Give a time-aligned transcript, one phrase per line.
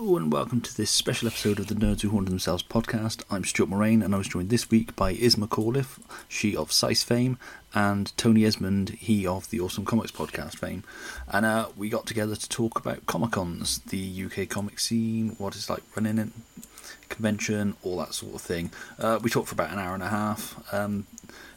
[0.00, 3.22] And welcome to this special episode of the Nerds Who Haunt Themselves podcast.
[3.30, 7.02] I'm Stuart Moraine and I was joined this week by Iz McAuliffe, she of CICE
[7.02, 7.36] fame,
[7.74, 10.84] and Tony Esmond, he of the Awesome Comics podcast fame.
[11.28, 15.54] And uh, we got together to talk about Comic Cons, the UK comic scene, what
[15.54, 16.30] it's like running it,
[17.10, 18.70] convention, all that sort of thing.
[18.98, 20.64] Uh, we talked for about an hour and a half.
[20.72, 21.08] Um,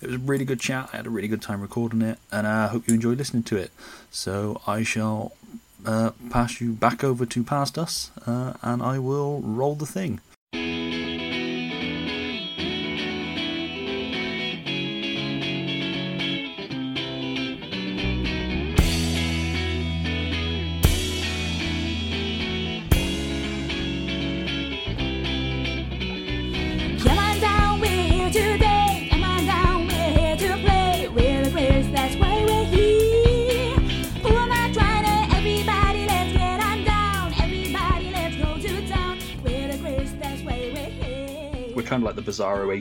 [0.02, 0.90] it was a really good chat.
[0.92, 3.56] I had a really good time recording it, and I hope you enjoyed listening to
[3.56, 3.72] it.
[4.12, 5.32] So I shall
[5.86, 10.20] uh, pass you back over to past us, uh, and I will roll the thing.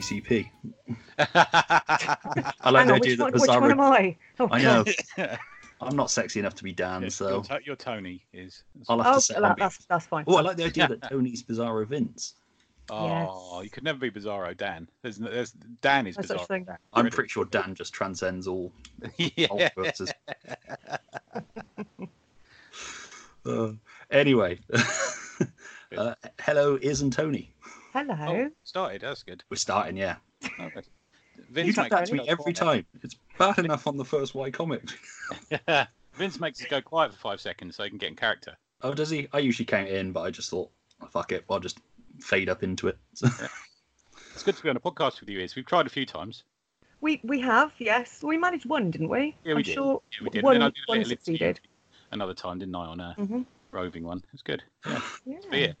[0.03, 0.49] Bizarro ACP.
[2.61, 3.81] I like the idea that one, which one am Bizarro.
[3.81, 4.17] I?
[4.39, 4.85] Oh, I know.
[5.81, 8.63] I'm not sexy enough to be Dan, Yeah, so your, to- your Tony is.
[8.87, 9.39] I'll have Oh, to say.
[9.39, 10.23] that, that's, that's fine.
[10.27, 12.35] Oh, I like the idea that Tony's Bizarro Vince.
[12.89, 14.87] Oh, you could never be Bizarro Dan.
[15.01, 15.51] There's, there's
[15.81, 16.47] Dan is No such Bizarro.
[16.47, 16.63] thing.
[16.65, 16.77] Dan.
[16.93, 18.71] I'm pretty sure Dan just transcends all
[19.17, 19.47] yeah.
[19.47, 20.11] multiverses.
[23.45, 23.73] Uh,
[24.09, 24.57] anyway,
[25.97, 27.52] uh, hello, Iz and Tony.
[27.93, 28.15] Hello.
[28.27, 29.01] Oh, started.
[29.01, 29.43] That's good.
[29.49, 30.15] We're starting, yeah.
[30.59, 30.85] Oh, good.
[31.35, 32.55] You Vince do makes that us to me go every quiet.
[32.55, 32.85] time.
[33.01, 34.83] It's bad enough on the first Y comic.
[36.15, 38.55] Vince makes us go quiet for five seconds so he can get in character.
[38.83, 39.27] Oh, does he?
[39.33, 40.69] I usually count in, but I just thought,
[41.01, 41.79] oh, fuck it, I'll just
[42.19, 42.97] fade up into it.
[44.33, 45.39] It's good to be on a podcast with you.
[45.39, 46.43] Iz we've tried a few times.
[47.01, 48.23] We we have yes.
[48.23, 49.35] We managed one, didn't we?
[49.43, 49.75] Yeah, we I'm did.
[49.75, 50.43] Sure Yeah, we did.
[50.43, 51.59] One, And then I did one succeeded.
[52.11, 53.41] Another time, didn't I, on a hmm
[53.71, 54.23] roving one?
[54.33, 54.63] It's good.
[54.87, 55.01] Yeah.
[55.51, 55.73] Yeah.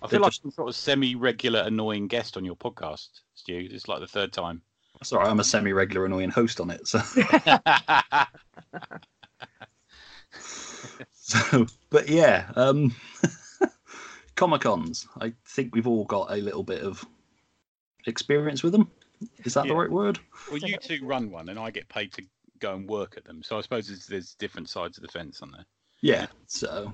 [0.00, 0.06] But yeah.
[0.06, 3.68] I They're feel like just- some sort of semi-regular annoying guest on your podcast, Stu.
[3.70, 4.60] It's like the third time.
[4.98, 5.28] That's all right.
[5.28, 6.86] I'm a semi-regular annoying host on it.
[6.88, 6.98] So,
[11.12, 12.94] so but yeah, um,
[14.36, 15.06] Comic Cons.
[15.20, 17.04] I think we've all got a little bit of
[18.06, 18.90] experience with them.
[19.44, 20.18] Is that the right word?
[20.50, 22.22] Well, you two run one, and I get paid to
[22.58, 23.42] go and work at them.
[23.42, 25.64] So I suppose there's, there's different sides of the fence on there.
[26.00, 26.26] Yeah.
[26.46, 26.92] So,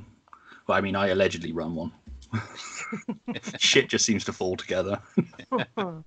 [0.66, 1.92] well, I mean, I allegedly run one.
[3.58, 4.98] Shit just seems to fall together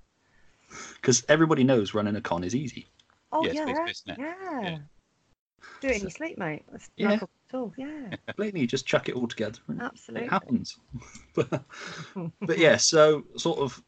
[0.95, 2.87] because everybody knows running a con is easy.
[3.31, 3.65] oh Yeah, it's yeah.
[3.65, 4.19] business, isn't it?
[4.19, 4.61] yeah.
[4.61, 4.77] Yeah.
[5.81, 6.63] Do it in your sleep, mate.
[6.71, 7.07] That's Yeah.
[7.09, 7.73] no problem at all.
[7.77, 8.15] Yeah.
[8.37, 9.59] Blatantly, you just chuck it all together.
[9.67, 10.27] and Absolutely.
[10.27, 10.77] It happens.
[11.33, 11.63] but,
[12.41, 13.81] but yeah, so sort of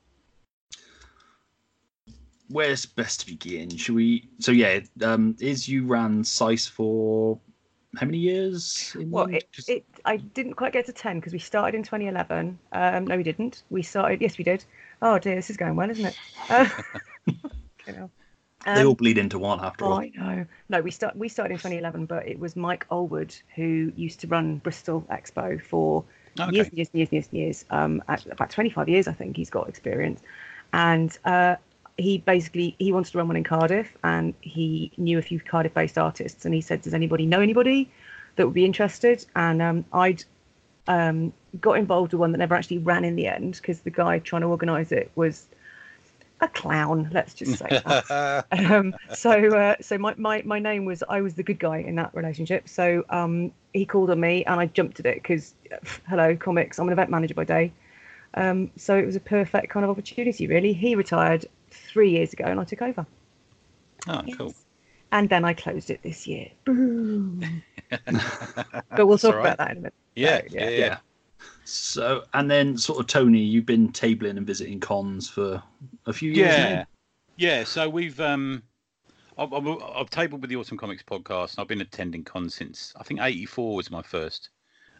[2.50, 3.70] where's best to begin?
[3.76, 4.30] Should we?
[4.40, 7.40] So yeah, um, Iz you ran CICE for
[7.98, 8.96] how many years?
[8.96, 12.60] in Well, it, it I didn't quite get to ten because we started in 2011.
[12.72, 13.64] Um, no, we didn't.
[13.70, 14.22] We started.
[14.22, 14.64] Yes, we did.
[15.02, 16.16] Oh dear, this is going well, isn't it?
[16.50, 16.68] Uh,
[17.88, 18.12] now.
[18.72, 20.02] they Um, all bleed into one after Oh, all.
[20.02, 20.46] I know.
[20.70, 24.28] No, we start we started in 2011, but it was Mike Allwood who used to
[24.28, 26.06] run Bristol Expo for
[26.40, 26.52] Okay.
[26.54, 27.66] years, and years, and years, and years, and years.
[27.72, 30.22] Um, about 25 years, I think he's got experience,
[30.74, 31.58] and uh,
[31.98, 35.98] he basically he wanted to run one in Cardiff, and he knew a few Cardiff-based
[35.98, 37.90] artists, and he said, "Does anybody know anybody
[38.36, 40.24] that would be interested?" And um, I'd
[40.88, 44.20] um, got involved with one that never actually ran in the end because the guy
[44.20, 45.48] trying to organise it was
[46.40, 47.10] a clown.
[47.12, 51.34] Let's just say that um, so uh, so my, my my name was I was
[51.34, 52.70] the good guy in that relationship.
[52.70, 55.56] So um, he called on me and I jumped at it because
[56.08, 56.80] hello comics.
[56.80, 57.72] I'm an event manager by day.
[58.34, 60.46] Um, so it was a perfect kind of opportunity.
[60.46, 61.48] Really, he retired
[61.78, 63.06] three years ago and I took over.
[64.08, 64.56] oh, cool.
[65.12, 66.48] And then I closed it this year.
[66.66, 67.64] Boom.
[67.90, 69.94] but we'll talk all about that in a minute.
[70.16, 70.70] Yeah, So, yeah, yeah.
[70.70, 70.78] yeah.
[70.78, 70.98] Yeah.
[71.64, 75.62] So and then sort of Tony, you've been tabling and visiting cons for
[76.06, 76.58] a few years.
[76.58, 76.86] Yeah, now?
[77.36, 77.64] yeah.
[77.64, 78.64] So we've um,
[79.38, 82.94] I've, I've, I've tabled with the Awesome Comics podcast, and I've been attending cons since
[82.96, 84.50] I think '84 was my first.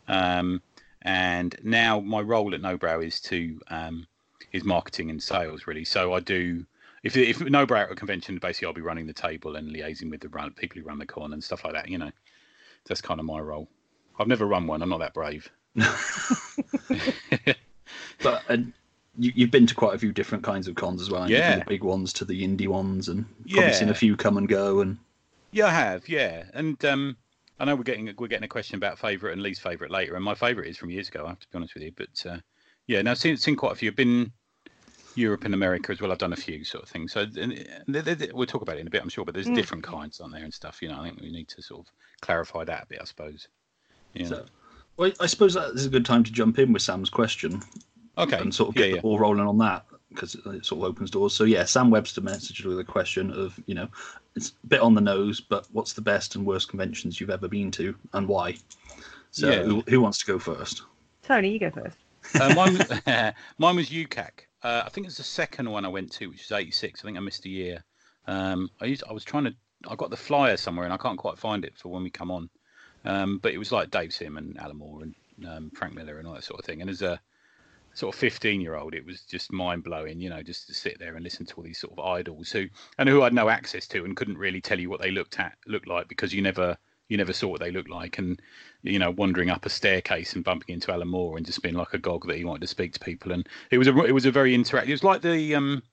[0.08, 0.62] Um,
[1.04, 4.06] and now my role at Nobrow is to um,
[4.52, 5.86] is marketing and sales really.
[5.86, 6.66] So I do
[7.08, 10.22] if if Nobrow at a convention, basically I'll be running the table and liaising with
[10.22, 11.90] the run people who run the con and stuff like that.
[11.90, 12.12] You know,
[12.86, 13.68] that's kind of my role.
[14.20, 14.82] I've never run one.
[14.82, 15.50] I'm not that brave.
[18.24, 18.74] But and
[19.18, 21.22] you, you've been to quite a few different kinds of cons as well.
[21.22, 21.42] haven't you?
[21.44, 21.60] From Yeah.
[21.60, 24.82] the big ones to the indie ones, and probably seen a few come and go.
[24.82, 24.98] And
[25.52, 26.10] Yeah, I have.
[26.10, 27.18] Yeah, and um,
[27.60, 30.24] I know we're getting we're getting a question about favourite and least favourite later, and
[30.26, 31.26] my favourite is from years ago.
[31.26, 32.38] I have to be honest with you, but uh,
[32.88, 33.90] yeah, now I've seen, seen quite a few.
[33.90, 34.32] I've been
[35.18, 36.12] Europe and America as well.
[36.12, 37.14] I've done a few sort of things.
[37.14, 39.26] So and, and they- they- we'll talk about it in a bit, I'm sure.
[39.26, 39.56] But there's Mm.
[39.56, 40.82] different kinds on there and stuff.
[40.82, 41.92] You know, I think we need to sort of
[42.22, 43.48] clarify that a bit, I suppose.
[44.14, 44.28] Yeah.
[44.28, 44.46] so,
[44.98, 47.62] Well, I suppose that is a good time to jump in with Sam's question
[48.18, 48.38] Okay.
[48.40, 48.96] and sort of get yeah.
[48.96, 51.34] the ball rolling on that because it, it sort of opens doors.
[51.36, 53.88] So yeah, Sam Webster messaged with a question of you know
[54.36, 57.48] it's a bit on the nose, but what's the best and worst conventions you've ever
[57.48, 58.56] been to and why?
[59.32, 59.64] So Yeah.
[59.64, 60.84] who, who wants to go first?
[61.24, 61.98] Tony, you go first.
[62.42, 62.90] uh, mine, was,
[63.60, 64.47] mine was UCAC.
[64.68, 67.00] Uh, I think it was the second one I went to, which was '86.
[67.00, 67.86] I think I missed a year.
[68.28, 69.56] Um, I used, I was trying to,
[69.88, 72.30] I got the flyer somewhere, and I can't quite find it for when we come
[72.30, 72.50] on.
[73.06, 75.16] Um, but it was like Dave Sim and Alan Moore and
[75.48, 76.82] um, Frank Miller and all that sort of thing.
[76.82, 77.18] And as a
[77.94, 81.00] sort of 15 year old, it was just mind blowing, you know, just to sit
[81.00, 82.66] there and listen to all these sort of idols who
[82.98, 85.40] and who I had no access to and couldn't really tell you what they looked
[85.40, 88.18] at looked like because you never you never saw what they looked like.
[88.18, 88.42] And
[88.84, 91.94] you know wandering up a staircase and bumping into Alan Moore and just being like
[91.94, 93.32] a gog that he wanted to speak to people.
[93.32, 95.84] And it was a it was a very interactive it was like the um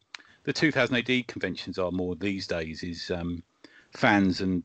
[0.45, 3.43] the 2000 AD conventions are more these days is um
[3.93, 4.63] fans and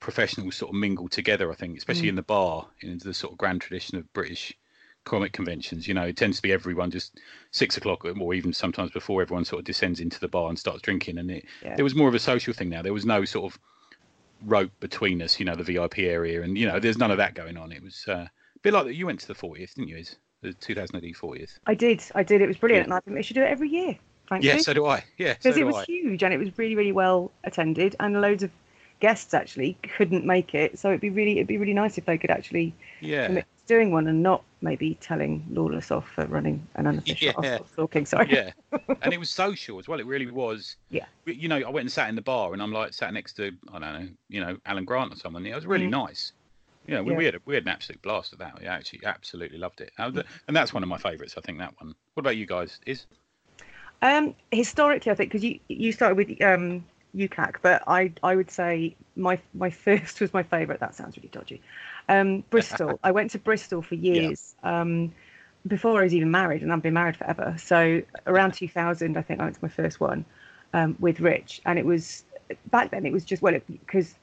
[0.00, 3.38] professionals sort of mingle together I think especially in the bar in the sort of
[3.38, 4.56] grand tradition of British
[5.04, 5.86] comic conventions.
[5.86, 7.20] You know it tends to be everyone just
[7.50, 10.82] six o'clock or even sometimes before everyone sort of descends into the bar and starts
[10.82, 11.18] drinking.
[11.18, 11.76] And it Yeah.
[11.78, 12.82] it was more of a social thing now.
[12.82, 13.60] There was no sort of
[14.44, 17.34] rope between us, you know, the VIP area, and you know, there's none of that
[17.34, 17.72] going on.
[17.72, 18.30] It was uh, a
[18.62, 18.94] bit like that.
[18.94, 19.96] you went to the 40th, didn't you?
[19.98, 21.58] Iz the 2000 AD 40th?
[21.66, 22.02] I did.
[22.14, 22.40] I did.
[22.40, 22.94] It was brilliant, Yeah.
[22.94, 23.98] and I think they should do it every year.
[24.26, 24.48] Frankly.
[24.48, 25.04] Yeah, so do I.
[25.18, 25.84] Yeah, so because do it was I.
[25.84, 28.50] huge and it was really really well attended and loads of
[29.00, 32.16] guests actually couldn't make it so it'd be really it'd be really nice if they
[32.18, 36.86] could actually Yeah, commit doing one and not maybe telling lawless off for running an
[36.88, 37.58] unofficial Yeah.
[37.58, 38.50] I'll talking sorry yeah,
[39.02, 40.00] and it was social as well.
[40.00, 40.76] It really was.
[40.90, 41.06] Yeah.
[41.24, 43.44] You know, I went and sat in the bar, and I'm like sat next to
[43.72, 45.46] I don't know, you know, Alan Grant or someone.
[45.46, 46.06] It was really Mm.
[46.06, 46.32] nice.
[46.86, 47.18] You know, we, Yeah.
[47.18, 48.58] we had a, we had an absolute blast at that.
[48.60, 51.34] We actually absolutely loved it, and, and that's one of my favourites.
[51.38, 51.94] I think that one.
[52.14, 52.80] What about you guys?
[52.86, 53.06] Iz
[54.02, 56.84] um historically i think because you you started with um
[57.16, 60.80] UKCAC, but I I would say my my first was my favourite.
[60.80, 61.60] That sounds really dodgy.
[62.10, 62.98] Um, Bristol.
[63.04, 65.12] I went to Bristol for years um,
[65.66, 67.54] before I was even married, and I've been married forever.
[67.58, 70.24] So around 2000, I think I went to my first one
[70.74, 72.24] um, with Rich, and it was
[72.70, 73.06] back then.
[73.06, 74.14] It was just well because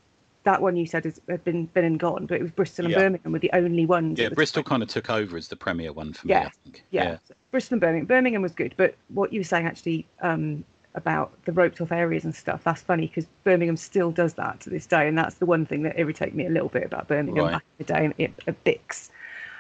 [0.44, 2.92] that one you said has had been been and gone, but it was Bristol and
[2.92, 3.00] Yeah.
[3.00, 4.20] Birmingham were the only ones.
[4.20, 4.70] yeah, Bristol time.
[4.70, 6.34] kind of took over as the premier one for me.
[6.34, 6.84] Yeah, I think.
[6.92, 7.18] yeah.
[7.28, 8.06] So Bristol and Birmingham.
[8.06, 10.64] Birmingham was good, but what you were saying actually um,
[10.98, 14.70] about the roped off areas and stuff, that's funny because Birmingham still does that to
[14.70, 17.46] this day, and that's the one thing that irritated me a little bit about Birmingham
[17.46, 17.52] Right.
[17.54, 19.10] back in the day, and it, it Bix.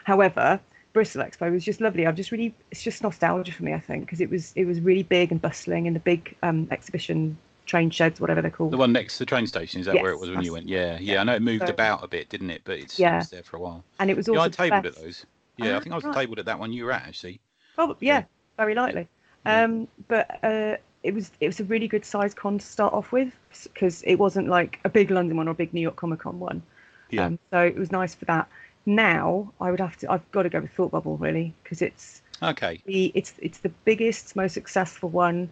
[0.04, 0.60] However,
[0.94, 2.08] Bristol Expo was just lovely.
[2.08, 4.82] I'm just really, it's just nostalgia for me, I think, because it was it was
[4.82, 8.72] really big and bustling, and the big um, exhibition train sheds, whatever they're called.
[8.72, 10.68] The one next to the train station, is that where it was when you went?
[10.70, 11.20] Yeah, yeah.
[11.22, 12.62] I know it moved So- about a bit, didn't it?
[12.64, 13.16] But it's, Yeah.
[13.16, 13.84] it was there for a while.
[14.00, 15.26] and it was also Yeah, I tabled at those.
[15.58, 16.16] Yeah, I Ah, think I was right.
[16.16, 17.40] tabled at that one you were at actually.
[17.76, 18.24] Probably, yeah,
[18.58, 19.08] very likely.
[19.46, 19.64] Yeah.
[19.64, 20.78] Um, but uh,
[21.08, 23.32] it was it was a really good size con to start off with
[23.74, 26.40] because it wasn't like a big London one or a big New York Comic Con
[26.40, 26.62] one.
[27.10, 27.26] Yeah.
[27.28, 28.48] Um, so it was nice for that.
[28.86, 32.22] Now I would have to I've got to go with Thought Bubble really because it's
[32.44, 32.82] Okay.
[32.86, 35.50] the it's it's the biggest most successful one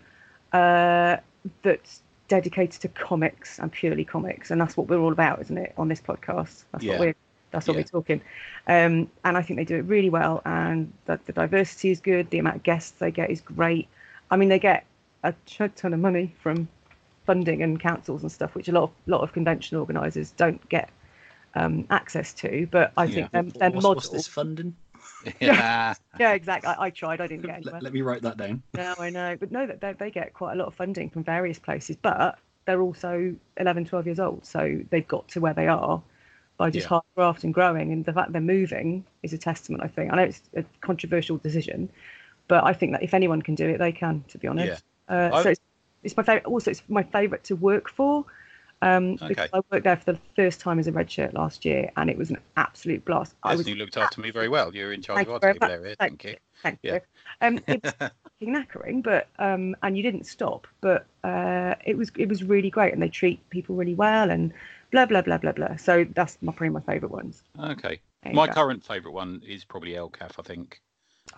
[0.53, 1.17] uh,
[1.63, 5.73] that's dedicated to comics and purely comics and that's what we're all about isn't it
[5.77, 6.91] on this podcast that's Yeah.
[6.93, 7.15] what we're
[7.51, 7.81] that's what Yeah.
[7.81, 8.21] we're talking
[8.67, 12.29] um, and i think they do it really well and the, the diversity is good
[12.31, 13.87] the amount of guests they get is great
[14.31, 14.85] i mean they get
[15.25, 16.67] a ton ton of money from
[17.25, 20.89] funding and councils and stuff which a lot of lot of convention organizers don't get
[21.55, 23.41] um, access to but i think Yeah.
[23.41, 24.75] their, their what's, model what's this funding?
[25.39, 25.93] yeah.
[26.19, 28.61] yeah exactly I, I tried i didn't get anywhere Let, let me write that down.
[28.75, 29.37] no, I know.
[29.39, 32.37] But no, that they, they get quite a lot of funding from various places, but
[32.65, 34.45] they're also 11, 12 years old.
[34.45, 36.01] So they've got to where they are
[36.57, 36.89] by just Yeah.
[36.89, 37.91] hard graft and growing.
[37.93, 40.11] And the fact they're moving is a testament, I think.
[40.11, 41.89] I know it's a controversial decision,
[42.47, 44.83] but I think that if anyone can do it, they can, to be honest.
[45.07, 45.61] Uh, so it's,
[46.03, 46.45] it's my favorite.
[46.45, 48.25] Also, it's my favorite to work for.
[48.81, 49.49] Um, because Okay.
[49.53, 52.17] I worked there for the first time as a red shirt last year, and it
[52.17, 53.33] was an absolute blast.
[53.43, 54.75] I Yes, was you looked after me very well.
[54.75, 55.95] You're in charge of you our table area.
[55.99, 56.37] Thank Thank you.
[56.63, 56.93] Thank Yeah.
[56.93, 57.01] you.
[57.41, 57.93] Um, it was
[58.23, 62.69] fucking knackering, but um, and you didn't stop, but uh, it was it was really
[62.69, 64.53] great, and they treat people really well, and
[64.91, 65.75] blah blah blah blah blah.
[65.77, 67.43] So that's my probably my favourite ones.
[67.59, 68.01] Okay.
[68.31, 68.53] My go.
[68.53, 70.81] current favourite one is probably LCAF, I think.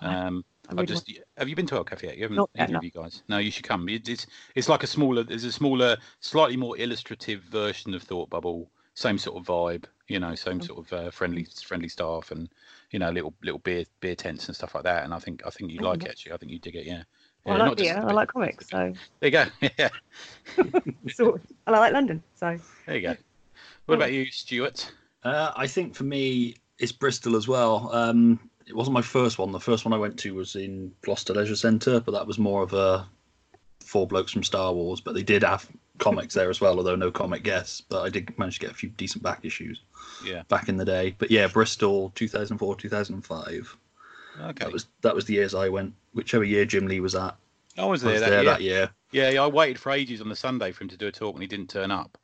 [0.01, 2.17] Um, I I really just have you been to LCAF yet?
[2.17, 2.77] You haven't, Not yet, either no.
[2.79, 3.23] of you guys.
[3.27, 3.87] No, you should come.
[3.89, 5.23] It, it's it's like a smaller.
[5.23, 8.69] There's a smaller, slightly more illustrative version of Thought Bubble.
[8.93, 10.65] Same sort of vibe, you know, same Mm.
[10.65, 12.49] sort of uh, friendly friendly staff and
[12.91, 15.03] you know little little beer beer tents and stuff like that.
[15.03, 16.07] And I think I think you Oh, like nice.
[16.07, 16.31] it actually.
[16.33, 16.85] I think you dig it.
[16.87, 17.03] Yeah.
[17.45, 19.45] Well, I like not just beer, the I like comics, so There you go.
[19.77, 19.89] Yeah.
[21.13, 23.15] sort of, and I like London, so There you go.
[23.85, 24.91] What about you, Stuart?
[25.23, 27.89] Uh, I think for me, it's Bristol as well.
[27.93, 29.51] Um, it wasn't my first one.
[29.51, 32.63] The first one I went to was in Gloucester Leisure Centre, but that was more
[32.63, 33.07] of a
[33.83, 34.99] four blokes from Star Wars.
[35.01, 35.67] But they did have
[35.99, 37.81] comics there as well, although no comic guests.
[37.81, 39.81] But I did manage to get a few decent back issues
[40.25, 40.43] Yeah.
[40.49, 41.15] back in the day.
[41.17, 43.77] But yeah, Bristol, 2004, 2005.
[44.39, 44.51] Okay.
[44.65, 45.93] That was that was the years I went.
[46.13, 47.35] Whichever year Jim Lee was at,
[47.77, 48.51] I was I there, was that, there year.
[48.51, 48.89] that year.
[49.11, 51.33] Yeah, yeah, I waited for ages on the Sunday for him to do a talk,
[51.35, 52.17] and he didn't turn up.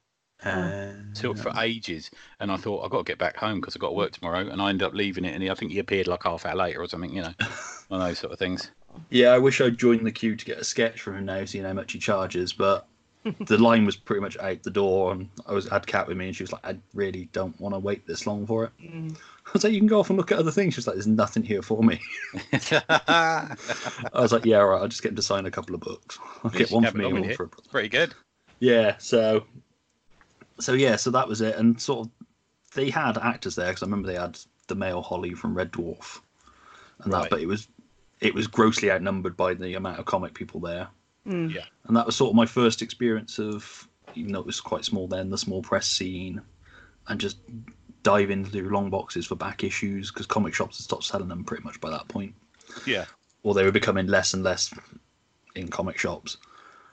[0.45, 2.09] Uh, Took for ages,
[2.39, 4.47] and I thought I've got to get back home because I've got to work tomorrow,
[4.49, 6.81] and I ended up leaving it, and I think he appeared like half hour later
[6.81, 7.33] or something, you know,
[7.87, 8.71] one of those sort of things.
[9.09, 11.63] Yeah, I wish I'd joined the queue to get a sketch from him now, seeing
[11.65, 12.51] how much he charges.
[12.51, 12.87] But
[13.45, 16.27] the line was pretty much out the door, and I was had Cat with me,
[16.27, 19.15] and she was like, "I really don't want to wait this long for it." Mm.
[19.45, 20.95] I was like, "You can go off and look at other things." She was like,
[20.95, 21.99] "There's nothing here for me."
[22.89, 23.55] I
[24.13, 24.81] was like, "Yeah, all right.
[24.81, 26.19] I'll just get him to sign a couple of books.
[26.43, 27.37] I'll You get one for me, and one it.
[27.37, 28.13] for." It's pretty good.
[28.59, 29.45] Yeah, so,
[30.59, 32.11] so yeah, so that was it, and sort of
[32.75, 36.21] they had actors there because I remember they had the male Holly from Red Dwarf,
[36.99, 37.67] and that, but it was
[38.21, 40.87] it was grossly outnumbered by the amount of comic people there.
[41.27, 41.53] Mm.
[41.53, 41.63] Yeah.
[41.87, 45.07] and that was sort of my first experience of even though it was quite small
[45.07, 46.41] then the small press scene
[47.07, 47.37] and just
[48.03, 51.63] dive into long boxes for back issues because comic shops had stopped selling them pretty
[51.63, 52.35] much by that point
[52.85, 53.05] Yeah.
[53.43, 54.73] or they were becoming less and less
[55.55, 56.35] in comic shops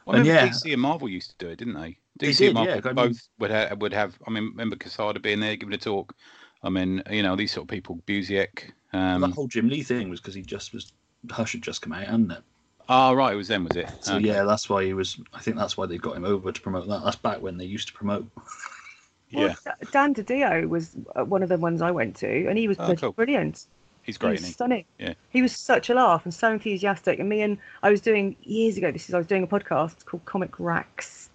[0.06, 0.52] Well, I And remember yeah.
[0.52, 1.98] DC and Marvel used to do it, didn't they?
[2.18, 4.18] They DC did, and Marvel yeah, I mean- both would have, would have.
[4.26, 6.14] I mean, remember Quesada being there giving a talk.
[6.62, 8.70] I mean, you know, these sort of people, Busiek.
[8.92, 10.92] Um, that whole jim lee thing was because he just was
[11.30, 12.42] hush had just come out hadn't it
[12.88, 13.88] oh, right, it was then, was it?
[14.00, 14.26] so Okay.
[14.26, 16.88] yeah that's why he was i think that's why they got him over to promote
[16.88, 18.26] that that's back when they used to promote
[19.28, 22.66] yeah, D- Dan DiDio was uh, one of the ones I went to, and he
[22.66, 23.12] was Oh, cool.
[23.12, 23.66] brilliant.
[24.02, 24.40] he's He great.
[24.40, 24.84] was stunning.
[24.98, 25.14] Yeah.
[25.30, 27.20] He was such a laugh and so enthusiastic.
[27.20, 28.90] And me and I was doing years ago.
[28.90, 31.29] This is I was doing a podcast called Comic Racks.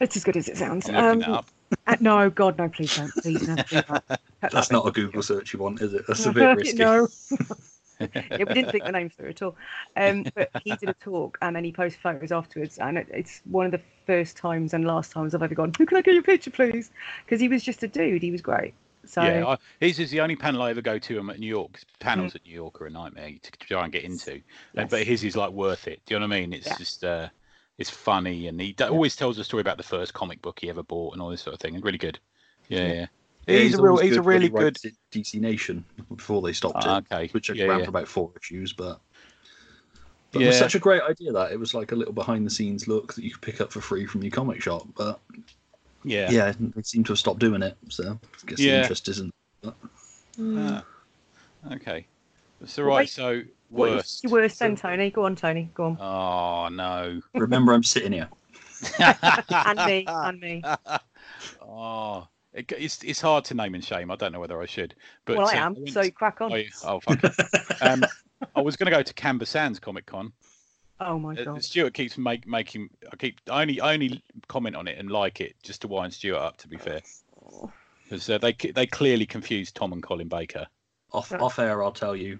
[0.00, 0.88] It's as good as it sounds.
[0.88, 1.50] I'm Um, that up.
[1.86, 3.14] uh, no, God, no, please don't.
[3.22, 4.20] Please never do that.
[4.52, 7.08] That's not a google search you want is it that's a bit risky no.
[8.00, 9.56] yeah, we didn't think the name through at all.
[9.96, 12.78] Um, but he did a talk and then he posted photos afterwards.
[12.78, 15.84] And it, it's one of the first times and last times I've ever gone, Who
[15.86, 16.90] can I get your picture, please?
[17.24, 18.22] Because he was just a dude.
[18.22, 18.74] He was great.
[19.04, 21.18] So, yeah, I, his is the only panel I ever go to.
[21.18, 21.72] I'm at New York.
[21.72, 22.00] 'cause Mm.
[22.00, 24.40] Panels at New York are a nightmare to try and get into,
[24.76, 26.00] Uh, but his is like worth it.
[26.06, 26.52] Do you know what I mean?
[26.52, 26.76] It's Yeah.
[26.76, 27.28] just uh,
[27.78, 30.68] it's funny, and he d- always tells a story about the first comic book he
[30.68, 31.74] ever bought and all this sort of thing.
[31.74, 32.18] And really good.
[32.68, 33.06] Yeah, yeah.
[33.46, 34.78] Yeah, he's, a real, he's a good when really good.
[35.12, 37.28] DC Nation before they stopped Ah, it, okay.
[37.28, 37.84] which Yeah, ran yeah.
[37.84, 38.72] for about four issues.
[38.74, 39.00] But,
[40.32, 42.50] but it was such a great idea that it was like a little behind the
[42.50, 44.86] scenes look that you could pick up for free from your comic shop.
[44.96, 45.20] But
[46.04, 46.30] Yeah.
[46.30, 47.78] yeah, they seem to have stopped doing it.
[47.88, 48.72] So I guess Yeah.
[48.72, 49.32] the interest isn't.
[50.38, 50.82] Mm.
[50.84, 50.84] Ah,
[51.72, 52.06] okay.
[52.66, 53.02] So Well, right.
[53.04, 54.22] wait, So what was worst.
[54.24, 55.10] your worst then, Tony?
[55.10, 55.70] Go on, Tony.
[55.74, 56.00] Go on.
[56.00, 57.20] Oh no.
[57.34, 58.28] Remember, I'm sitting here.
[58.98, 60.04] and me.
[60.06, 60.62] And me.
[61.62, 64.10] Oh, it, it's it's hard to name and shame.
[64.10, 64.94] I don't know whether I should,
[65.24, 65.74] but well, I uh, am.
[65.74, 66.52] went So crack on.
[66.52, 67.22] oh, oh fuck.
[67.22, 67.36] it.
[67.82, 68.04] um,
[68.56, 70.32] I was going to go to Canberra Sands Comic Con.
[71.00, 71.62] Oh my Uh, god.
[71.64, 72.88] Stuart keeps make, making.
[73.12, 73.40] I keep.
[73.50, 76.56] I only I only comment on it and like it just to wind Stuart up.
[76.58, 77.02] To be fair,
[78.04, 80.66] because uh, they they clearly confused Tom and Colin Baker.
[81.12, 81.40] Off Right.
[81.40, 82.38] off air, I'll tell you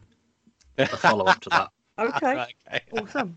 [0.79, 1.71] a follow up to that.
[1.99, 2.47] Okay.
[2.69, 2.81] Okay.
[2.93, 3.37] Awesome.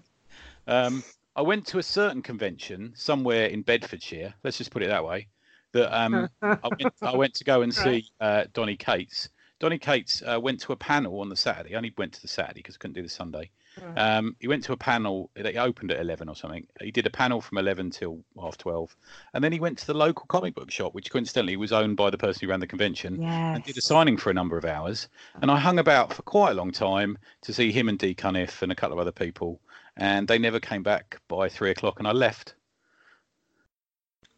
[0.67, 1.03] Um,
[1.35, 4.35] I went to a certain convention somewhere in Bedfordshire.
[4.43, 5.27] Let's just put it that way.
[5.71, 9.29] That um, I went, I went to go and see uh, Donny Cates.
[9.59, 11.73] Donny Cates uh, went to a panel on the Saturday.
[11.73, 13.49] I only went to the Saturday because I couldn't do the Sunday.
[13.79, 13.97] Right.
[13.97, 15.29] Um, he went to a panel.
[15.35, 16.67] It opened at eleven or something.
[16.81, 18.95] He did a panel from eleven till half twelve,
[19.33, 22.09] and then he went to the local comic book shop, which coincidentally was owned by
[22.09, 23.23] the person who ran the convention.
[23.23, 25.07] And did a signing for a number of hours,
[25.41, 28.61] and I hung about for quite a long time to see him and Dee Cunniffe
[28.61, 29.61] and a couple of other people,
[29.95, 32.55] and they never came back by three o'clock, and I left.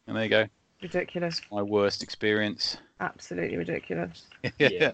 [0.05, 0.47] And there you go,
[0.81, 1.41] Ridiculous.
[1.51, 2.77] my worst experience.
[2.99, 4.27] Absolutely ridiculous.
[4.59, 4.91] Yeah.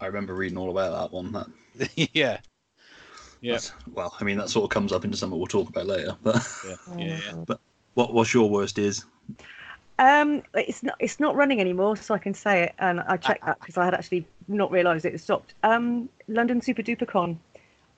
[0.00, 1.32] I remember reading all about that one.
[1.32, 2.38] That, yeah,
[3.40, 3.58] Yeah.
[3.92, 6.16] Well, I mean, that sort of comes up into something we'll talk about later.
[6.22, 7.32] But yeah, yeah, yeah.
[7.46, 7.58] God.
[7.94, 9.04] what what's your worst is?
[10.00, 12.74] Um, it's not it's not running anymore, so I can say it.
[12.78, 15.54] And I checked that because I had actually not realised it had stopped.
[15.62, 17.38] Um, London Super Duper Con.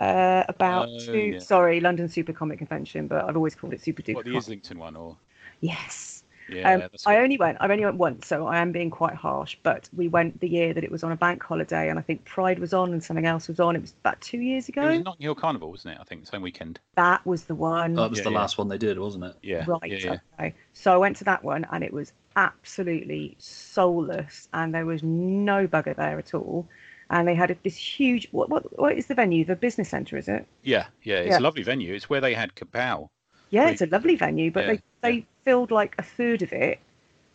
[0.00, 1.18] Uh, about Oh, two.
[1.18, 1.38] yeah.
[1.40, 4.14] Sorry, London Super Comic Convention, but I've always called it Super Duper.
[4.14, 4.38] What the Con.
[4.38, 5.14] Islington one, or
[5.60, 6.19] Yes.
[6.52, 7.58] Yeah, um, I only went.
[7.60, 9.56] I only went once, so I am being quite harsh.
[9.62, 12.24] But we went the year that it was on a bank holiday, and I think
[12.24, 13.76] Pride was on and something else was on.
[13.76, 14.82] It was about two years ago.
[14.82, 15.02] It was ago.
[15.04, 16.00] Notting Hill Carnival, wasn't it?
[16.00, 16.78] I think the same weekend.
[16.96, 17.94] That was the one.
[17.94, 18.38] That was Yeah, the yeah.
[18.38, 19.36] last one they did, wasn't it?
[19.42, 19.90] Yeah, Right.
[19.90, 20.18] yeah, yeah.
[20.38, 20.54] Okay.
[20.72, 25.66] So I went to that one and it was absolutely soulless and there was no
[25.66, 26.66] bugger there at all.
[27.10, 29.44] And they had this huge what what what is the venue?
[29.44, 30.46] The business centre, is it?
[30.62, 31.38] Yeah, yeah, it's Yeah.
[31.38, 31.92] a lovely venue.
[31.94, 33.08] It's where they had Kapow.
[33.50, 36.78] Yeah, it's a lovely venue, but Yeah, they, they filled like a third of it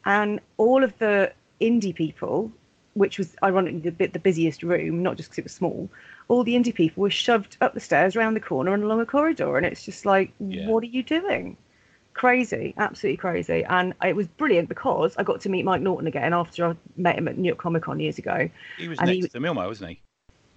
[0.05, 1.31] and all of the
[1.61, 2.51] indie people,
[2.93, 5.89] which was ironically the bit the busiest room, not just because it was small,
[6.27, 9.05] all the indie people were shoved up the stairs around the corner and along a
[9.05, 10.67] corridor and it's just like Yeah.
[10.67, 11.57] what are you doing?
[12.13, 13.65] crazy, absolutely crazy.
[13.65, 17.17] And it was brilliant because I got to meet Mike Norton again after I met
[17.17, 18.49] him at New York Comic Con years ago.
[18.77, 20.01] He was And next he- to Milmo, wasn't he?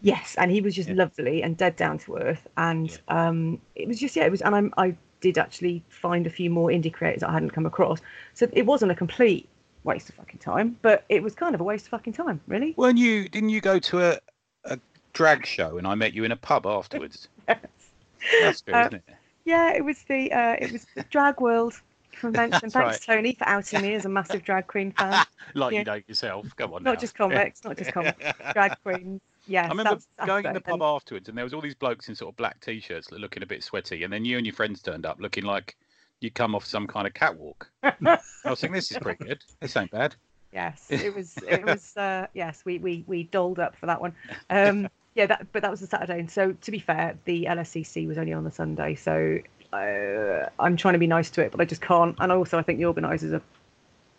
[0.01, 0.95] Yes, and he was just Yeah.
[0.95, 2.47] lovely and dead down to earth.
[2.57, 4.41] And um, it was just yeah, it was.
[4.43, 8.01] And I'm, I did actually find a few more indie creators I hadn't come across.
[8.35, 9.49] So it wasn't a complete
[9.85, 12.75] waste of fucking time, but it was kind of a waste of fucking time, really.
[12.77, 13.29] Weren't you?
[13.29, 14.19] Didn't you go to a,
[14.65, 14.79] a
[15.13, 17.29] drag show and I met you in a pub afterwards?
[17.47, 19.05] That's good, Uh, isn't it?
[19.45, 21.81] Yeah, it was the uh, it was the drag world
[22.13, 22.71] convention.
[22.71, 23.01] Thanks, right.
[23.01, 25.25] Tony, for outing me as a massive drag queen fan.
[25.55, 25.79] Like yeah.
[25.79, 26.47] you know yourself.
[26.57, 26.83] Come on.
[26.83, 27.01] not now.
[27.01, 28.23] just comics, not just comics,
[28.53, 29.23] drag queens.
[29.49, 32.09] Yes, I remember going in the pub And- afterwards, and there was all these blokes
[32.09, 34.83] in sort of black t-shirts looking a bit sweaty, and then you and your friends
[34.83, 35.77] turned up looking like
[36.21, 37.71] you'd come off some kind of catwalk.
[37.83, 39.43] I was thinking, this is pretty good.
[39.61, 40.15] This ain't bad.
[40.53, 41.37] Yes, it was.
[41.49, 41.97] It was.
[41.97, 44.15] Uh, yes, we we we doled up for that one.
[44.51, 46.21] Um, yeah, that but that was the Saturday.
[46.21, 48.95] And so to be fair, the LSCC was only on the Sunday.
[48.95, 49.39] So
[49.73, 52.17] uh, I'm trying to be nice to it, but I just can't.
[52.19, 53.43] And also, I think the organisers are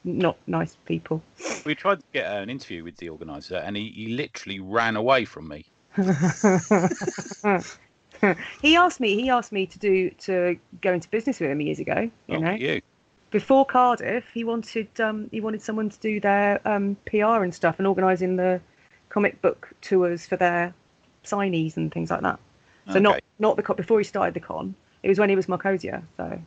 [0.04, 1.22] not nice people.
[1.66, 5.26] We tried to get an interview with the organizer, and he, he literally ran away
[5.26, 5.66] from me.
[8.62, 9.16] he asked me.
[9.16, 12.10] He asked me to do to go into business with him years ago.
[12.28, 12.82] You Not know, you.
[13.32, 17.80] before Cardiff, he wanted um, he wanted someone to do their um, PR and stuff
[17.80, 18.62] and organising the
[19.10, 20.74] comic book tours for their
[21.26, 22.40] signees and things like that.
[22.92, 24.74] So not not the con before he started the con.
[25.04, 26.02] It was when he was Marcosia.
[26.18, 26.42] So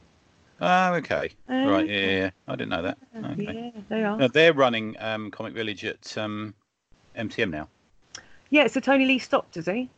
[0.62, 1.30] Oh, okay.
[1.50, 1.88] Uh, right.
[1.88, 2.30] Yeah, yeah, yeah.
[2.46, 2.98] I didn't know that.
[3.16, 3.72] uh, Okay.
[3.74, 4.16] yeah, they are.
[4.16, 6.54] No, they're running um, Comic Village at um,
[7.18, 7.68] MCM now.
[8.50, 8.68] Yeah.
[8.68, 9.90] So Tony Lee stopped, does he?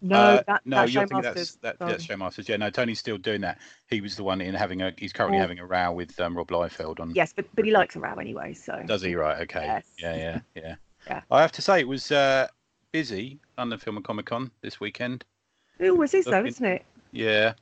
[0.00, 2.48] No, Uh, that, no, that you're thinking that's that, that's Showmasters.
[2.48, 3.58] Yeah, no, Tony's still doing that.
[3.88, 4.92] He was the one in having a.
[4.96, 5.40] He's currently Oh.
[5.40, 7.12] having a row with um, Rob Liefeld on.
[7.16, 8.54] Yes, but but he likes a row anyway.
[8.54, 9.16] So Does he?
[9.16, 9.42] Right.
[9.42, 9.64] Okay.
[9.66, 9.84] Yes.
[9.98, 10.74] Yeah, yeah, yeah.
[11.06, 11.22] Yeah.
[11.30, 12.46] I have to say, it was uh,
[12.92, 15.24] busy London Film and Comic Con this weekend.
[15.78, 16.84] it always is though, isn't it?
[17.12, 17.54] Yeah.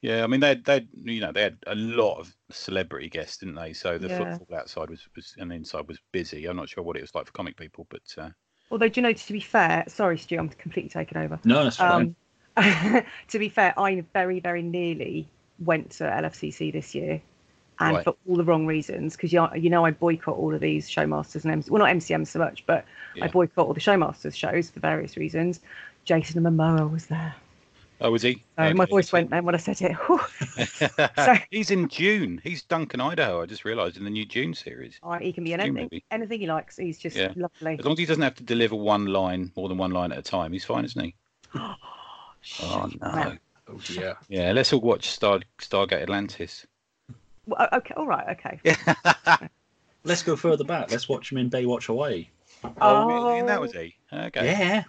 [0.00, 3.56] Yeah, I mean they they you know they had a lot of celebrity guests, didn't
[3.56, 3.72] they?
[3.72, 4.08] So the Yeah.
[4.08, 6.46] footfall outside was, was and inside was busy.
[6.46, 8.30] I'm not sure what it was like for comic people, but uh,
[8.70, 11.38] Although, do you know, to be fair, sorry, Stu, I'm completely taken over.
[11.44, 12.08] No, that's fine.
[12.08, 12.16] Um,
[12.56, 15.28] to be fair, I very, very nearly
[15.58, 17.20] went to LFCC this year,
[17.80, 18.02] and Right.
[18.02, 19.16] for all the wrong reasons.
[19.16, 22.24] Because you, you know, I boycott all of these showmasters and MC, well, not MCM
[22.24, 23.24] so much, but Yeah.
[23.24, 25.60] I boycott all the showmasters shows for various reasons.
[26.04, 27.34] Jason and Momoa was there,
[28.00, 28.42] oh, was he?
[28.56, 29.96] so my voice went then when I said it.
[31.16, 32.40] So- He's in Dune.
[32.42, 33.42] He's Duncan Idaho.
[33.42, 34.98] I just realised in the new Dune series.
[35.02, 36.04] Oh, he can be in Dune anything, movie.
[36.10, 36.76] anything he likes.
[36.76, 37.32] He's just Yeah.
[37.36, 37.78] lovely.
[37.78, 40.18] As long as he doesn't have to deliver one line, more than one line at
[40.18, 41.14] a time, he's fine, isn't he?
[41.54, 41.74] Oh,
[42.62, 43.36] oh no.
[43.68, 44.16] oh dear.
[44.28, 46.64] Yeah, let's all watch Star Stargate Atlantis.
[47.46, 49.48] Well, okay, all right, okay.
[50.04, 50.90] Let's go further back.
[50.90, 52.28] Let's watch him in Baywatch Hawaii.
[52.64, 53.40] Oh, oh really?
[53.40, 53.96] and that was he.
[54.12, 54.46] Okay.
[54.46, 54.84] Yeah.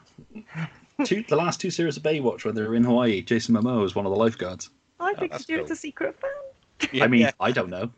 [1.05, 3.95] Two, the last two series of Baywatch, where they were in Hawaii, Jason Momoa was
[3.95, 4.69] one of the lifeguards.
[4.99, 5.73] Oh, I Oh, think that's Stuart's cool.
[5.73, 6.89] a secret fan.
[6.93, 7.31] Yeah, I mean, yeah.
[7.39, 7.91] I don't know.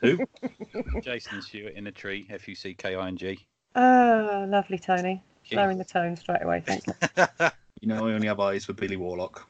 [0.00, 0.18] Who?
[1.02, 2.26] Jason Stewart in a tree.
[2.30, 3.38] F U C K I N G.
[3.74, 5.22] Oh, lovely, Tony.
[5.46, 5.60] Yeah.
[5.62, 6.62] Lowering the tone straight away.
[6.66, 6.94] Thank you.
[7.80, 9.46] You know, I only have eyes for Billy Warlock.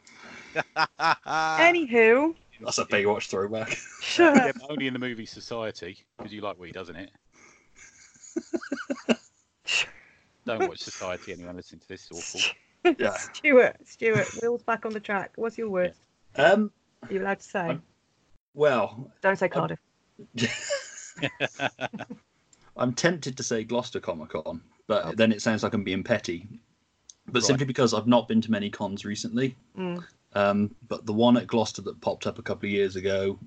[0.77, 3.71] Anywho, That's a Baywatch throwback.
[4.03, 4.37] Sure.
[4.37, 7.11] Yeah, only in the movie Society because you like weed, doesn't it?
[10.45, 11.33] Don't watch Society.
[11.33, 12.41] Anyone listening to this is awful.
[12.99, 13.17] Yeah.
[13.35, 15.33] Stuart, Stuart, wheels back on the track.
[15.37, 15.95] What's your word?
[16.37, 16.71] Um.
[17.03, 17.61] Are you allowed to say?
[17.61, 17.83] I'm-
[18.55, 19.79] Well, Don't say Cardiff.
[22.77, 25.15] I'm tempted to say Gloucester Comic Con, but Okay.
[25.17, 26.49] then it sounds like I'm being petty.
[27.27, 27.47] But Right.
[27.47, 29.57] simply because I've not been to many cons recently.
[29.77, 30.05] Mm.
[30.35, 33.39] Um, but the one at Gloucester that popped up a couple of years ago,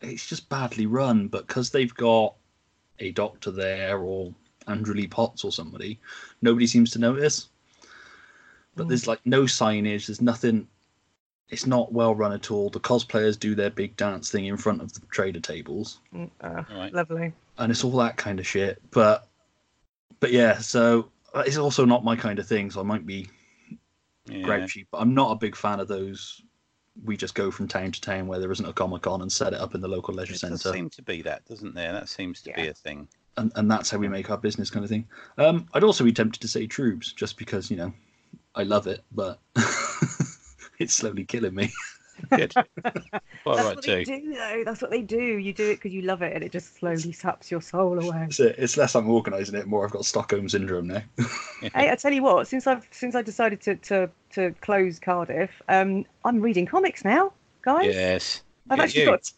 [0.00, 1.28] it's just badly run.
[1.28, 2.34] But because they've got
[2.98, 4.34] a doctor there or
[4.66, 5.98] Andrew Lee Potts or somebody,
[6.42, 7.48] nobody seems to notice.
[8.74, 8.88] But Mm.
[8.88, 10.06] there's like no signage.
[10.06, 10.66] There's nothing.
[11.48, 12.70] It's not well run at all.
[12.70, 16.48] The cosplayers do their big dance thing in front of the trader tables Mm, oh,
[16.70, 16.94] All right.
[16.94, 17.34] lovely.
[17.58, 18.80] and it's all that kind of shit.
[18.90, 19.28] But
[20.20, 22.70] but yeah, so uh, it's also not my kind of thing.
[22.70, 23.28] So I might be
[24.26, 24.42] Yeah.
[24.42, 26.42] grouchy, but I'm not a big fan of those.
[27.04, 29.52] We just go from town to town where there isn't a comic con and set
[29.54, 31.92] it up in the local leisure It does centre, seem to be that, doesn't there?
[31.92, 33.08] That seems to be a thing.
[33.38, 35.08] and, and that's how we make our business kind of thing.
[35.38, 37.92] Um, I'd also be tempted to say Troobs just because you know
[38.54, 39.38] I love it, but
[40.78, 41.70] it's slowly killing me.
[42.30, 42.54] Good.
[42.54, 43.08] Quite That's
[43.46, 44.62] right what they do, though.
[44.64, 45.16] That's what they do.
[45.20, 48.26] You do it because you love it, and it just slowly saps your soul away.
[48.28, 51.02] It's, it's less I'm organising it, more I've got Stockholm syndrome now.
[51.74, 52.46] hey, I tell you what.
[52.46, 57.32] Since I've since I decided to to, to close Cardiff, um, I'm reading comics now,
[57.62, 57.86] guys.
[57.86, 58.42] Yes.
[58.70, 59.06] I've Yeah, actually you.
[59.06, 59.32] got.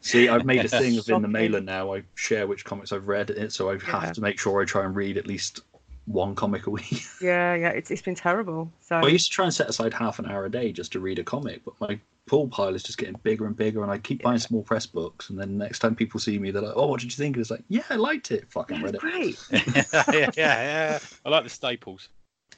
[0.00, 1.94] See, I've made a thing of in the mailer now.
[1.94, 4.00] I share which comics I've read, it so I Yeah.
[4.00, 5.60] have to make sure I try and read at least
[6.08, 7.04] one comic a week.
[7.20, 7.68] yeah, yeah.
[7.68, 8.72] It's it's been terrible.
[8.80, 11.00] So I used to try and set aside half an hour a day just to
[11.00, 13.98] read a comic, but my pull pile is just getting bigger and bigger, and I
[13.98, 15.30] keep buying small press books.
[15.30, 17.42] And then next time people see me, they're like, "Oh, what did you think?" And
[17.42, 18.50] it's like, "Yeah, I liked it.
[18.50, 19.38] Fucking read it." great.
[19.50, 20.98] yeah, yeah, yeah.
[21.24, 22.08] I like the staples.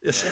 [0.03, 0.23] Yes.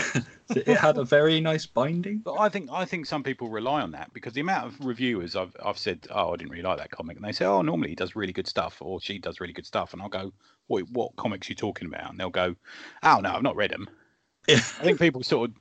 [0.50, 2.18] So it had a very nice binding.
[2.18, 5.36] But I think I think some people rely on that because the amount of reviewers
[5.36, 7.90] I've I've said, oh, I didn't really like that comic, and they say, oh, normally
[7.90, 10.32] he does really good stuff, or she does really good stuff, and I'll go,
[10.68, 12.10] what what comics you talking about?
[12.10, 12.56] And they'll go,
[13.02, 13.88] oh no, I've not read them.
[14.48, 14.56] Yeah.
[14.56, 15.56] I think people sort of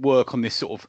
[0.00, 0.88] work on this sort of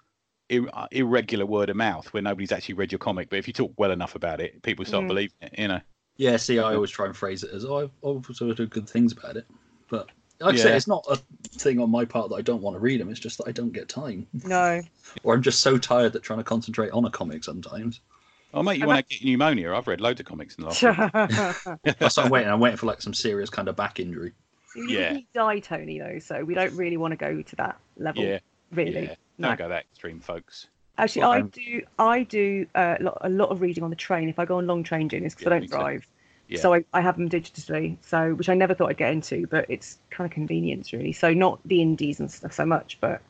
[0.50, 3.54] ir- uh, irregular word of mouth where nobody's actually read your comic, but if you
[3.54, 5.10] talk well enough about it, people start Mm.
[5.10, 5.54] believing it.
[5.60, 5.82] You know.
[6.18, 9.14] Yeah, see, I always try and phrase it as, "Oh, I've also heard good things
[9.14, 9.46] about it,"
[9.90, 10.10] but
[10.46, 11.16] like I say, it's not a
[11.60, 13.10] thing on my part that I don't want to read them.
[13.10, 14.82] It's just that I don't get time, No.
[15.24, 18.02] or I'm just so tired that trying to concentrate on a comic sometimes.
[18.56, 19.74] Oh mate, you And want to get pneumonia?
[19.74, 20.84] I've read loads of comics in the last.
[20.84, 21.78] week.
[22.00, 22.50] That's what I'm waiting.
[22.50, 24.34] I'm waiting for like some serious kind of back injury.
[24.76, 25.14] You Yeah.
[25.14, 25.20] yeah.
[25.34, 28.40] die, Tony, though, so we don't really want to go to that level, Yeah,
[28.72, 29.04] really.
[29.06, 29.16] yeah.
[29.40, 29.48] No.
[29.50, 30.68] Don't go that extreme, folks.
[31.00, 31.82] Actually, Well, I I'm- do.
[31.98, 34.84] I do uh, a lot of reading on the train if I go on long
[34.84, 35.76] train journeys because Yeah, I don't too.
[35.76, 36.08] drive.
[36.48, 36.60] Yeah.
[36.60, 37.98] So I, I have them digitally.
[38.02, 41.14] So which I never thought I'd get into, but it's kind of convenience really.
[41.14, 43.22] So not the indies and stuff so much, but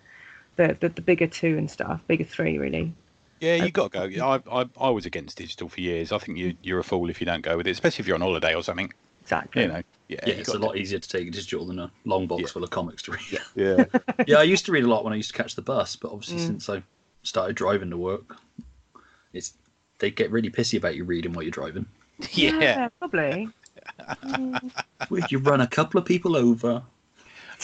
[0.55, 2.93] the the, the bigger two and stuff, bigger three really.
[3.39, 4.25] Yeah, you got to go.
[4.25, 6.13] I, I, I was against digital for years.
[6.13, 8.15] I think you, you're a fool if you don't go with it, especially if you're
[8.15, 8.89] on holiday or something.
[9.21, 9.63] Exactly.
[9.63, 11.91] You know, yeah, Yeah, it's a got lot easier to take a digital than a
[12.05, 12.47] long box Yeah.
[12.47, 13.41] full of comics to read.
[13.55, 13.85] Yeah,
[14.27, 16.11] yeah, I used to read a lot when I used to catch the bus, but
[16.11, 16.47] obviously Mm.
[16.47, 16.83] since I
[17.23, 18.37] started driving to work,
[19.33, 19.53] it's
[19.99, 21.85] they get really pissy about you reading while you're driving.
[22.31, 22.89] yeah.
[22.99, 23.49] probably.
[24.23, 24.71] Mm,
[25.09, 26.81] Would you run a couple of people over?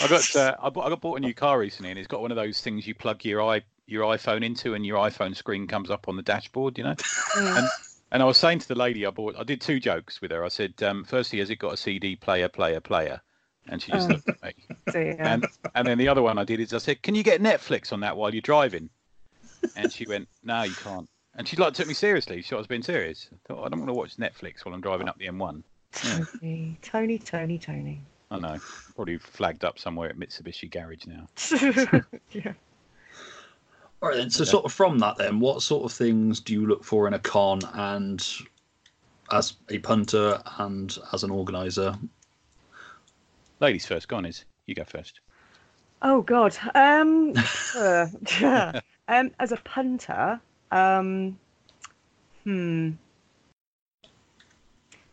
[0.01, 2.21] I got uh, I, bought, I got bought a new car recently, and it's got
[2.21, 5.65] one of those things you plug your i your iPhone into, and your iPhone screen
[5.67, 6.77] comes up on the dashboard.
[6.77, 6.95] You know.
[6.95, 7.69] mm.
[8.12, 10.43] And I was saying to the lady I bought, I did two jokes with her.
[10.43, 13.21] I said, um, firstly, has it got a CD player, player, player?
[13.67, 14.13] And she just Oh.
[14.13, 14.53] looked at me.
[14.91, 15.33] So, yeah.
[15.33, 17.93] And and then the other one I did is I said, can you get Netflix
[17.93, 18.89] on that while you're driving?
[19.75, 21.07] And she went, no, you can't.
[21.39, 22.41] And she like took me seriously.
[22.41, 23.30] She thought I was being serious.
[23.34, 25.63] I thought I don't want to watch Netflix while I'm driving up the M1.
[25.93, 28.02] Tony, Tony, Tony, Tony.
[28.30, 28.58] I know,
[28.93, 31.28] probably flagged up somewhere at Mitsubishi Garage now.
[32.32, 32.52] yeah.
[34.02, 34.30] All right, then.
[34.30, 34.49] So, Yeah.
[34.49, 37.19] sort of from that, then, what sort of things do you look for in a
[37.19, 38.21] con, and
[39.32, 41.95] as a punter and as an organizer?
[43.62, 45.21] Ladies first, go on, Iz you go first.
[46.02, 46.58] Oh God.
[46.75, 47.34] Um,
[47.75, 48.08] uh,
[49.08, 51.38] um, as a punter, um,
[52.43, 52.91] hmm.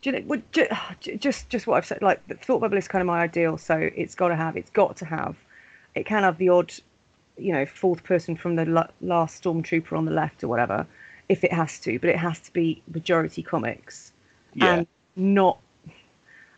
[0.03, 0.69] Do you know, would, ju-
[1.01, 2.03] ju- just just what I've said.
[2.03, 3.59] Like the thought bubble is kind of my ideal.
[3.59, 4.57] So it's got to have.
[4.57, 5.37] It's got to have.
[5.95, 6.73] It can have the odd,
[7.37, 10.87] you know, fourth person from the la- last stormtrooper on the left or whatever,
[11.29, 11.99] if it has to.
[11.99, 14.13] But it has to be majority comics
[14.55, 15.59] Yeah, and not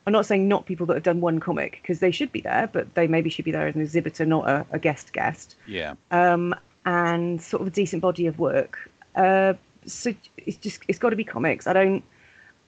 [0.08, 2.66] I'm not saying not people that have done one comic because they should be there,
[2.72, 5.54] but they maybe should be there as an exhibitor, not a, a guest guest.
[5.66, 6.54] yeah, Um,
[6.88, 8.90] and sort of a decent body of work.
[9.14, 9.53] Uh,
[9.85, 11.66] so it's just it's got to be comics.
[11.66, 12.03] I don't.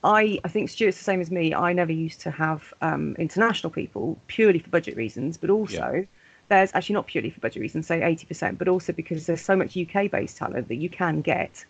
[0.05, 1.55] I I think Stuart's the same as me.
[1.55, 6.07] I never used to have um, international people purely for budget reasons, but also
[6.49, 9.77] there's actually not purely for budget reasons, say 80%, but also because there's so much
[9.77, 11.65] UK based talent that you can get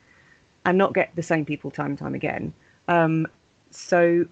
[0.64, 2.52] and not get the same people time and time again.
[2.88, 3.28] Um,
[3.70, 4.26] so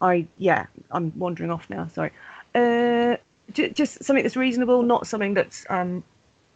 [0.00, 1.86] I yeah, I'm wandering off now.
[1.94, 2.10] Sorry.
[2.54, 3.16] Uh,
[3.52, 6.02] j- just something that's reasonable, not something that's um,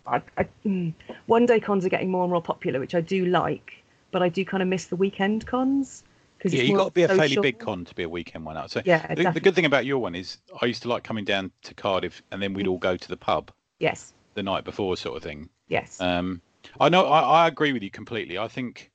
[0.06, 0.92] I, I, mm,
[1.26, 4.28] one day cons are getting more and more popular, which I do like, but I
[4.28, 6.04] do kind of miss the weekend cons
[6.38, 6.62] because yeah.
[6.62, 8.70] You got to be a fairly big con to be a weekend one out.
[8.70, 11.24] So Yeah, the, the good thing about your one is I used to like coming
[11.24, 14.96] down to Cardiff, and then we'd all go to the pub Yes, the night before,
[14.96, 15.48] sort of thing.
[15.68, 16.40] yes, Um,
[16.78, 18.38] I know I, I agree with you completely.
[18.38, 18.90] I think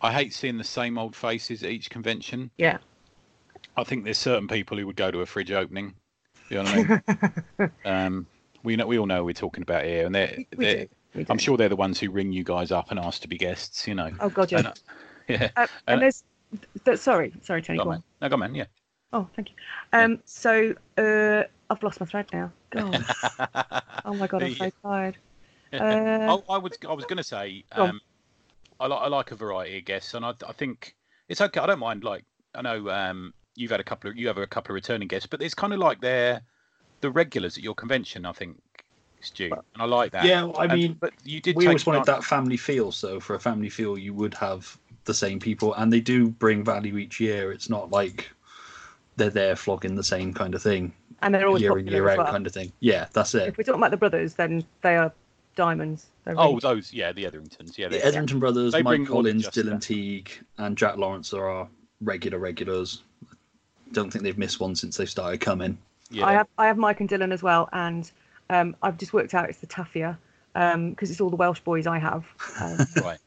[0.00, 2.50] I hate seeing the same old faces at each convention.
[2.58, 2.78] yeah,
[3.76, 5.94] I think there's certain people who would go to a fridge opening.
[6.50, 7.00] You know what I mean?
[7.84, 8.26] um,
[8.64, 10.86] we know we all know we're talking about here, and they're, they're
[11.28, 13.86] I'm sure they're the ones who ring you guys up and ask to be guests.
[13.86, 14.10] You know.
[14.20, 14.58] Oh god, yeah.
[14.58, 14.72] And, uh,
[15.28, 15.48] yeah.
[15.56, 16.24] Uh, and- and there's,
[16.84, 17.78] th- sorry, sorry, Tony.
[17.78, 18.02] Go Go on, man.
[18.22, 18.54] No, go on, man.
[18.56, 18.64] Yeah.
[19.12, 19.54] Oh, thank you.
[19.92, 22.50] Um, so uh, I've lost my thread now.
[22.70, 23.04] God.
[24.04, 25.16] oh my god, I'm so tired.
[25.72, 28.00] Uh, I, I was I was going to say Go um,
[28.78, 30.94] I like I like a variety of guests, and I I think
[31.28, 31.58] it's okay.
[31.58, 32.04] I don't mind.
[32.04, 32.24] Like
[32.54, 35.26] I know um, you've had a couple of you have a couple of returning guests,
[35.26, 36.42] but it's kind of like they're
[37.04, 38.24] the regulars at your convention.
[38.24, 38.56] I think,
[39.20, 40.24] Stu, and I like that.
[40.24, 41.54] Yeah, I And- mean, but you did.
[41.54, 42.90] we always wanted tonight- that family feel.
[42.92, 46.64] So for a family feel, you would have the same people, and they do bring
[46.64, 47.52] value each year.
[47.52, 48.30] It's not like
[49.16, 52.18] they're there flogging the same kind of thing and they're always year in year out,
[52.18, 52.26] well.
[52.32, 52.72] kind of thing.
[52.80, 53.46] Yeah, that's it.
[53.48, 55.12] If we're talking about the brothers, then they are
[55.56, 56.06] diamonds.
[56.24, 57.78] They're Oh, really- those yeah, the Etheringtons.
[57.78, 59.82] Yeah, The they- Etherington brothers, They Mike Collins, Dylan that.
[59.82, 61.68] Teague, and Jack Lawrence are our
[62.00, 63.02] regular regulars.
[63.92, 65.78] Don't think they've missed one since they started coming.
[66.10, 66.26] Yeah.
[66.26, 68.10] I have I have Mike and Dylan as well, and
[68.50, 70.16] um, I've just worked out it's the Tafia.
[70.54, 72.24] because it's all the Welsh boys I have.
[72.60, 73.18] Um, Right.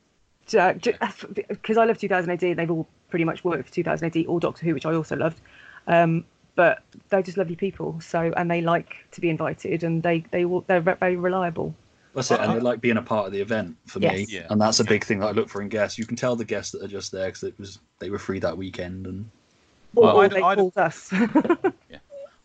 [0.46, 4.66] because I love 2000 AD, they've all pretty much worked for 2000 AD or Doctor
[4.66, 5.42] Who, which I also loved.
[5.88, 6.24] Um,
[6.56, 10.46] but they're just lovely people, so and they like to be invited, and they they
[10.46, 11.76] will they're ve- very reliable.
[12.16, 14.48] That's it, and they like being a part of the event for me, Yeah.
[14.50, 16.00] and that's a big thing that I look for in guests.
[16.00, 18.40] You can tell the guests that are just there because it was they were free
[18.40, 19.30] that weekend, and
[19.96, 21.14] Or, Well, or I'd- they I'd- called us.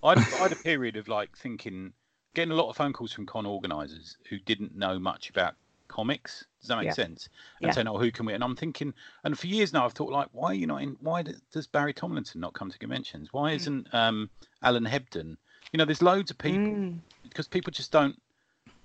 [0.03, 1.93] I had, a period of like thinking,
[2.35, 5.55] getting a lot of phone calls from con organisers who didn't know much about
[5.89, 6.45] comics.
[6.61, 6.93] Does that make Yeah.
[6.93, 7.29] sense?
[7.61, 7.73] And Yeah.
[7.73, 10.29] saying, "Oh, who can we?" And I'm thinking, and for years now, I've thought like,
[10.33, 10.97] why are you not in?
[11.01, 13.29] Why does Barrie Tomlinson not come to conventions?
[13.29, 13.33] Mm.
[13.33, 14.31] Why isn't um,
[14.63, 15.37] Alan Hebden?
[15.73, 17.01] You know, there's loads of people Mm.
[17.23, 18.21] because people just don't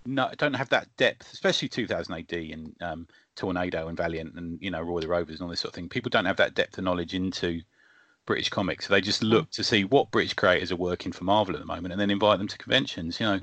[0.06, 4.72] know, don't have that depth, especially 2000 AD and um, Tornado and Valiant and you
[4.72, 5.90] know Roy the Rovers and all this sort of thing.
[5.90, 7.62] People don't have that depth of knowledge into
[8.28, 11.56] British comics, so they just look to see what British creators are working for Marvel
[11.56, 13.20] at the moment, and then invite them to conventions.
[13.20, 13.40] You know,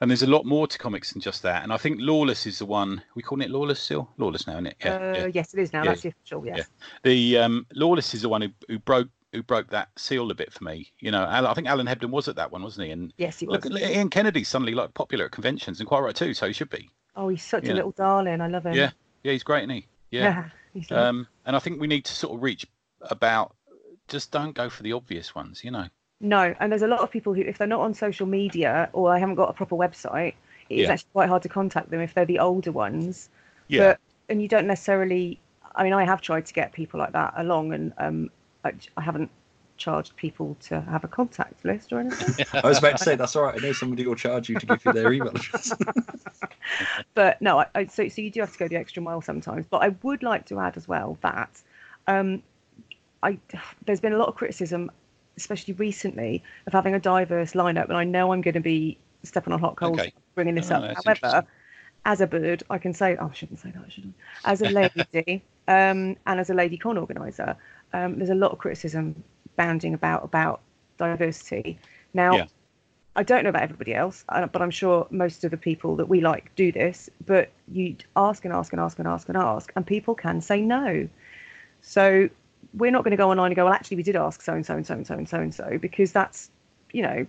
[0.00, 1.62] and there's a lot more to comics than just that.
[1.64, 3.02] And I think Lawless is the one.
[3.16, 4.08] we calling it Lawless still?
[4.18, 4.76] Lawless now, isn't it?
[4.86, 5.82] uh, Yes, it is now.
[5.82, 5.90] Yeah.
[5.90, 6.46] That's the official.
[6.46, 6.58] Yes.
[6.58, 6.64] Yeah.
[7.02, 10.52] The um, Lawless is the one who, who broke who broke that seal a bit
[10.52, 10.92] for me.
[11.00, 12.92] You know, I think Alan Hebden was at that one, wasn't he?
[12.92, 13.64] And Yes, he was.
[13.64, 16.68] Look, Ian Kennedy's suddenly like popular at conventions and quite right too, so he should
[16.68, 16.90] be.
[17.16, 17.72] Oh, he's such Yeah.
[17.72, 18.40] a little darling.
[18.42, 18.74] I love him.
[18.74, 18.90] Yeah,
[19.22, 19.86] yeah, he's great, isn't he?
[20.10, 20.50] Yeah.
[20.74, 20.90] he's.
[20.90, 22.66] Um, and I think we need to sort of reach
[23.02, 23.54] about
[24.08, 25.86] just don't go for the obvious ones, you know.
[26.20, 29.12] No, and there's a lot of people who, if they're not on social media or
[29.12, 30.34] they haven't got a proper website,
[30.70, 30.92] it's Yeah.
[30.92, 33.28] actually quite hard to contact them if they're the older ones.
[33.68, 33.88] Yeah.
[33.88, 35.40] But, and you don't necessarily.
[35.74, 38.30] I mean, I have tried to get people like that along, and um,
[38.64, 39.30] I, I haven't
[39.78, 42.46] charged people to have a contact list or anything.
[42.62, 43.54] I was about to say that's all right.
[43.56, 45.72] I know somebody will charge you to give you their email address.
[47.14, 49.66] but no, I, I, so so you do have to go the extra mile sometimes.
[49.68, 51.60] But I would like to add as well that
[52.06, 52.42] um,
[53.22, 53.38] I
[53.86, 54.90] there's been a lot of criticism,
[55.36, 59.52] especially recently, of having a diverse lineup, and I know I'm going to be stepping
[59.52, 60.12] on hot coals Okay.
[60.34, 60.88] bringing this Oh, up.
[60.92, 61.44] However,
[62.04, 64.12] as a bird, I can say oh, I shouldn't say that, should
[64.44, 64.52] I?
[64.52, 67.56] As a lady, um, and as a lady con organizer,
[67.92, 69.22] um, there's a lot of criticism
[69.56, 70.60] bounding about about
[70.98, 71.78] diversity.
[72.14, 72.46] Now, Yeah.
[73.16, 76.06] I don't know about everybody else, uh, but I'm sure most of the people that
[76.08, 77.10] we like do this.
[77.26, 80.62] But you ask and ask and ask and ask and ask, and people can say
[80.62, 81.08] no.
[81.82, 82.28] So
[82.74, 84.64] we're not going to go online and go, well, actually, we did ask so and
[84.64, 86.50] so and so and so and so and so because that's,
[86.92, 87.26] you know,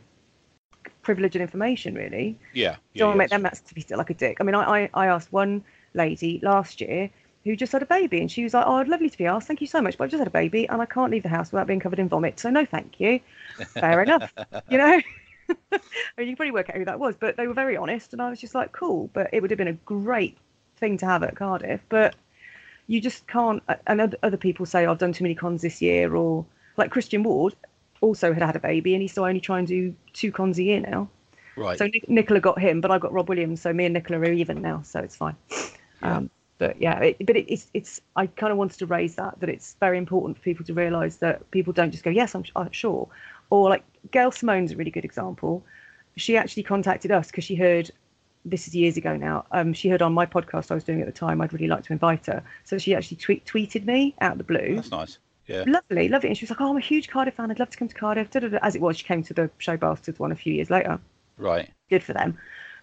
[1.01, 2.37] privileged information, really.
[2.53, 2.71] Yeah.
[2.71, 4.37] Don't yeah, want to make them out to be like a dick.
[4.39, 7.09] I mean, I, I, I asked one lady last year
[7.43, 9.47] who just had a baby, and she was like, "Oh, I'd lovely to be asked.
[9.47, 11.29] Thank you so much, but I've just had a baby, and I can't leave the
[11.29, 12.39] house without being covered in vomit.
[12.39, 13.19] So no, thank you.
[13.67, 14.33] Fair enough.
[14.69, 15.01] You know."
[15.73, 15.79] I
[16.17, 18.21] mean, you can probably work out who that was, but they were very honest, and
[18.21, 20.37] I was just like, "Cool." But it would have been a great
[20.77, 22.15] thing to have at Cardiff, but
[22.87, 23.63] you just can't.
[23.87, 26.45] And other people say, "I've done too many cons this year," or
[26.77, 27.55] like Christian Ward
[28.01, 30.63] also had had a baby, and he's still only trying to do two cons a
[30.63, 31.09] year now.
[31.55, 31.77] Right.
[31.77, 33.61] So Nic- Nicola got him, but I got Rob Williams.
[33.61, 35.35] So me and Nicola are even now, so it's fine.
[36.01, 36.17] Yeah.
[36.17, 38.01] Um, but yeah, it, but it, it's it's.
[38.15, 41.17] I kind of wanted to raise that that it's very important for people to realise
[41.17, 43.07] that people don't just go yes, I'm, I'm sure,
[43.49, 45.63] or like Gail Simone's a really good example.
[46.15, 47.89] She actually contacted us because she heard
[48.45, 49.45] this is years ago now.
[49.51, 51.41] Um, she heard on my podcast I was doing at the time.
[51.41, 54.43] I'd really like to invite her, so she actually tweet, tweeted me out of the
[54.43, 55.17] blue That's nice.
[55.47, 55.63] Yeah.
[55.67, 56.29] lovely, lovely.
[56.29, 57.51] And she was like, "Oh, I'm a huge Cardiff fan.
[57.51, 58.59] I'd love to come to Cardiff." Da-da-da.
[58.61, 60.99] As it was, she came to the Show Bastards one a few years later.
[61.37, 61.69] Right.
[61.89, 62.37] Good for them.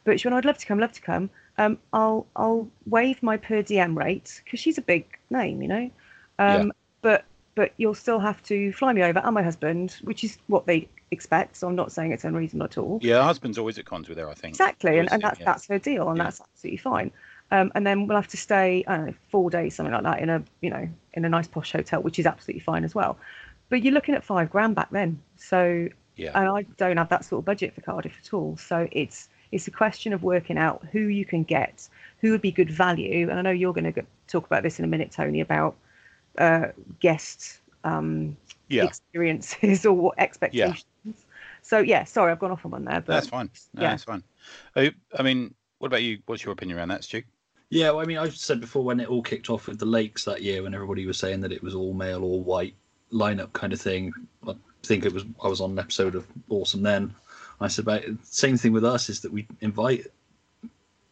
[0.05, 1.31] But she went, "I'd love to come, love to come.
[1.59, 5.91] Um, I'll I'll waive my per diem rate because she's a big name, you know.
[6.39, 6.71] Um, Yeah.
[7.03, 10.67] But but you'll still have to fly me over and my husband, which is what
[10.67, 11.57] they expect.
[11.57, 12.99] So I'm not saying it's unreasonable at all.
[13.03, 14.53] Yeah, her husband's always at cons with her, I think.
[14.53, 15.47] Exactly, and, and that's yeah.
[15.47, 16.25] that's her deal, and Yeah.
[16.25, 17.11] that's absolutely fine.
[17.53, 20.21] Um, and then we'll have to stay, I don't know, four days, something like that,
[20.21, 23.19] in a you know in a nice posh hotel, which is absolutely fine as well.
[23.69, 26.39] But you're looking at five grand back then, so Yeah.
[26.39, 28.57] and I don't have that sort of budget for Cardiff at all.
[28.57, 31.89] So it's it's a question of working out who you can get,
[32.21, 33.29] who would be good value.
[33.29, 35.75] And I know you're going to talk about this in a minute, Tony, about
[36.39, 36.69] uh,
[37.01, 38.37] guest um,
[38.71, 38.85] Yeah.
[38.85, 40.85] experiences or what expectations.
[41.63, 43.51] So yeah, sorry, I've gone off on one there, but That's fine.
[43.75, 43.91] No, yeah.
[43.91, 44.23] that's fine.
[44.75, 46.21] I, I mean, what about you?
[46.27, 47.23] What's your opinion around that, Stu?
[47.69, 50.25] Yeah, well, I mean, I've said before when it all kicked off with the Lakes
[50.25, 52.75] that year, when everybody was saying that it was all male, all white
[53.13, 54.13] lineup kind of thing.
[54.49, 57.15] I think it was I was on an episode of Awesome then.
[57.61, 60.07] I said about same thing with us is that we invite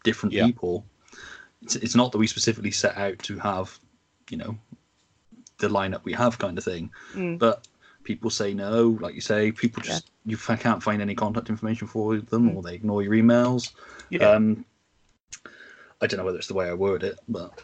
[0.05, 0.47] different Yeah.
[0.47, 0.85] people.
[1.63, 3.79] It's, it's not that we specifically set out to have,
[4.31, 4.57] you know,
[5.59, 7.39] the lineup we have kind of thing, Mm.
[7.39, 7.67] but
[8.05, 11.87] people say no, like you say, people just you f- can't find any contact information
[11.87, 13.73] for them, or they ignore your emails.
[14.11, 14.31] Yeah.
[14.31, 14.65] Um,
[16.01, 17.61] I don't know whether it's the way I word it, but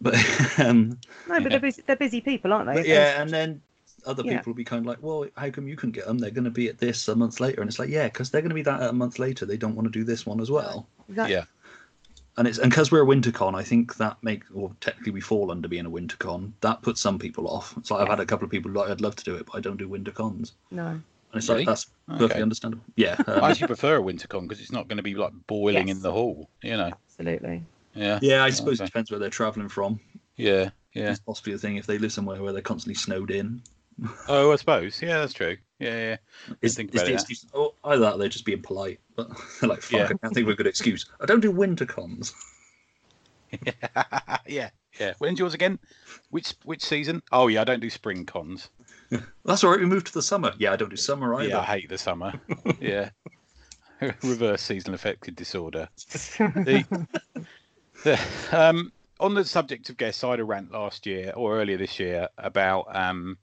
[0.00, 0.14] but
[0.58, 2.74] um, no, but they're busy, they're busy people, aren't they?
[2.74, 3.60] but yeah, and then
[4.06, 4.38] other Yeah.
[4.38, 6.18] people will be kind of like, well, how come you can get them?
[6.18, 8.40] They're going to be at this a month later, and it's like, yeah, because they're
[8.40, 9.44] going to be that a month later.
[9.44, 10.86] They don't want to do this one as well.
[11.10, 11.34] Exactly.
[11.34, 11.44] Yeah.
[12.40, 15.50] And it's and because we're a wintercon, I think that make or technically we fall
[15.52, 16.54] under being a wintercon.
[16.62, 17.74] That puts some people off.
[17.76, 19.54] It's like I've had a couple of people like I'd love to do it, but
[19.56, 20.52] I don't do wintercons.
[20.70, 20.86] No.
[20.86, 21.02] And
[21.34, 21.60] it's Really?
[21.60, 22.42] like that's perfectly Okay.
[22.42, 22.82] understandable.
[22.96, 25.32] Yeah, um, I actually prefer a winter con because it's not going to be like
[25.46, 25.96] boiling Yes.
[25.98, 26.48] in the hall.
[26.62, 26.90] You know.
[27.10, 27.62] Absolutely.
[27.94, 28.18] Yeah.
[28.22, 28.42] yeah.
[28.42, 28.84] I suppose Okay.
[28.84, 30.00] it depends where they're travelling from.
[30.36, 30.70] Yeah.
[30.94, 31.10] Yeah.
[31.10, 33.62] It's possibly a thing if they live somewhere where they're constantly snowed in.
[34.28, 35.00] Oh, I suppose.
[35.02, 35.56] Yeah, that's true.
[35.80, 36.16] Yeah, yeah.
[36.60, 37.46] Is, think is the excuse?
[37.54, 39.00] Oh, either that they're just being polite.
[39.16, 40.04] But they're like, fuck, Yeah.
[40.04, 41.06] I can't think of a good excuse.
[41.20, 42.34] I don't do winter cons.
[44.46, 44.70] yeah.
[44.98, 45.14] Yeah.
[45.18, 45.78] When's yours again?
[46.28, 47.22] Which which season?
[47.32, 48.68] Oh yeah, I don't do spring cons.
[49.44, 49.80] That's all right.
[49.80, 50.52] We moved to the summer.
[50.58, 51.48] Yeah, I don't do summer either.
[51.48, 52.34] Yeah, I hate the summer.
[52.80, 53.10] yeah.
[54.22, 55.88] Reverse seasonal affective disorder.
[56.38, 57.08] The,
[58.04, 61.76] the, um, on the subject of guests, I had a rant last year or earlier
[61.76, 63.36] this year about um,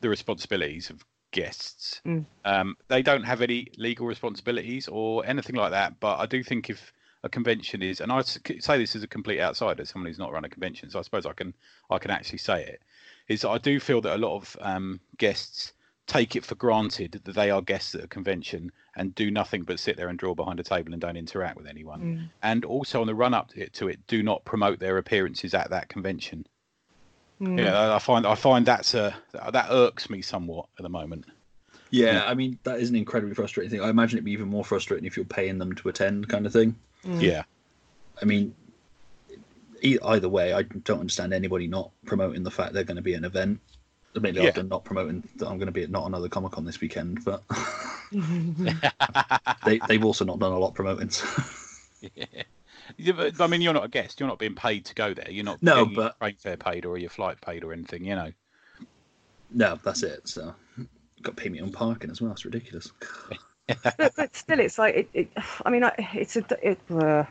[0.00, 2.00] the responsibilities of guests.
[2.06, 2.24] Mm.
[2.44, 6.70] Um, they don't have any legal responsibilities or anything like that, but I do think
[6.70, 6.92] if
[7.24, 10.44] a convention is, and I say this as a complete outsider, someone who's not run
[10.44, 11.54] a convention, so I suppose I can
[11.90, 12.80] I can actually say it,
[13.28, 15.72] is I do feel that a lot of um, guests
[16.08, 19.78] take it for granted that they are guests at a convention and do nothing but
[19.78, 22.30] sit there and draw behind a table and don't interact with anyone Mm.
[22.42, 25.54] and also on the run up to it, to it do not promote their appearances
[25.54, 26.44] at that convention.
[27.42, 27.58] Mm.
[27.58, 31.24] You know, I find I find that's a that irks me somewhat at the moment.
[31.90, 32.24] Yeah, Yeah.
[32.26, 33.80] I mean that is an incredibly frustrating thing.
[33.82, 36.52] I imagine it'd be even more frustrating if you're paying them to attend, kind of
[36.52, 36.76] thing.
[37.04, 37.20] Mm.
[37.20, 37.42] Yeah,
[38.20, 38.54] I mean,
[39.82, 43.14] e- either way, I don't understand anybody not promoting the fact they're going to be
[43.14, 43.58] an event.
[44.14, 44.48] Admittedly, Yeah.
[44.48, 46.80] I've done not promoting that I'm going to be at not another Comic Con this
[46.80, 47.42] weekend, but
[49.64, 51.10] they they've also not done a lot promoting.
[51.10, 51.26] so-
[52.16, 52.46] Yeah, but,
[53.40, 54.20] I mean, you're not a guest.
[54.20, 55.30] You're not being paid to go there.
[55.30, 58.04] You're not No, getting your but- train fare paid or your flight paid or anything.
[58.04, 58.32] You know.
[59.50, 60.28] no, that's it.
[60.28, 60.54] So,
[61.22, 62.32] got to pay me on parking as well.
[62.32, 62.90] It's ridiculous.
[63.66, 65.08] but, but still, it's like it.
[65.14, 65.28] it
[65.64, 66.44] I mean, I, it's a.
[66.62, 67.24] It, uh,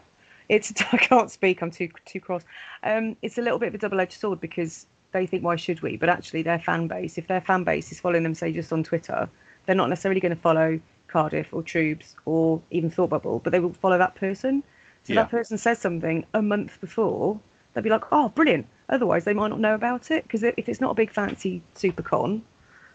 [0.49, 0.73] it's.
[0.91, 1.61] I can't speak.
[1.61, 2.43] I'm too too cross.
[2.83, 5.97] Um, it's a little bit of a double-edged sword because they think why should we?
[5.97, 8.83] But actually, their fan base, if their fan base is following them, say just on
[8.83, 9.29] Twitter,
[9.65, 13.59] they're not necessarily going to follow Cardiff or Troobs or even Thought Bubble, but they
[13.59, 14.63] will follow that person.
[15.03, 15.21] So Yeah.
[15.21, 17.39] that person says something a month before,
[17.73, 20.81] they'll be like, "Oh, brilliant." Otherwise, they might not know about it because if it's
[20.81, 22.43] not a big fancy super con,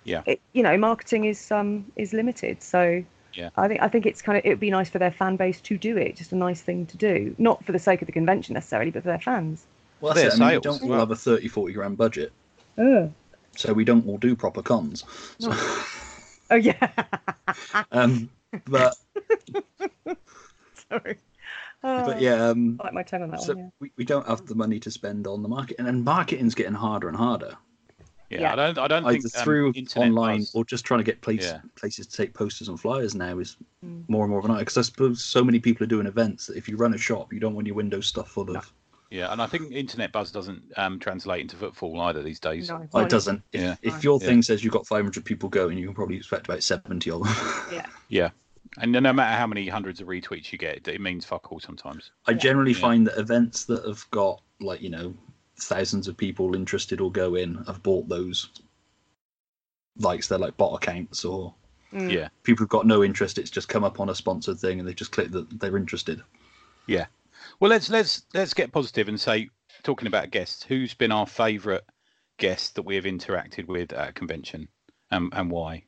[0.05, 0.23] Yeah.
[0.27, 2.63] it, you know, marketing is um is limited.
[2.63, 3.51] So Yeah.
[3.57, 5.61] I think I think it's kind of it would be nice for their fan base
[5.63, 6.17] to do it.
[6.17, 9.03] Just a nice thing to do, not for the sake of the convention necessarily, but
[9.03, 9.67] for their fans.
[10.01, 10.43] Well, Their that's it.
[10.43, 11.01] I mean, we don't as all well.
[11.01, 12.33] have a 30, 40 grand budget,
[12.79, 13.11] Oh,
[13.57, 15.05] so we don't all do proper cons.
[15.39, 15.51] So,
[16.51, 16.75] oh yeah.
[17.93, 18.29] um,
[18.67, 18.95] but
[20.91, 21.19] Sorry.
[21.85, 23.65] Oh, but yeah, um, I like my tongue on that so one.
[23.65, 23.71] Yeah.
[23.81, 27.09] we, we don't have the money to spend on the market, and marketing's getting harder
[27.09, 27.55] and harder.
[28.31, 28.53] Yeah, Yeah.
[28.53, 28.79] I don't.
[28.79, 31.45] I don't Either think um, through internet online does- or just trying to get place,
[31.45, 31.61] Yeah.
[31.77, 34.09] places to take posters and flyers now is Mm.
[34.09, 34.61] more and more of an art.
[34.61, 37.33] Because I suppose so many people are doing events that if you run a shop,
[37.33, 38.73] you don't want your window stuffed full of.
[39.13, 42.69] Yeah, and I think internet buzz doesn't um, translate into footfall either these days.
[42.69, 43.41] No, it's Oh, it doesn't.
[43.53, 43.77] If, Yeah.
[43.83, 44.01] if No.
[44.01, 44.27] your Yeah.
[44.27, 47.33] thing says you've got 500 people going, you can probably expect about 70 of them.
[47.73, 47.87] Yeah.
[48.09, 48.31] Yeah,
[48.79, 52.11] and no matter how many hundreds of retweets you get, it means fuck all sometimes.
[52.27, 52.79] I generally Yeah.
[52.81, 55.15] find that events that have got like you know
[55.59, 58.51] thousands of people interested or go in have bought those
[59.99, 60.29] likes.
[60.29, 61.55] They're like bot accounts or
[61.93, 62.11] Mm.
[62.13, 62.29] Yeah.
[62.43, 63.39] people who've got no interest.
[63.39, 66.21] It's just come up on a sponsored thing and they just click that they're interested.
[66.87, 67.07] Yeah.
[67.61, 69.49] Well, let's let's let's get positive and say,
[69.85, 71.83] talking about guests, who's been our favourite
[72.39, 74.69] guest that we have interacted with at a convention,
[75.13, 75.85] um, and why?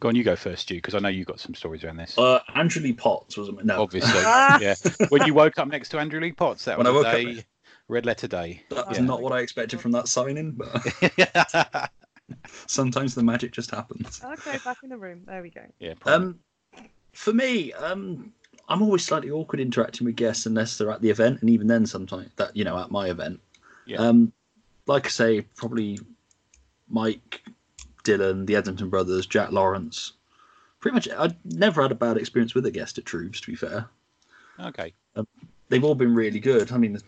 [0.00, 2.18] Go on, you go first, Stu, because I know you've got some stories around this.
[2.18, 3.80] Uh, Andrew Lee Potts was no.
[3.80, 4.58] Obviously, Ah.
[4.60, 4.74] yeah.
[5.08, 7.38] When you woke up next to Andrew Lee Potts, that When was I a woke
[7.38, 7.44] up
[7.88, 8.62] red letter day.
[8.70, 9.04] That was Yeah.
[9.04, 10.84] not what I expected from that signing, but
[11.16, 11.86] yeah,
[12.66, 14.20] sometimes the magic just happens.
[14.22, 15.22] Okay, back in the room.
[15.26, 15.62] There we go.
[16.00, 16.12] probably.
[16.12, 16.38] Um,
[17.12, 18.32] for me, um,
[18.68, 21.86] I'm always slightly awkward interacting with guests unless they're at the event, and even then,
[21.86, 23.40] sometimes that you know, at my event.
[23.86, 23.98] Yeah.
[23.98, 24.32] Um,
[24.86, 25.98] like I say, probably
[26.88, 27.42] Mike,
[28.06, 30.12] Dylan, the Etherington brothers, Jack Lawrence.
[30.80, 33.40] Pretty much, I've never had a bad experience with a guest at Troobs.
[33.40, 33.86] To be fair,
[34.60, 34.92] okay.
[35.68, 36.70] they've all been really good.
[36.70, 36.98] I mean,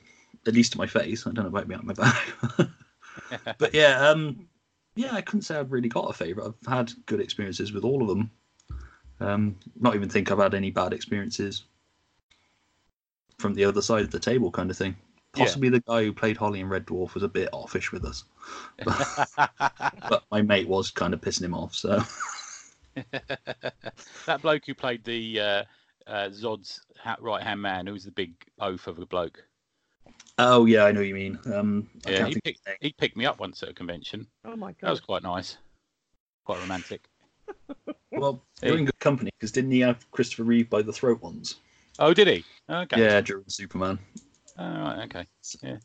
[0.46, 1.26] at least to my face.
[1.26, 3.54] I don't know about me behind my back.
[3.58, 4.48] but yeah, um,
[4.96, 6.48] yeah, I couldn't say I've really got a favourite.
[6.48, 8.30] I've had good experiences with all of them.
[9.20, 11.64] Um, not even think I've had any bad experiences
[13.38, 14.96] from the other side of the table, kind of thing.
[15.36, 15.44] Yeah.
[15.44, 18.24] Possibly the guy who played Holly in Red Dwarf was a bit offish with us,
[20.08, 21.74] but my mate was kind of pissing him off.
[21.74, 22.02] So
[24.26, 25.62] that bloke who played the uh,
[26.06, 29.44] uh, Zod's ha- right hand man, who was the big oaf of a bloke.
[30.38, 31.38] oh yeah, I know what you mean.
[31.52, 32.76] Um, Yeah, he picked, of his name.
[32.80, 34.26] he picked me up once at a convention.
[34.44, 35.56] Oh my god, That was quite nice,
[36.44, 37.04] quite romantic.
[38.10, 38.68] Well, Hey.
[38.68, 41.56] you're in good company because didn't he have Christopher Reeve by the throat once?
[42.00, 42.44] Oh, did he?
[42.68, 42.98] Okay.
[43.00, 43.98] Yeah, during Superman.
[44.58, 45.26] Oh, right, okay.
[45.62, 45.78] Yeah.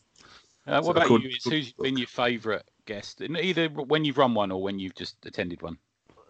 [0.67, 1.38] Uh, what So about according you?
[1.39, 3.21] to Who's the been your favourite guest?
[3.21, 5.78] Either when you've run one or when you've just attended one.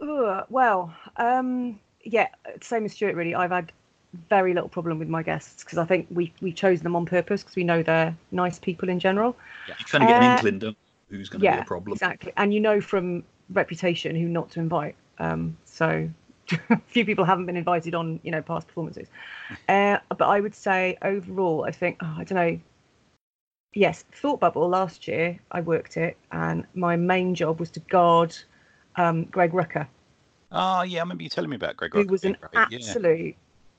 [0.01, 2.27] Ugh, well, um, yeah,
[2.61, 3.15] same as Stuart.
[3.15, 3.71] Really, I've had
[4.29, 7.43] very little problem with my guests because I think we we chose them on purpose
[7.43, 9.35] because we know they're nice people in general.
[9.79, 10.77] You kind of get an Uh, inkling, don't
[11.09, 11.97] who's going to yeah, be a problem.
[11.97, 12.33] exactly.
[12.37, 14.95] And you know from reputation who not to invite.
[15.19, 16.09] Um, so
[16.87, 19.07] few people haven't been invited on you know past performances.
[19.67, 22.59] Uh, but I would say overall, I think oh, I don't know.
[23.75, 28.35] Yes, Thought Bubble last year I worked it, and my main job was to guard
[28.95, 29.87] um, Greg Rucka.
[30.51, 31.99] Oh, yeah, I remember you telling me about Greg Rucka.
[31.99, 32.77] He was an being great, yeah.
[32.77, 33.35] absolute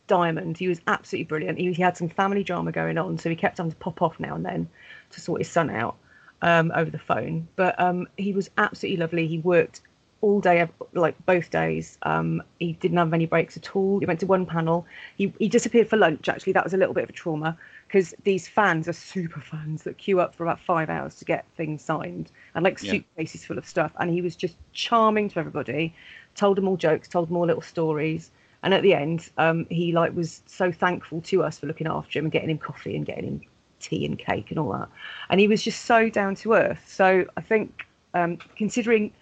[0.06, 0.58] diamond.
[0.58, 1.58] He was absolutely brilliant.
[1.58, 4.18] He, he had some family drama going on, so he kept having to pop off
[4.18, 4.68] now and then
[5.10, 5.96] to sort his son out
[6.42, 7.48] um, over the phone.
[7.56, 9.26] But um, he was absolutely lovely.
[9.26, 9.80] He worked
[10.24, 11.98] all day, like both days.
[12.02, 13.98] Um, he didn't have any breaks at all.
[13.98, 14.86] He went to one panel.
[15.18, 16.30] He, he disappeared for lunch.
[16.30, 19.82] Actually, that was a little bit of a trauma because these fans are super fans
[19.82, 22.92] that queue up for about five hours to get things signed and like Yeah.
[22.92, 23.92] suitcases full of stuff.
[24.00, 25.94] And he was just charming to everybody.
[26.34, 28.30] Told them all jokes, told them all little stories.
[28.62, 32.18] And at the end, um, he like was so thankful to us for looking after
[32.18, 33.42] him and getting him coffee and getting him
[33.80, 34.88] tea and cake and all that.
[35.28, 36.82] And he was just so down to earth.
[36.88, 39.12] So I think, um, considering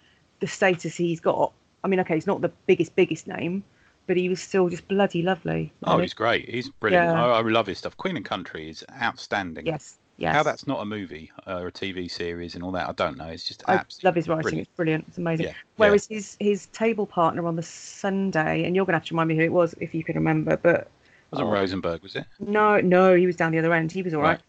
[0.43, 1.53] the status he's got,
[1.85, 3.63] I mean, okay, he's not the biggest biggest name,
[4.07, 5.71] but he was still just bloody lovely.
[5.85, 6.49] Oh, he's great.
[6.49, 7.05] He's brilliant.
[7.15, 7.25] Yeah.
[7.25, 7.95] I, I love his stuff.
[7.95, 9.65] Queen and Country is outstanding.
[9.65, 10.35] yes, yes.
[10.35, 13.17] How that's not a movie uh, or a TV series and all that, I don't
[13.17, 13.27] know.
[13.27, 14.41] It's just I absolutely love his writing.
[14.43, 14.67] brilliant.
[14.67, 15.05] It's brilliant.
[15.07, 15.45] It's amazing.
[15.45, 15.57] Yeah, yeah.
[15.77, 19.35] Whereas his his table partner on the Sunday, and you're gonna have to remind me
[19.37, 20.89] who it was if you can remember, but
[21.31, 21.53] wasn't Oh.
[21.53, 22.25] Rosenberg, was it?
[22.39, 23.91] no, no, he was down the other end.
[23.93, 24.39] He was all right.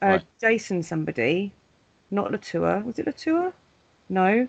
[0.00, 0.24] Right, Uh, right.
[0.40, 1.52] Jason, somebody,
[2.10, 2.80] not Latour.
[2.80, 3.52] Was it Latour?
[4.08, 4.48] No,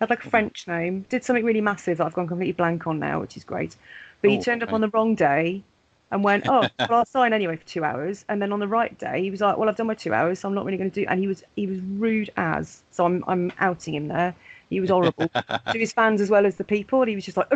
[0.00, 1.02] had like a French name.
[1.08, 3.76] Did something really massive that I've gone completely blank on now, which is great.
[4.22, 4.74] But he Oh, turned up okay.
[4.74, 5.64] on the wrong day
[6.10, 8.96] and went, "Oh, well, I'll sign anyway for two hours." And then on the right
[8.98, 10.90] day, he was like, "Well, I've done my two hours, so I'm not really going
[10.90, 12.82] to do." And he was he was rude as.
[12.90, 14.34] So I'm I'm outing him there.
[14.70, 15.30] He was horrible
[15.70, 17.02] to his fans as well as the people.
[17.02, 17.50] And he was just like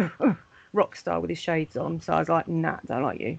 [0.72, 2.00] rock star with his shades on.
[2.00, 3.38] So I was like, "Nah, don't like you."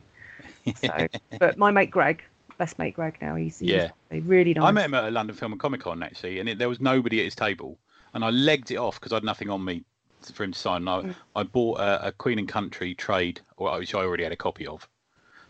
[0.75, 1.07] So,
[1.39, 2.23] but my mate Greg,
[2.57, 3.91] best mate Greg now, he's, he's Yeah.
[4.11, 4.61] really nice.
[4.61, 6.79] I met him at a London Film and Comic Con actually, and it, there was
[6.81, 7.79] nobody at his table,
[8.15, 9.83] and I legged it off because I had nothing on me
[10.33, 10.77] for him to sign.
[10.77, 11.15] And I, Mm.
[11.35, 14.87] I bought a, a Queen and Country trade, which I already had a copy of,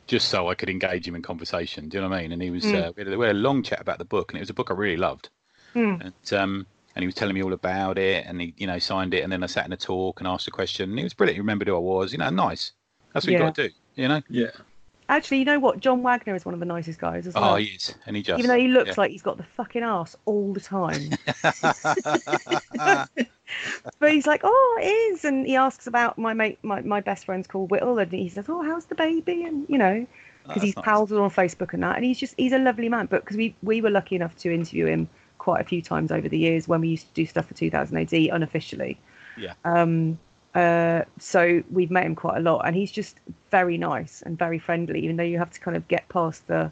[0.08, 1.88] just so I could engage him in conversation.
[1.88, 2.32] Do you know what I mean?
[2.34, 2.90] And he was Mm.
[2.90, 4.50] uh, we, had a, we had a long chat about the book, and it was
[4.50, 5.30] a book I really loved.
[5.76, 6.02] Mm.
[6.02, 9.14] And um, and he was telling me all about it, and he you know signed
[9.14, 11.14] it, and then I sat in a talk and asked a question, and he was
[11.14, 11.36] brilliant.
[11.36, 12.12] He remembered who I was.
[12.12, 12.72] You know, nice.
[13.14, 13.74] That's what you got to do.
[13.96, 14.22] You know.
[14.30, 14.52] Yeah.
[15.08, 15.80] Actually, you know what?
[15.80, 17.54] John Wagner is one of the nicest guys as well.
[17.54, 18.94] Oh, he is, and he just Even though he looks yeah.
[18.98, 21.12] like he's got the fucking ass all the time.
[24.00, 25.26] but he's like, oh, it is.
[25.26, 27.98] And he asks about my mate, my, my best friend's called Whittle.
[28.00, 29.44] And he says, oh, how's the baby?
[29.44, 30.08] And, you know,
[30.48, 30.86] because Oh, he's nice.
[30.86, 31.96] pals with on Facebook and that.
[31.96, 33.08] And he's just, he's a lovely man.
[33.08, 36.28] But because we, we were lucky enough to interview him quite a few times over
[36.28, 39.00] the years when we used to do stuff for 2000 AD unofficially.
[39.38, 39.54] Yeah.
[39.64, 40.18] Um,
[40.56, 43.20] uh, so we've met him quite a lot, and he's just
[43.52, 45.00] very nice and very friendly.
[45.04, 46.72] Even though you have to kind of get past the,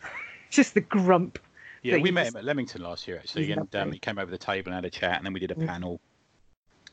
[0.50, 1.38] just the grump.
[1.82, 4.30] Yeah, we met just- him at Leamington last year actually, and um, he came over
[4.30, 5.66] the table and had a chat, and then we did a Mm.
[5.66, 6.00] panel,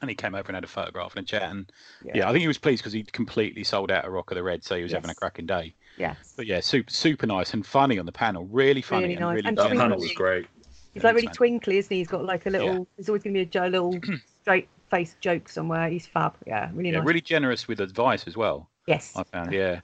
[0.02, 1.72] and he came over and had a photograph and a chat, and
[2.04, 2.30] yeah, Yeah.
[2.30, 4.64] I think he was pleased because he'd completely sold out of Rock of the Red,
[4.64, 5.74] so he was having a cracking day.
[5.98, 6.16] Yeah.
[6.36, 9.36] But yeah, super super nice and funny on the panel, really funny Really and nice.
[9.36, 10.48] really And That panel was great.
[10.94, 12.00] He's Yeah, like really fan- twinkly, isn't he?
[12.00, 12.86] He's got like a little.
[12.98, 13.98] There's always going to be a jo- little
[14.42, 15.90] straight face joke somewhere.
[15.90, 16.36] He's fab.
[16.46, 17.08] Yeah, really Yeah, nice.
[17.08, 18.70] really generous with advice as well.
[18.88, 19.14] yes.
[19.16, 19.80] I found, yeah.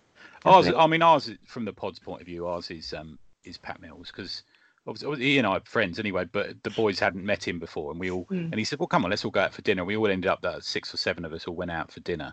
[0.46, 0.68] Ours.
[0.78, 3.82] I mean, ours is- from the pod's point of view, ours is um is Pat
[3.82, 4.44] Mills because
[4.86, 8.00] obviously, he and I are friends anyway, but the boys hadn't met him before, and
[8.00, 8.52] we all Mm.
[8.52, 9.84] and he said, well, come on, let's all go out for dinner.
[9.84, 12.32] We all ended up that six or seven of us all went out for dinner,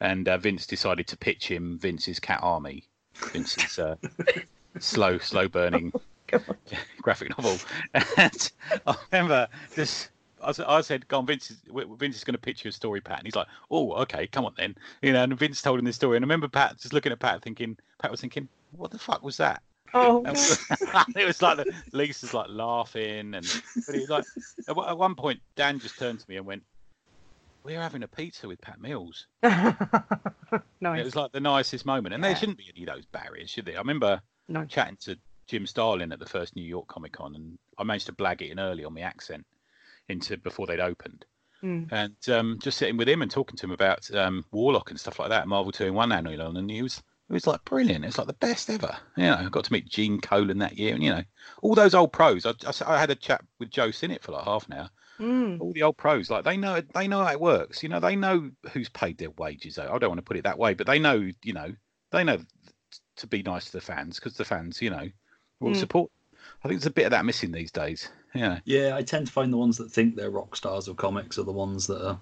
[0.00, 2.84] and uh, Vince decided to pitch him Vince's Cat Army,
[3.32, 3.96] Vince's uh,
[4.80, 5.92] slow slow burning
[7.02, 7.58] graphic novel,
[8.16, 8.52] and
[8.86, 10.08] I remember just.
[10.42, 11.50] I I said, "Go on, Vince.
[11.50, 11.62] Is,
[11.98, 14.44] Vince is going to pitch you a story, Pat." And he's like, "Oh, okay, come
[14.44, 16.92] on then." You know, and Vince told him this story, and I remember Pat just
[16.92, 19.62] looking at Pat, thinking, Pat was thinking, "What the fuck was that?"
[19.94, 20.22] Oh,
[21.16, 24.24] it was like the Lisa's like laughing, and but he like
[24.68, 26.62] at, one- at one point, Dan just turned to me and went,
[27.64, 29.26] "We're having a pizza with Pat Mills."
[30.80, 31.00] Nice.
[31.00, 33.64] It was like the nicest moment, and there shouldn't be any of those barriers, should
[33.66, 33.76] there?
[33.76, 34.64] I remember No.
[34.64, 35.16] chatting to
[35.46, 38.50] Jim Starlin at the first New York Comic Con, and I managed to blag it
[38.50, 39.46] in early on my accent
[40.08, 41.24] into before they'd opened,
[41.62, 41.92] Mm.
[41.92, 45.18] and um, just sitting with him and talking to him about um, Warlock and stuff
[45.20, 46.98] like that, Marvel Two in One annual, and he was
[47.30, 48.04] it was like brilliant.
[48.04, 48.96] It's like the best ever.
[49.16, 51.22] You know, I got to meet Gene Colan that year, and you know,
[51.62, 52.44] all those old pros.
[52.44, 52.52] I
[52.86, 54.90] I had a chat with Joe Sinnott for like half an hour.
[55.20, 55.60] Mm.
[55.60, 57.82] All the old pros, like they know they know how it works.
[57.82, 59.78] You know, they know who's paid their wages.
[59.78, 61.72] I don't want to put it that way, but they know, you know,
[62.10, 62.38] they know
[63.16, 65.08] to be nice to the fans because the fans, you know,
[65.60, 65.76] will Mm.
[65.76, 66.10] support.
[66.64, 68.08] I think there's a bit of that missing these days.
[68.34, 68.60] Yeah.
[68.64, 71.44] Yeah, I tend to find the ones that think they're rock stars of comics are
[71.44, 72.18] the ones that are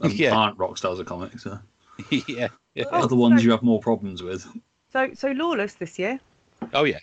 [0.00, 0.34] um, Yeah.
[0.34, 1.46] aren't rock stars of comics.
[1.46, 1.58] Uh,
[2.10, 2.48] yeah.
[2.74, 2.84] yeah.
[2.92, 4.46] are the ones you have more problems with.
[4.92, 6.20] So so Lawless this year.
[6.72, 6.98] Oh yeah.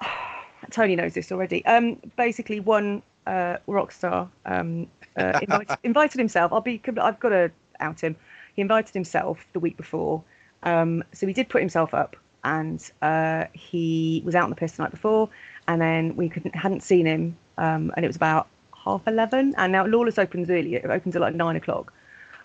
[0.70, 1.64] Tony knows this already.
[1.64, 4.86] Um, basically, one uh, rock star um,
[5.16, 6.52] uh, invited, invited himself.
[6.52, 6.80] I'll be.
[7.00, 8.16] I've got to out him.
[8.54, 10.22] He invited himself the week before.
[10.62, 14.72] Um, so he did put himself up, and uh, he was out on the piss
[14.72, 15.28] the night before,
[15.66, 18.48] and then we couldn't hadn't seen him, um, and it was about
[18.84, 19.54] half eleven.
[19.58, 20.74] And now Lawless opens early.
[20.74, 21.92] It opens at like nine o'clock,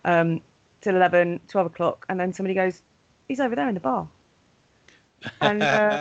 [0.05, 0.41] um,
[0.81, 2.81] till 11, 12 o'clock, and then somebody goes,
[3.27, 4.07] "He's over there in the bar."
[5.41, 5.99] And uh,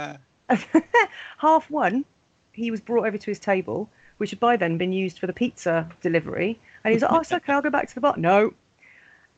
[1.38, 2.04] half one,
[2.52, 3.88] he was brought over to his table,
[4.18, 6.58] which had by then been used for the pizza delivery.
[6.84, 7.52] And he was like, "Oh, it's okay.
[7.52, 8.54] I'll go back to the bar." No.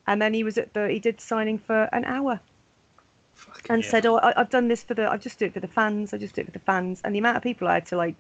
[0.06, 0.88] And then he was at the.
[0.88, 2.40] He did signing for an hour
[3.34, 3.90] Fucking and Yeah.
[3.90, 5.10] said, "Oh, I, I've done this for the.
[5.10, 6.14] I've just do it for the fans.
[6.14, 7.96] I just do it for the fans." And the amount of people I had to
[7.96, 8.16] like,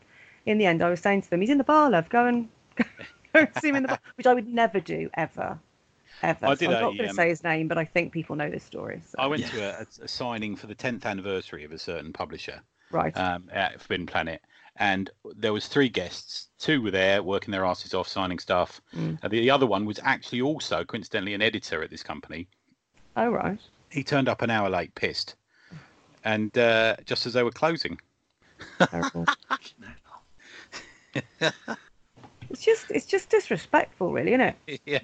[0.46, 2.08] in the end, I was saying to them, "He's in the bar, love.
[2.08, 2.84] Go and go
[3.34, 5.58] and see him in the bar," which I would never do ever,
[6.22, 6.46] ever.
[6.46, 8.12] I So did I'm a, not going to um, say his name, but I think
[8.12, 9.02] people know this story.
[9.06, 9.16] So.
[9.18, 9.48] I went Yeah.
[9.50, 13.16] to a, a, a signing for the 10th anniversary of a certain publisher right.
[13.16, 14.40] um, at Forbidden Planet,
[14.76, 16.48] and there was three guests.
[16.58, 18.80] Two were there working their asses off, signing stuff.
[18.94, 19.18] Mm.
[19.22, 22.48] And the other one was actually also coincidentally an editor at this company.
[23.16, 23.58] oh right.
[23.90, 25.36] He turned up an hour late, pissed,
[26.24, 27.98] and uh, just as they were closing.
[28.90, 29.26] Terrible.
[32.50, 34.80] it's just it's just disrespectful, really, isn't it?
[34.86, 34.98] yeah,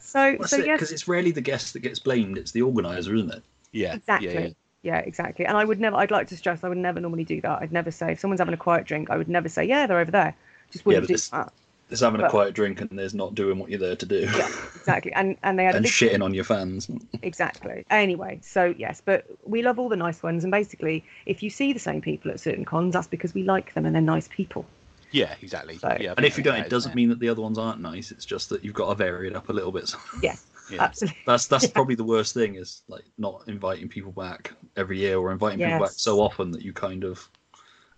[0.00, 2.62] So That's so it, yes, because it's rarely the guest that gets blamed; it's the
[2.62, 3.42] organizer, isn't it?
[3.72, 4.28] yeah, exactly.
[4.34, 4.48] Yeah, Yeah,
[4.82, 4.98] yeah.
[4.98, 5.46] exactly.
[5.46, 5.96] And I would never.
[5.96, 6.62] I'd like to stress.
[6.64, 7.60] I would never normally do that.
[7.62, 9.10] I'd never say if someone's having a quiet drink.
[9.10, 10.34] I would never say, "Yeah, they're over there."
[10.70, 11.52] Just wouldn't but do this- that.
[11.88, 14.48] There's having a quiet drink and there's not doing what you're there to do, Yeah,
[14.74, 15.12] exactly.
[15.12, 16.90] And and they had and big shitting on your fans.
[17.22, 17.84] exactly.
[17.90, 20.42] Anyway, so yes, but we love all the nice ones.
[20.42, 23.72] And basically, if you see the same people at certain cons, that's because we like
[23.74, 24.66] them and they're nice people.
[25.12, 25.78] Yeah, exactly.
[25.78, 27.80] So- yeah, And if you don't, it doesn't isn't mean that the other ones aren't
[27.80, 28.10] nice.
[28.10, 29.94] It's just that you've got to vary it up a little bit.
[30.22, 30.82] Yes, Yeah.
[30.82, 31.18] absolutely.
[31.26, 35.30] That's that's probably the worst thing is like not inviting people back every year or
[35.32, 37.28] inviting people back so often that you kind of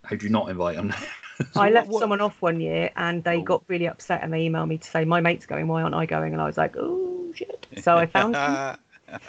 [0.03, 0.93] how do you not invite them?
[1.55, 3.41] I left what- someone off one year and they Oh.
[3.43, 6.05] got really upset and they emailed me to say, My mate's going, why aren't I
[6.05, 6.33] going?
[6.33, 7.65] And I was like, Oh shit.
[7.81, 8.77] So I found them.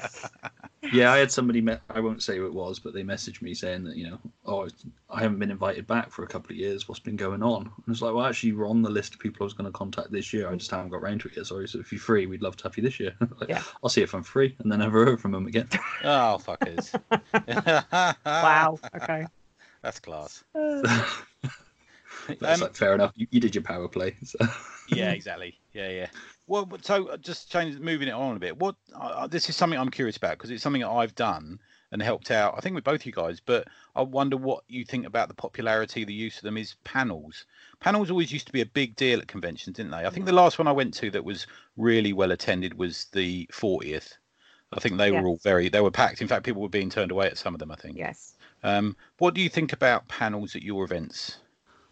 [0.93, 1.61] yeah, I had somebody.
[1.61, 4.19] Me- I won't say who it was, but they messaged me saying that you know,
[4.47, 4.69] oh,
[5.11, 6.89] I haven't been invited back for a couple of years.
[6.89, 7.63] What's been going on?
[7.63, 9.77] And it's like, well, actually, you're on the list of people I was going to
[9.77, 10.49] contact this year.
[10.51, 11.47] I just haven't got round to it yet.
[11.47, 11.69] Sorry.
[11.69, 13.15] So if you're free, we'd love to have you this year.
[13.41, 13.63] like, Yeah.
[13.83, 15.69] I'll see if I'm free, and then never heard from them again.
[16.05, 16.95] oh fuckers!
[18.25, 18.79] Wow.
[18.97, 19.27] Okay.
[19.83, 20.45] that's class.
[20.55, 20.81] Uh,
[22.39, 23.13] That's Um, like fair enough.
[23.17, 24.17] You, you did your power play.
[24.25, 24.39] So.
[24.89, 25.59] Yeah, exactly.
[25.73, 26.07] Yeah, yeah.
[26.51, 28.59] Well, so uh, just change, moving it on a bit.
[28.59, 31.61] What uh, this is something I'm curious about because it's something that I've done
[31.93, 32.55] and helped out.
[32.57, 36.05] I think with both you guys, but I wonder what you think about the popularity,
[36.05, 37.45] the use of them is panels.
[37.79, 40.05] Panels always used to be a big deal at conventions, didn't they?
[40.05, 41.47] I think the last one I went to that was
[41.77, 44.15] really well attended was the 40th.
[44.73, 45.23] I think they Yes.
[45.23, 46.21] were all very they were packed.
[46.21, 47.71] In fact, people were being turned away at some of them.
[47.71, 47.97] I think.
[47.97, 48.35] yes.
[48.65, 51.39] Um, what do you think about panels at your events?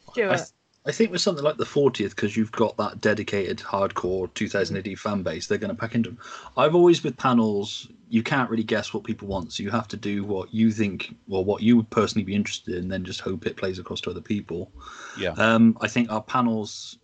[0.08, 0.52] I, Stuart.
[0.88, 4.76] Th- I think with something like the 40th, because you've got that dedicated hardcore 2000
[4.76, 6.18] AD fan base, they're going to pack into them.
[6.56, 9.52] I've always, with panels, you can't really guess what people want.
[9.52, 12.74] So you have to do what you think, or what you would personally be interested
[12.74, 14.72] in, and then just hope it plays across to other people.
[15.18, 15.32] Yeah.
[15.32, 16.98] Um, I think our panels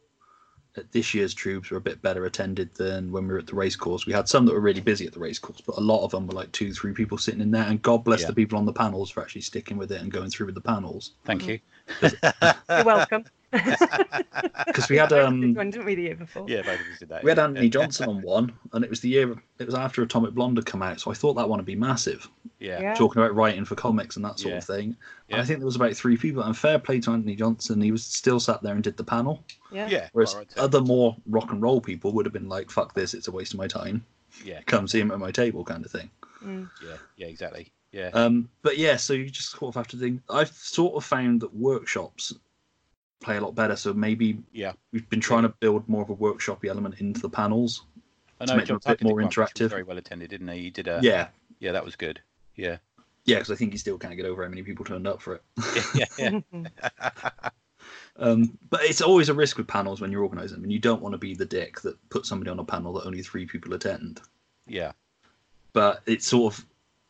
[0.76, 3.55] at this year's Troobs were a bit better attended than when we were at the
[3.55, 4.07] race course.
[4.07, 6.11] We had some that were really busy at the race course, but a lot of
[6.11, 7.62] them were like two, three people sitting in there.
[7.62, 8.28] And God bless Yeah.
[8.28, 10.61] the people on the panels for actually sticking with it and going through with the
[10.61, 11.12] panels.
[11.24, 11.61] Thank you.
[12.03, 13.24] You're welcome.
[13.53, 16.47] Because we had Both um, did one, didn't we, the year before?
[16.49, 17.22] Yeah, both of us did that.
[17.22, 17.39] We had.
[17.39, 20.66] Antony Johnston on one, and it was the year it was after Atomic Blonde had
[20.66, 22.28] come out, so I thought that one would be massive.
[22.59, 22.80] Yeah.
[22.80, 22.95] Yeah.
[22.95, 24.59] Talking about writing for comics and that sort Yeah.
[24.59, 24.97] of thing.
[25.28, 25.41] Yeah.
[25.41, 26.43] I think there was about three people.
[26.43, 29.45] And fair play to Antony Johnston, he was still sat there and did the panel.
[29.70, 29.87] Yeah.
[29.89, 30.09] Yeah.
[30.12, 33.28] Whereas right other more rock and roll people would have been like, "Fuck this, it's
[33.28, 34.05] a waste of my time.
[34.45, 34.61] yeah.
[34.66, 36.11] Come see him at my table," kind of thing.
[36.43, 36.68] Mm.
[36.85, 37.70] Yeah, yeah, exactly.
[37.95, 40.20] Yeah, Um, but yeah, so you just sort of have to think.
[40.28, 42.34] I've sort of found that workshops
[43.20, 43.76] play a lot better.
[43.76, 44.72] So maybe yeah.
[44.92, 47.84] we've been trying to build more of a workshopy element into the panels.
[48.40, 49.70] I to know make them a bit more one, which was interactive.
[49.70, 50.62] Very well attended, didn't he?
[50.62, 51.28] He did a yeah,
[51.61, 52.20] yeah, that was good.
[52.57, 52.78] Yeah,
[53.26, 55.36] yeah, because I think he still can't get over how many people turned up for
[55.36, 55.42] it.
[55.95, 57.30] yeah, yeah, yeah.
[58.16, 61.03] Um, but it's always a risk with panels when you're organising them, and you don't
[61.03, 63.74] want to be the dick that puts somebody on a panel that only three people
[63.74, 64.20] attend.
[64.68, 64.92] yeah.
[65.72, 66.64] But it's sort of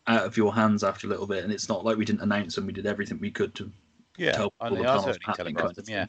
[0.06, 2.54] out of your hands after a little bit, and it's not like we didn't announce
[2.54, 2.66] them.
[2.66, 3.70] We did everything we could to.
[4.16, 5.88] Yeah, Tell I, all the know, I certainly happening telegraphed kind of.
[5.88, 6.06] Yeah.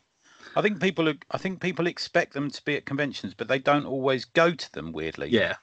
[0.55, 1.09] I think people.
[1.09, 4.51] are- I think people expect them to be at conventions, but they don't always go
[4.53, 4.91] to them.
[4.91, 5.55] Weirdly, Yeah,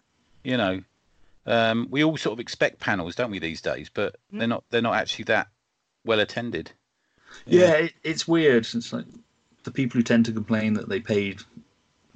[0.43, 0.83] you know,
[1.47, 3.91] um, we all sort of expect panels, don't we, these days?
[3.93, 4.39] But Mm.
[4.39, 4.65] they're not.
[4.71, 5.49] They're not actually that
[6.05, 6.73] well attended.
[7.47, 8.67] Yeah, it, it's weird.
[8.75, 9.07] It's like
[9.65, 11.41] the people who tend to complain that they paid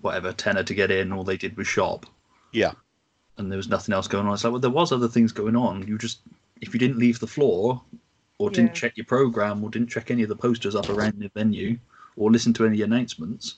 [0.01, 2.05] whatever tenner to get in, all they did was shop,
[2.53, 2.73] Yeah.
[3.39, 4.35] And there was nothing else going on.
[4.35, 5.87] It's like, well, there was other things going on.
[5.87, 6.21] You just,
[6.61, 7.83] if you didn't leave the floor,
[8.39, 8.73] or didn't Yeah.
[8.75, 11.79] check your program, or didn't check any of the posters up around the venue,
[12.17, 13.57] or listen to any announcements,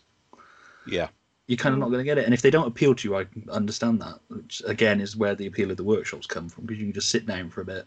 [0.87, 1.09] Yeah.
[1.47, 2.25] you're kind of not going to get it.
[2.25, 4.19] And if they don't appeal to you, I understand that.
[4.29, 7.11] Which again is where the appeal of the workshops come from, because you can just
[7.11, 7.87] sit down for a bit,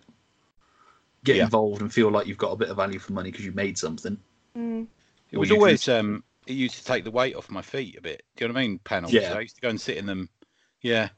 [1.24, 1.44] get Yeah.
[1.46, 3.78] involved, and feel like you've got a bit of value for money because you made
[3.78, 4.18] something.
[4.58, 4.88] Mm.
[5.32, 7.98] It was you can- always um it used to take the weight off my feet
[7.98, 8.24] a bit.
[8.36, 8.80] Do you know what I mean?
[8.80, 9.14] Panels.
[9.14, 9.34] Yeah.
[9.36, 10.28] I used to go and sit in them.
[10.82, 11.10] Yeah.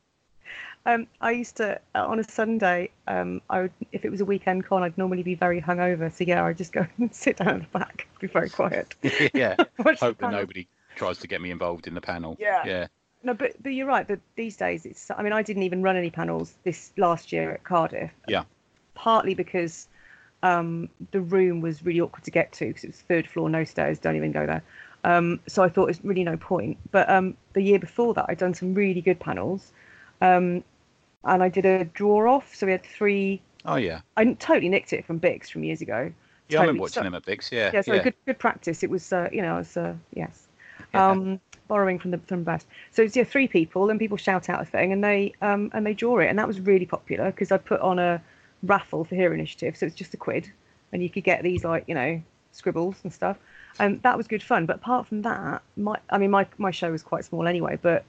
[0.86, 2.90] Um, I used to uh, on a Sunday.
[3.08, 6.12] Um, I would, if it was a weekend con, I'd normally be very hungover.
[6.12, 8.96] So yeah, I'd just go and sit down at the back, be very quiet.
[9.34, 9.56] yeah.
[9.78, 10.40] Hope that panel.
[10.40, 12.36] nobody tries to get me involved in the panel.
[12.40, 12.64] Yeah.
[12.66, 12.88] Yeah.
[13.24, 14.06] No, but but you're right.
[14.08, 15.10] That these days, it's.
[15.10, 18.12] I mean, I didn't even run any panels this last year at Cardiff.
[18.28, 18.44] Yeah.
[18.96, 19.88] Partly because
[20.44, 23.64] um, the room was really awkward to get to because it was third floor, no
[23.64, 24.00] stairs.
[24.00, 24.62] Don't even go there.
[25.06, 26.78] Um, so I thought it's really no point.
[26.92, 29.72] But um, the year before that, I'd done some really good panels,
[30.22, 30.64] um,
[31.26, 32.56] and I did a draw off.
[32.56, 33.42] So we had three.
[33.66, 34.02] Oh yeah.
[34.18, 36.12] I totally nicked it from BICS from years ago.
[36.50, 36.68] Yeah, I Totally.
[36.68, 37.52] remember watching So- them at BICS.
[37.52, 37.72] Yeah.
[37.74, 38.84] yeah, so good good practice.
[38.84, 40.48] It was uh, you know, it was uh, yes.
[40.94, 42.68] Um borrowing from the from the best.
[42.92, 45.86] So it's yeah, three people and people shout out a thing and they um and
[45.86, 48.22] they draw it and that was really popular because I put on a
[48.64, 50.52] raffle for Hero Initiative, so it's just a quid
[50.92, 52.22] and you could get these like, you know,
[52.52, 53.38] scribbles and stuff.
[53.80, 54.66] And that was good fun.
[54.68, 58.04] But apart from that, my I mean my my show was quite small anyway, but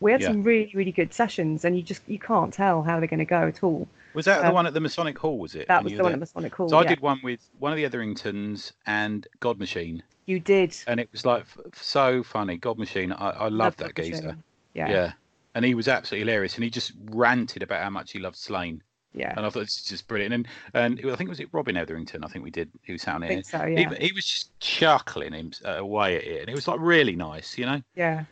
[0.00, 0.28] we had Yeah.
[0.28, 3.46] some really, really good sessions and you just you can't tell how they're gonna go
[3.46, 3.86] at all.
[4.14, 5.38] Was that the um, one at the Masonic Hall?
[5.38, 5.68] Was it?
[5.68, 6.16] That was the were one there?
[6.16, 6.68] at Masonic Hall.
[6.68, 6.88] So I yeah.
[6.88, 10.74] did one with one of the Etheringtons and God Machine, You did.
[10.88, 12.56] and it was like f- so funny.
[12.56, 14.02] God Machine, I, I love that Dr.
[14.02, 14.22] geezer.
[14.22, 14.42] Shane.
[14.74, 14.88] Yeah.
[14.90, 15.12] Yeah.
[15.54, 18.80] And he was absolutely hilarious, and he just ranted about how much he loved Sláine,
[19.14, 19.34] Yeah.
[19.36, 20.32] and I thought this is just brilliant.
[20.34, 22.24] And and it- I think it was it Robin Etherington.
[22.24, 22.70] I think we did.
[22.82, 23.20] He was it.
[23.28, 23.94] think so, He, yeah.
[23.94, 27.58] he was just chuckling him uh, away at it, and it was like really nice,
[27.58, 27.80] you know.
[27.96, 28.24] Yeah.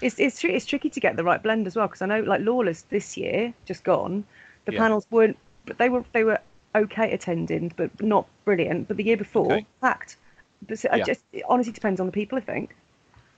[0.00, 2.20] It's it's tri- it's tricky to get the right blend as well because I know
[2.20, 4.24] like Lawless this year just gone,
[4.64, 4.78] the Yeah.
[4.80, 5.36] panels weren't,
[5.66, 6.38] but they were they were
[6.74, 8.88] okay attending, but not brilliant.
[8.88, 9.66] But the year before, Okay.
[9.80, 10.16] packed.
[10.66, 11.04] But so- I Yeah.
[11.04, 12.76] just it honestly depends on the people, I think.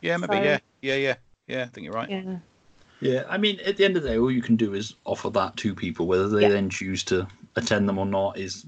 [0.03, 0.35] Yeah, maybe.
[0.37, 1.15] So- Yeah, yeah, yeah,
[1.47, 1.63] yeah.
[1.63, 2.11] I think you're right.
[2.11, 2.39] Yeah.
[3.03, 5.31] Yeah, I mean, at the end of the day, all you can do is offer
[5.31, 6.07] that to people.
[6.07, 6.49] Whether they Yeah.
[6.51, 8.67] then choose to attend them or not is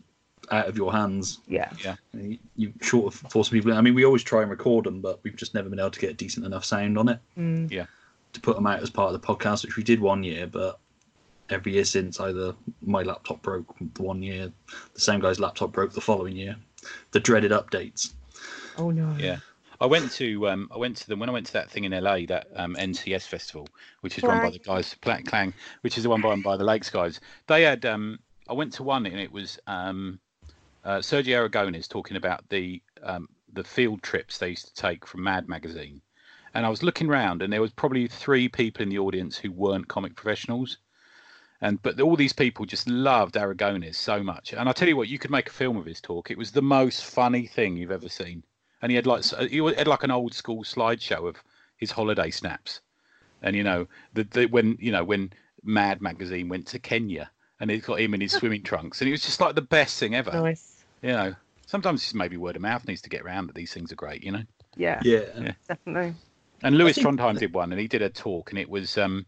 [0.50, 1.38] out of your hands.
[1.46, 1.70] Yeah.
[2.12, 3.72] You, you short of forcing people.
[3.72, 6.00] I mean, we always try and record them, but we've just never been able to
[6.00, 7.86] get a decent enough sound on it Mm.
[8.32, 10.46] to put them out as part of the podcast, which we did one year.
[10.46, 10.78] But
[11.50, 14.52] every year since, either my laptop broke the one year,
[14.94, 16.56] the same guy's laptop broke the following year.
[17.12, 18.12] The dreaded updates.
[18.76, 19.14] Oh no.
[19.18, 19.36] Yeah.
[19.80, 21.92] I went to um, I went to them when I went to that thing in
[21.92, 23.68] LA, that um, NCS festival,
[24.00, 26.62] which is run by the guys Black Clang, which is the one run by the
[26.64, 27.20] Lakes guys.
[27.48, 30.20] They had um, I went to one and it was um,
[30.84, 35.22] uh, Sergio Aragones talking about the um, the field trips they used to take from
[35.22, 36.00] Mad Magazine,
[36.54, 39.52] and I was looking round and there was probably three people in the audience who
[39.52, 40.78] weren't comic professionals.
[41.60, 45.08] And but all these people just loved Aragones so much, and I tell you what,
[45.08, 46.30] you could make a film of his talk.
[46.30, 48.42] It was the most funny thing you've ever seen
[48.82, 51.42] and he had like he had like an old school slideshow of
[51.76, 52.80] his holiday snaps,
[53.40, 57.30] and you know the, the when you know when Mad magazine went to Kenya,
[57.60, 59.98] and it's got him in his swimming trunks, and it was just like the best
[59.98, 60.32] thing ever.
[60.32, 60.71] Nice.
[61.02, 61.34] You know,
[61.66, 64.22] sometimes it's maybe word of mouth needs to get around that these things are great.
[64.24, 64.42] You know,
[64.76, 65.00] Yeah.
[65.04, 65.24] Yeah.
[65.38, 65.52] Yeah.
[65.68, 66.14] Definitely.
[66.62, 69.26] and Lewis think- Trondheim did one, and he did a talk, and it was um.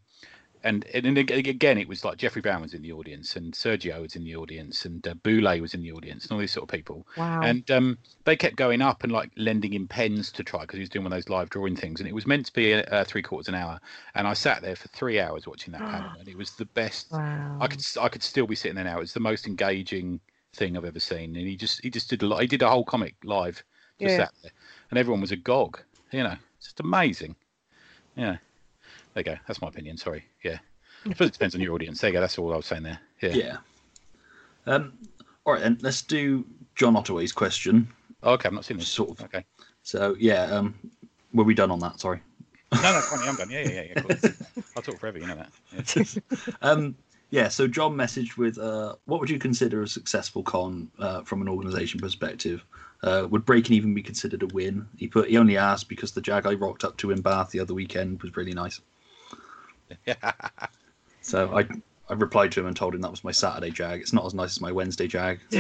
[0.67, 4.17] And, and again, it was like Jeffrey Brown was in the audience, and Sergio was
[4.17, 6.75] in the audience, and uh, Boulet was in the audience, and all these sort of
[6.75, 7.07] people.
[7.19, 7.43] Wow.
[7.43, 10.81] And um, they kept going up and like lending him pens to try because he
[10.81, 12.83] was doing one of those live drawing things, and it was meant to be a,
[12.91, 13.79] a three quarters an hour.
[14.15, 17.13] And I sat there for three hours watching that panel, and it was the best.
[17.13, 17.59] wow.
[17.61, 19.01] I could I could still be sitting there now.
[19.01, 20.19] It's the most engaging
[20.55, 22.41] thing I've ever seen, and he just he just did a lot.
[22.41, 23.63] He did a whole comic live,
[24.01, 24.25] just Yeah.
[24.25, 24.53] sat there,
[24.91, 25.81] and everyone was agog.
[26.13, 27.35] You know, it's just amazing.
[28.17, 28.37] Yeah,
[29.15, 29.37] there you go.
[29.47, 29.97] That's my opinion.
[29.97, 30.25] Sorry.
[30.43, 30.59] Yeah,
[31.05, 32.01] I suppose it depends on your audience.
[32.01, 32.21] There you go.
[32.21, 33.01] That's all I was saying there.
[33.21, 33.35] Yeah.
[33.35, 33.57] Yeah.
[34.67, 34.97] Um,
[35.45, 36.45] all right, then let's do
[36.75, 37.89] John Ottaway's question.
[38.23, 38.89] Oh, okay, I've not seen this.
[38.89, 39.21] Sort of.
[39.25, 39.45] Okay.
[39.83, 40.75] So yeah, um,
[41.33, 42.01] were we done on that?
[42.01, 42.21] Sorry.
[42.73, 43.29] No, no, funny.
[43.29, 43.51] I'm done.
[43.51, 43.83] Yeah, yeah, yeah.
[43.95, 44.33] yeah cool.
[44.77, 45.19] I'll talk forever.
[45.19, 45.97] You know that.
[45.97, 46.05] Yeah.
[46.63, 46.97] Um,
[47.35, 47.49] yeah.
[47.49, 51.49] So John messaged with, uh, what would you consider a successful con uh, from an
[51.49, 52.65] organisation perspective?
[53.03, 54.87] Uh, would breaking even be considered a win?
[54.97, 55.29] He put.
[55.29, 58.23] He only asked because the jag I rocked up to in Bath the other weekend
[58.23, 58.81] was really nice.
[61.23, 61.67] So I.
[62.07, 64.03] I replied to him and told him that was my Saturday jag.
[64.03, 65.41] It's not as nice as my Wednesday jag.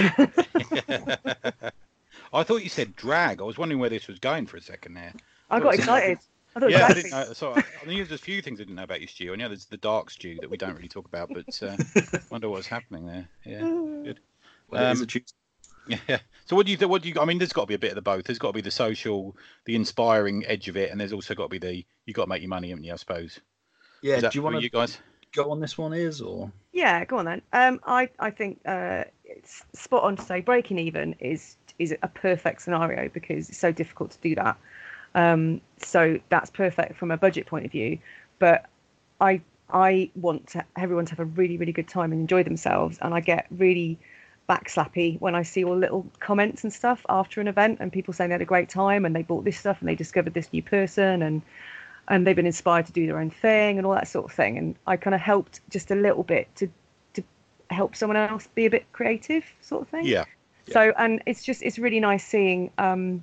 [2.35, 3.41] I thought you said drag.
[3.41, 5.15] I was wondering where this was going for a second there.
[5.51, 6.19] I got excited.
[6.57, 7.33] I thought Yeah, I didn't know.
[7.33, 9.33] So I, I mean, there's a few things I didn't know about your stew.
[9.33, 11.77] I know there's the dark Stu that we don't really talk about, but uh,
[12.31, 13.29] wonder what's happening there.
[13.45, 13.61] Yeah,
[14.05, 14.21] good.
[14.71, 15.07] Well, it is Um, a
[16.09, 16.19] Yeah.
[16.47, 16.91] So what do you think?
[16.91, 17.21] What do you?
[17.21, 18.25] I mean, there's got to be a bit of the both.
[18.25, 19.37] There's got to be the social,
[19.67, 22.29] the inspiring edge of it, and there's also got to be the you got to
[22.29, 22.93] make your money, haven't you?
[22.93, 23.41] I suppose.
[24.03, 24.99] Yeah, do you for want you guys?
[25.35, 25.93] go on this one?
[25.93, 27.43] Is or Yeah, go on then.
[27.53, 32.09] Um, I I think uh, it's spot on to say breaking even is is a
[32.09, 34.57] perfect scenario because it's so difficult to do that.
[35.15, 37.99] Um, so that's perfect from a budget point of view.
[38.39, 38.67] But
[39.21, 39.41] I
[39.71, 43.15] I want to, everyone to have a really really good time and enjoy themselves, and
[43.15, 43.99] I get really
[44.49, 48.29] backslappy when I see all little comments and stuff after an event and people saying
[48.29, 50.63] they had a great time and they bought this stuff and they discovered this new
[50.63, 51.43] person and
[52.09, 54.59] and they've been inspired to do their own thing and all that sort of thing.
[54.59, 56.69] And I kind of helped just a little bit to
[57.15, 57.25] to
[57.71, 60.07] help someone else be a bit creative, sort of thing.
[60.07, 60.25] Yeah.
[60.71, 63.23] So and it's just it's really nice seeing um,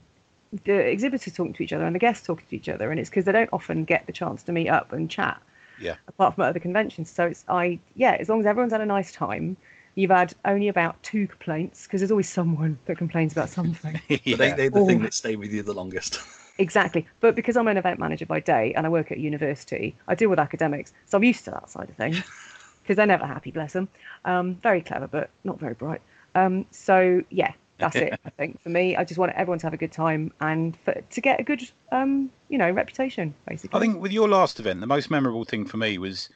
[0.64, 3.10] the exhibitors talking to each other and the guests talking to each other, and it's
[3.10, 5.42] because they don't often get the chance to meet up and chat.
[5.80, 5.96] Yeah.
[6.08, 8.86] Apart from at other conventions, so it's I yeah, as long as everyone's had a
[8.86, 9.58] nice time.
[9.96, 14.00] You've had only about two complaints because there's always someone that complains about something.
[14.24, 14.38] Yeah.
[14.38, 16.20] they, they're the thing that stay with you the longest.
[16.58, 17.08] Exactly.
[17.22, 20.30] But because I'm an event manager by day and I work at university, I deal
[20.30, 20.94] with academics.
[21.06, 22.22] So I'm used to that side of things
[22.84, 23.90] because they're never happy, bless them.
[24.26, 26.02] Um, very clever, but not very bright.
[26.36, 28.96] Um, so, yeah, that's it, I think, for me.
[28.96, 31.62] I just want everyone to have a good time and for, to get a good,
[31.92, 33.78] um, you know, reputation, basically.
[33.78, 36.30] I think with your last event, the most memorable thing for me was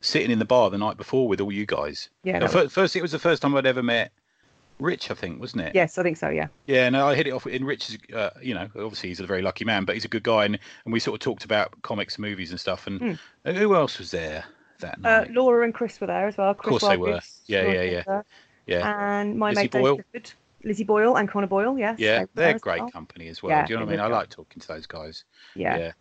[0.00, 2.08] sitting in the bar the night before with all you guys.
[2.24, 2.38] Yeah.
[2.38, 4.10] No, fir- first, it was the first time I'd ever met
[4.78, 5.74] Rich, I think, wasn't it?
[5.76, 6.48] Yes, I think so, yeah.
[6.66, 7.46] Yeah, no, I hit it off.
[7.46, 10.08] And Rich is, uh, you know, obviously he's a very lucky man, but he's a
[10.08, 12.88] good guy, and, and we sort of talked about comics, movies, and stuff.
[12.88, 14.44] And uh, who else was there
[14.80, 15.30] that Uh, night?
[15.32, 16.52] Laura and Chris were there as well.
[16.54, 17.20] Chris course they Wildgoose, were.
[17.46, 18.22] Yeah, yeah, yeah.
[18.66, 19.94] yeah, And my Lizzie mate Boyle.
[19.96, 20.32] Clifford,
[20.64, 21.98] Lizzie Boyle and Connor Boyle, yes.
[21.98, 22.90] yeah, they were there they're great well.
[22.90, 23.50] company as well.
[23.50, 24.00] Yeah, Do you know what I mean?
[24.04, 25.24] I like talking to those guys.
[25.54, 25.78] Yeah.
[25.78, 25.92] yeah.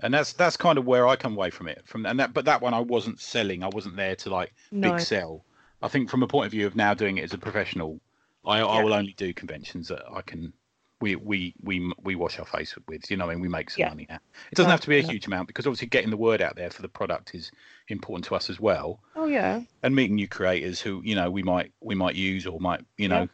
[0.00, 1.82] and that's that's kind of where I come away from it.
[1.86, 3.62] From and that, but that one I wasn't selling.
[3.62, 4.92] I wasn't there to like No.
[4.92, 5.44] big sell.
[5.82, 8.00] I think from a point of view of now doing it as a professional,
[8.44, 10.52] I, I will only do conventions that I can.
[11.00, 13.10] We we we we wash our face with.
[13.10, 13.88] You know, what I mean, we make some Yeah.
[13.90, 14.18] money now.
[14.50, 15.10] It doesn't have to be a yeah.
[15.10, 17.50] huge amount because obviously getting the word out there for the product is
[17.88, 19.00] important to us as well.
[19.14, 19.60] Oh, yeah.
[19.82, 23.08] And meeting new creators who you know we might we might use or might you
[23.08, 23.28] know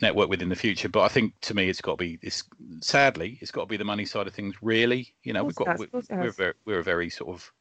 [0.00, 0.88] network with in the future.
[0.88, 2.42] But I think to me it's got to be this.
[2.80, 4.54] Sadly, it's got to be the money side of things.
[4.62, 6.36] Really, you know, we've got we, we're, has.
[6.36, 7.52] very, we're a very sort of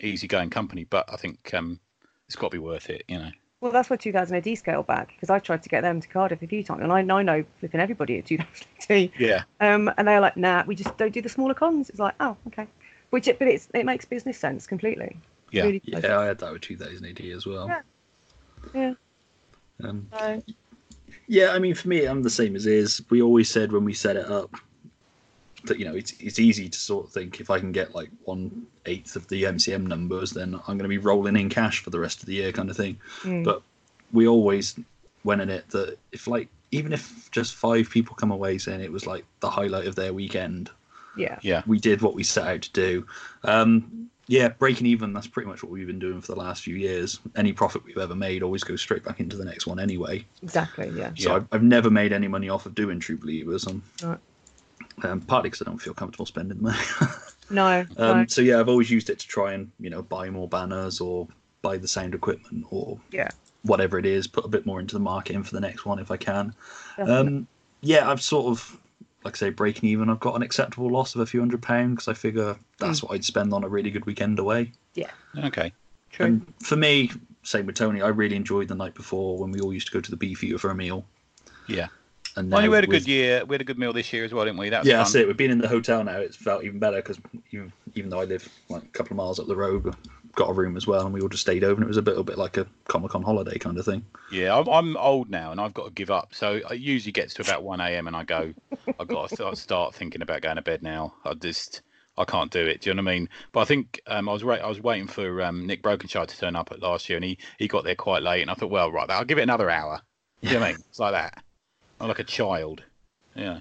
[0.00, 1.80] easygoing company, but I think um,
[2.26, 3.04] it's got to be worth it.
[3.08, 3.30] You know.
[3.60, 6.42] Well, that's why 2000 AD scaled back because I tried to get them to Cardiff
[6.42, 9.10] a few times, and I, I know flipping everybody at 2000 AD.
[9.18, 9.44] Yeah.
[9.60, 12.36] Um, and they're like, "Nah, we just don't do the smaller cons." It's like, oh,
[12.48, 12.66] okay.
[13.10, 15.16] Which, it, but it's it makes business sense completely.
[15.50, 15.64] Yeah.
[15.64, 15.80] Really.
[15.84, 17.68] Yeah, I had that with 2000 AD as well.
[17.68, 17.80] Yeah.
[18.74, 18.94] Yeah.
[19.82, 20.42] Um, So,
[21.26, 23.02] yeah, I mean, for me, I'm the same as Iz.
[23.10, 24.50] We always said when we set it up
[25.64, 28.10] that you know it's it's easy to sort of think if I can get like
[28.24, 31.90] one eighth of the MCM numbers, then I'm going to be rolling in cash for
[31.90, 32.98] the rest of the year, kind of thing.
[33.22, 33.62] mm, But
[34.12, 34.78] we always
[35.24, 38.92] went in it that if like even if just five people come away saying it
[38.92, 40.70] was like the highlight of their weekend,
[41.16, 41.62] yeah, Yeah.
[41.66, 43.06] we did what we set out to do.
[43.44, 46.76] Um, yeah, breaking even, that's pretty much what we've been doing for the last few
[46.76, 47.20] years.
[47.36, 50.24] Any profit we've ever made always goes straight back into the next one anyway.
[50.42, 50.90] exactly.
[50.90, 51.10] Yeah.
[51.16, 51.36] So Yeah.
[51.36, 53.66] I've, I've never made any money off of doing True Believers.
[53.66, 54.18] Um, Right.
[55.02, 56.78] um, partly because I don't feel comfortable spending money.
[57.50, 57.80] No.
[57.98, 58.24] um, no.
[58.26, 61.28] so yeah, I've always used it to try and you know buy more banners or
[61.60, 63.28] buy the sound equipment or Yeah.
[63.64, 66.10] whatever it is, put a bit more into the marketing for the next one if
[66.10, 66.54] I can.
[66.96, 67.46] Um,
[67.82, 68.80] yeah, I've sort of,
[69.24, 70.10] like I say, breaking even.
[70.10, 73.06] I've got an acceptable loss of a few hundred pounds because I figure that's Hmm.
[73.06, 74.72] what I'd spend on a really good weekend away.
[74.94, 75.10] Yeah.
[75.44, 75.72] Okay.
[76.12, 76.26] True.
[76.26, 77.10] And for me,
[77.42, 80.00] same with Tony, I really enjoyed the night before when we all used to go
[80.00, 81.04] to the Beefeater for a meal.
[81.66, 81.88] Yeah.
[82.36, 83.44] And Well, we had a with- good year.
[83.44, 84.68] We had a good meal this year as well, didn't we?
[84.68, 85.04] That was yeah, fun.
[85.04, 85.26] that's it.
[85.26, 86.18] We've been in the hotel now.
[86.18, 87.18] It's felt even better because
[87.52, 89.94] even, even though I live like a couple of miles up the road, we've
[90.34, 92.02] got a room as well, and we all just stayed over, and it was a
[92.02, 94.04] little bit like a Comic Con holiday kind of thing.
[94.30, 96.34] Yeah, I'm, I'm old now and I've got to give up.
[96.34, 98.06] So it usually gets to about 1 a.m.
[98.06, 98.52] and I go,
[98.98, 101.14] I've got to start, start thinking about going to bed now.
[101.24, 101.82] I just,
[102.18, 102.80] I can't do it.
[102.80, 103.28] Do you know what I mean?
[103.52, 106.36] But I think um, I was ra- I was waiting for um, Nick Brokenshire to
[106.38, 108.42] turn up at last year and he, he got there quite late.
[108.42, 110.00] And I thought, well, right, I'll give it another hour.
[110.42, 110.80] Do you know what I mean?
[110.88, 111.44] It's like that.
[112.00, 112.82] I'm like a child.
[113.34, 113.60] Yeah.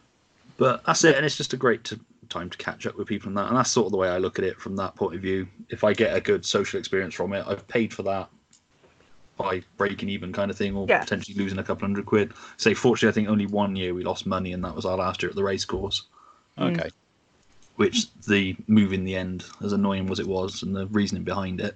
[0.57, 1.99] But that's it, and it's just a great t-
[2.29, 3.47] time to catch up with people and that.
[3.47, 5.47] And that's sort of the way I look at it from that point of view.
[5.69, 8.29] If I get a good social experience from it, I've paid for that
[9.37, 10.99] by breaking even kind of thing, or Yeah.
[10.99, 12.33] potentially losing a couple hundred quid.
[12.57, 15.23] Say, fortunately, I think only one year we lost money, and that was our last
[15.23, 16.03] year at the race course.
[16.57, 16.79] Mm.
[16.79, 16.89] Okay.
[17.77, 21.61] Which the move in the end, as annoying as it was, and the reasoning behind
[21.61, 21.75] it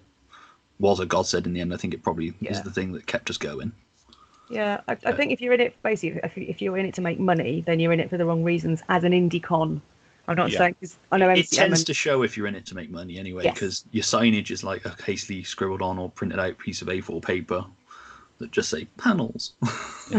[0.79, 1.73] was a godsend in the end.
[1.73, 2.51] I think it probably Yeah.
[2.51, 3.71] is the thing that kept us going.
[4.49, 7.01] Yeah, I, I think if you're in it, basically, if, if you're in it to
[7.01, 8.81] make money, then you're in it for the wrong reasons.
[8.87, 9.81] As an indie con,
[10.27, 10.57] I'm not Yeah.
[10.59, 12.89] saying because I know it MCM tends to show if you're in it to make
[12.89, 13.53] money anyway, Yes.
[13.53, 17.21] because your signage is like a hastily scribbled on or printed out piece of A4
[17.21, 17.63] paper,
[18.39, 19.53] that just say panels.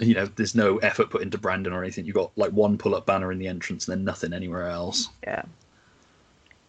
[0.00, 2.04] you know, there's no effort put into branding or anything.
[2.04, 5.08] You've got like one pull up banner in the entrance and then nothing anywhere else.
[5.22, 5.42] Yeah.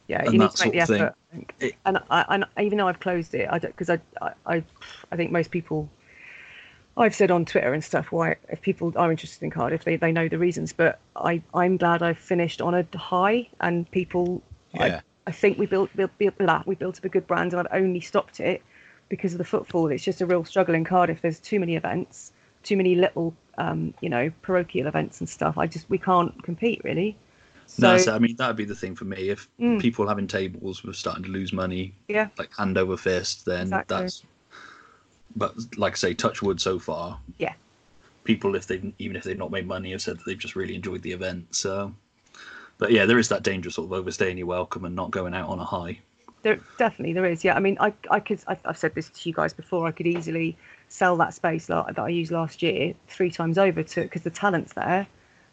[0.08, 1.02] Yeah, And you need to make the sort of thing.
[1.02, 1.16] effort.
[1.62, 1.66] I.
[1.66, 4.00] It- and I, and even though I've closed it, I don't because I,
[4.46, 4.64] I,
[5.12, 5.88] I think most people,
[6.98, 10.12] I've said on Twitter and stuff why if people are interested in Cardiff, they, they
[10.12, 10.74] know the reasons.
[10.74, 14.42] But I, I'm glad I finished on a high and people.
[14.74, 15.02] Yeah.
[15.26, 17.62] I, I think we built, built, built blah, we built up a good brand, and
[17.62, 18.62] I've only stopped it
[19.10, 19.88] because of the footfall.
[19.88, 21.22] It's just a real struggle in Cardiff.
[21.22, 22.32] There's too many events,
[22.64, 25.58] too many little, um, you know, parochial events and stuff.
[25.58, 27.16] I just we can't compete really.
[27.68, 29.30] So no, so, I mean that'd be the thing for me.
[29.30, 29.80] If Mm.
[29.80, 33.98] people having tables were starting to lose money, yeah, like hand over fist, then Exactly.
[33.98, 34.24] that's.
[35.36, 37.20] But like I say, touch wood so far.
[37.38, 37.54] Yeah.
[38.24, 40.76] People, if they've even if they've not made money, have said that they've just really
[40.76, 41.56] enjoyed the event.
[41.56, 41.94] So,
[42.78, 45.34] but yeah, there is that danger of sort of overstaying your welcome and not going
[45.34, 46.00] out on a high.
[46.42, 47.44] There definitely there is.
[47.44, 49.88] Yeah, I mean, I I could I've, I've said this to you guys before.
[49.88, 50.58] I could easily
[50.88, 54.30] sell that space la- that I used last year three times over to because the
[54.30, 55.08] talent's there.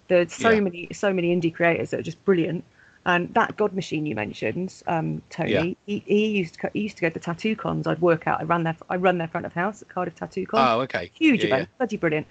[0.08, 0.60] There's so Yeah.
[0.60, 2.64] many so many indie creators that are just brilliant.
[3.06, 5.74] And that God machine you mentioned, um, Tony, Yeah.
[5.86, 7.86] he, he used to, he used to go to the tattoo cons.
[7.86, 8.40] I'd work out.
[8.40, 10.66] I ran their I run their front of house at Cardiff Tattoo Con.
[10.66, 11.08] Oh, okay.
[11.14, 12.26] huge Yeah, event, bloody brilliant.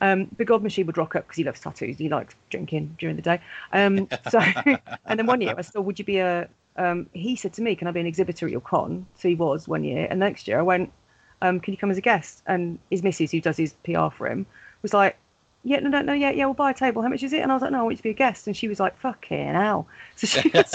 [0.00, 1.96] Um, but God Machine would rock up because he loves tattoos.
[1.96, 3.40] He likes drinking during the day.
[3.72, 7.52] Um, so, and then one year I said, "Would you be a?" Um, he said
[7.54, 10.08] to me, "Can I be an exhibitor at your con?" So he was one year,
[10.10, 10.92] and next year I went,
[11.40, 14.26] um, "Can you come as a guest?" And his missus, who does his PR for
[14.28, 14.44] him,
[14.82, 15.16] was like,
[15.66, 17.02] "Yeah, no, no, no, yeah, yeah, we'll buy a table.
[17.02, 18.14] How much is it?" And I was like, "No, I want you to be a
[18.14, 20.66] guest." And she was like, "Fucking hell!" So she was,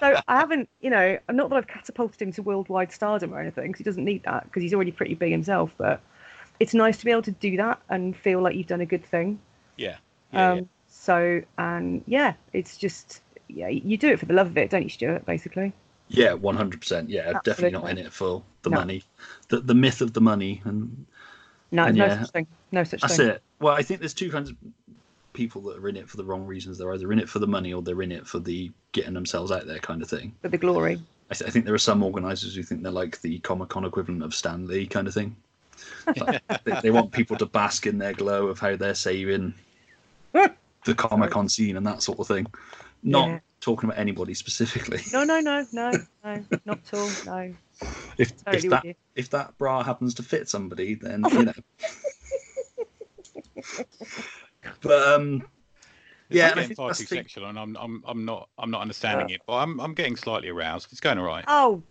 [0.00, 3.68] so I haven't, you know, not that I've catapulted him to worldwide stardom or anything,
[3.68, 5.74] because he doesn't need that, because he's already pretty big himself.
[5.78, 6.00] But
[6.60, 9.04] it's nice to be able to do that and feel like you've done a good
[9.06, 9.40] thing.
[9.76, 9.96] yeah.
[10.32, 14.58] Yeah, um, So, and yeah, it's just, yeah, you do it for the love of
[14.58, 15.24] it, don't you, Stuart?
[15.26, 15.72] Basically.
[16.08, 17.10] Yeah, one hundred percent.
[17.10, 18.76] Yeah, definitely not in it for the No.
[18.76, 19.02] money.
[19.48, 21.06] The the myth of the money, and
[21.72, 22.46] No, And no yeah, such thing.
[22.72, 23.28] No such that's thing.
[23.28, 23.42] it.
[23.60, 24.56] Well, I think there's two kinds of
[25.32, 26.78] people that are in it for the wrong reasons.
[26.78, 29.50] They're either in it for the money or they're in it for the getting themselves
[29.52, 30.34] out there kind of thing.
[30.42, 31.00] For the glory.
[31.30, 33.84] I, th- I think there are some organisers who think they're like the Comic Con
[33.84, 35.34] equivalent of Stan Lee kind of thing.
[36.16, 39.52] Like, they, they want people to bask in their glow of how they're saving
[40.32, 42.46] the Comic Con scene and that sort of thing.
[43.02, 43.38] Not Yeah.
[43.60, 45.00] talking about anybody specifically.
[45.12, 45.90] No, no, no, no,
[46.24, 47.10] no, not at all.
[47.26, 47.54] No.
[48.18, 48.94] If Totally if that you.
[49.14, 51.52] if that bra happens to fit somebody, then you know.
[54.80, 55.42] but um,
[56.30, 58.70] It's yeah, like and getting far too the sexual, and I'm, I'm, I'm not, I'm
[58.70, 60.88] not understanding it, but I'm, I'm getting slightly aroused.
[60.90, 61.44] It's going all right.
[61.48, 61.82] Oh,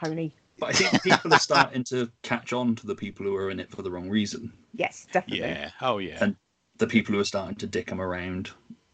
[0.00, 0.32] Tony.
[0.58, 3.58] But I think people are starting to catch on to the people who are in
[3.58, 4.52] it for the wrong reason.
[4.74, 5.48] Yes, definitely.
[5.48, 5.70] Yeah.
[5.80, 6.18] Oh, yeah.
[6.20, 6.36] And
[6.78, 8.50] the people who are starting to dick them around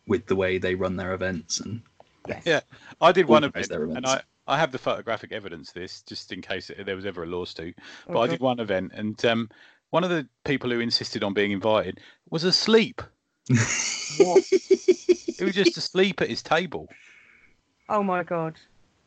[0.06, 1.82] with the way they run their events and
[2.26, 2.42] Yes.
[2.44, 2.60] Yeah.
[3.00, 4.10] I did one Organise event, their and events.
[4.10, 7.26] I, I have the photographic evidence of this, just in case there was ever a
[7.26, 7.76] lawsuit.
[8.08, 9.50] Oh, But I did one event, and um,
[9.90, 13.02] one of the people who insisted on being invited was asleep.
[14.18, 14.42] What?
[15.38, 16.88] He was just asleep at his table.
[17.90, 18.56] Oh my God.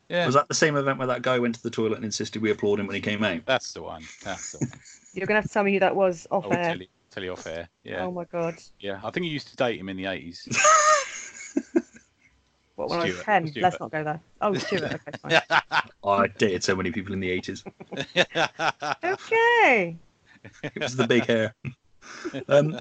[0.08, 2.40] Yeah, was that the same event where that guy went to the toilet and insisted
[2.40, 3.44] we applaud him when he came out?
[3.46, 4.04] that's the one.
[4.22, 4.70] That's the one.
[5.14, 6.62] You're gonna have to tell me who that was off I'll air.
[6.62, 7.68] tell you, tell you off air.
[7.82, 8.54] Yeah, Oh my God.
[8.78, 9.00] yeah.
[9.02, 10.46] I think he used to date him in the eighties.
[12.88, 13.46] What when I was ten?
[13.48, 13.62] Stuart.
[13.62, 14.20] Let's not go there.
[14.40, 14.94] Oh, Stuart.
[14.94, 15.60] Okay, fine.
[16.04, 17.62] Oh, I dated so many people in the 80s.
[19.04, 19.96] okay.
[20.64, 21.54] It was the big hair.
[22.48, 22.80] Um,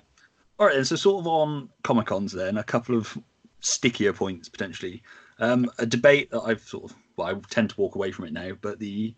[0.58, 3.16] all right, then, so sort of on Comic Cons, then, a couple of
[3.60, 5.04] stickier points potentially.
[5.38, 8.34] Um, a debate that I've sort of, well, I tend to walk away from it
[8.34, 9.14] now, but the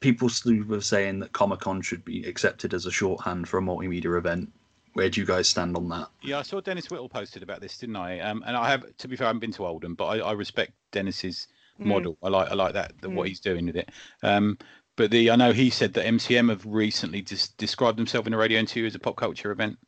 [0.00, 3.62] people still were saying that Comic Con should be accepted as a shorthand for a
[3.62, 4.52] multimedia event.
[4.94, 6.08] Where do you guys stand on that?
[6.22, 8.20] Yeah, I saw Dennis Whittle posted about this, didn't I?
[8.20, 10.32] Um, and I have, to be fair, I haven't been to Oldham, but I, I
[10.32, 11.48] respect Dennis's
[11.80, 11.86] Mm.
[11.86, 12.18] model.
[12.22, 13.28] I like, I like that, that what Mm.
[13.30, 13.88] he's doing with it.
[14.22, 14.58] Um,
[14.96, 18.36] but the, I know he said that MCM have recently dis- described themselves in a
[18.36, 19.78] radio interview as a pop culture event.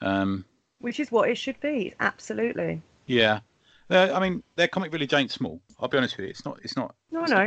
[0.00, 0.46] Um,
[0.80, 1.92] Which is what it should be.
[2.00, 2.80] Absolutely.
[3.04, 3.40] yeah,
[3.90, 5.60] uh, I mean, their comic village ain't small.
[5.78, 6.58] I'll be honest with you, it's not.
[6.62, 6.94] It's not.
[7.10, 7.44] No, it's no.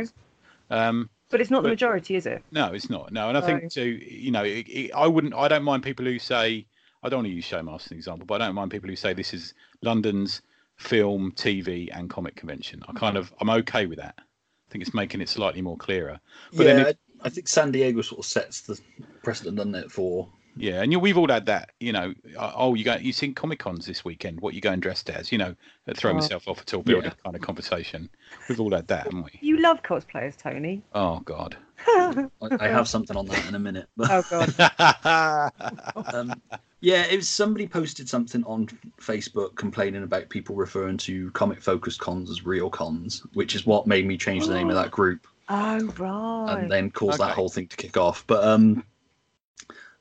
[0.70, 0.88] not.
[0.88, 2.44] Um, But it's not the majority, is it?
[2.52, 3.12] No, it's not.
[3.12, 3.46] No, and I No.
[3.46, 5.34] think too, you know, it, it, I wouldn't.
[5.34, 6.64] I don't mind people who say
[7.02, 8.96] I don't want to use Showmaster as an example, but I don't mind people who
[8.96, 10.42] say this is London's
[10.76, 12.82] film, TV, and comic convention.
[12.88, 14.14] I kind of I'm okay with that.
[14.18, 14.22] I
[14.70, 16.20] think it's making it slightly more clearer.
[16.56, 18.80] But yeah, then it- I, I think San Diego sort of sets the
[19.22, 21.70] precedent, doesn't it, for Yeah, and you, we've all had that.
[21.80, 24.40] You know, uh, oh, you go, you seen Comic Cons this weekend?
[24.40, 25.30] What you going dressed as?
[25.32, 25.54] You know,
[25.88, 26.14] uh, throw Oh.
[26.14, 27.22] myself off a tall building Yeah.
[27.24, 28.08] kind of conversation.
[28.48, 29.38] We've all had that, haven't we?
[29.40, 30.82] You love cosplayers, Tony.
[30.92, 31.56] Oh God.
[31.86, 32.28] I,
[32.58, 33.86] I have something on that in a minute.
[33.96, 35.52] But Oh God.
[36.14, 36.40] um,
[36.80, 38.66] yeah, it was somebody posted something on
[39.00, 43.86] Facebook complaining about people referring to comic focused cons as real cons, which is what
[43.86, 45.26] made me change the name of that group.
[45.48, 46.60] Oh right.
[46.62, 48.24] and then cause that whole thing to kick off.
[48.26, 48.84] But um,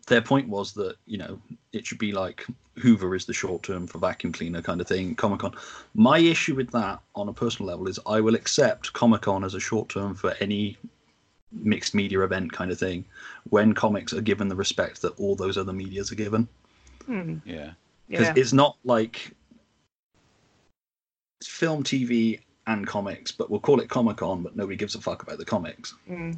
[0.10, 1.40] their point was that you know
[1.72, 2.46] it should be like
[2.78, 5.16] Hoover is the short term for vacuum cleaner kind of thing.
[5.16, 5.56] Comic Con.
[5.96, 9.54] My issue with that on a personal level is I will accept Comic Con as
[9.54, 10.78] a short term for any
[11.52, 13.04] mixed media event kind of thing
[13.50, 16.48] when comics are given the respect that all those other medias are given
[17.08, 17.38] Hmm.
[17.44, 17.72] Yeah.
[18.08, 18.34] because Yeah.
[18.36, 19.32] it's not like
[21.42, 25.02] it's film, TV, and comics, but we'll call it Comic Con, but nobody gives a
[25.02, 25.96] fuck about the comics.
[26.08, 26.38] Mm.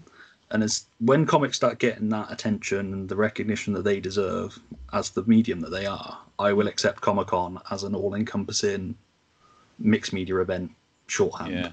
[0.51, 4.57] And as when comics start getting that attention and the recognition that they deserve
[4.93, 8.95] as the medium that they are, I will accept Comic Con as an all-encompassing
[9.79, 10.71] mixed media event
[11.07, 11.51] shorthand.
[11.53, 11.71] Yeah.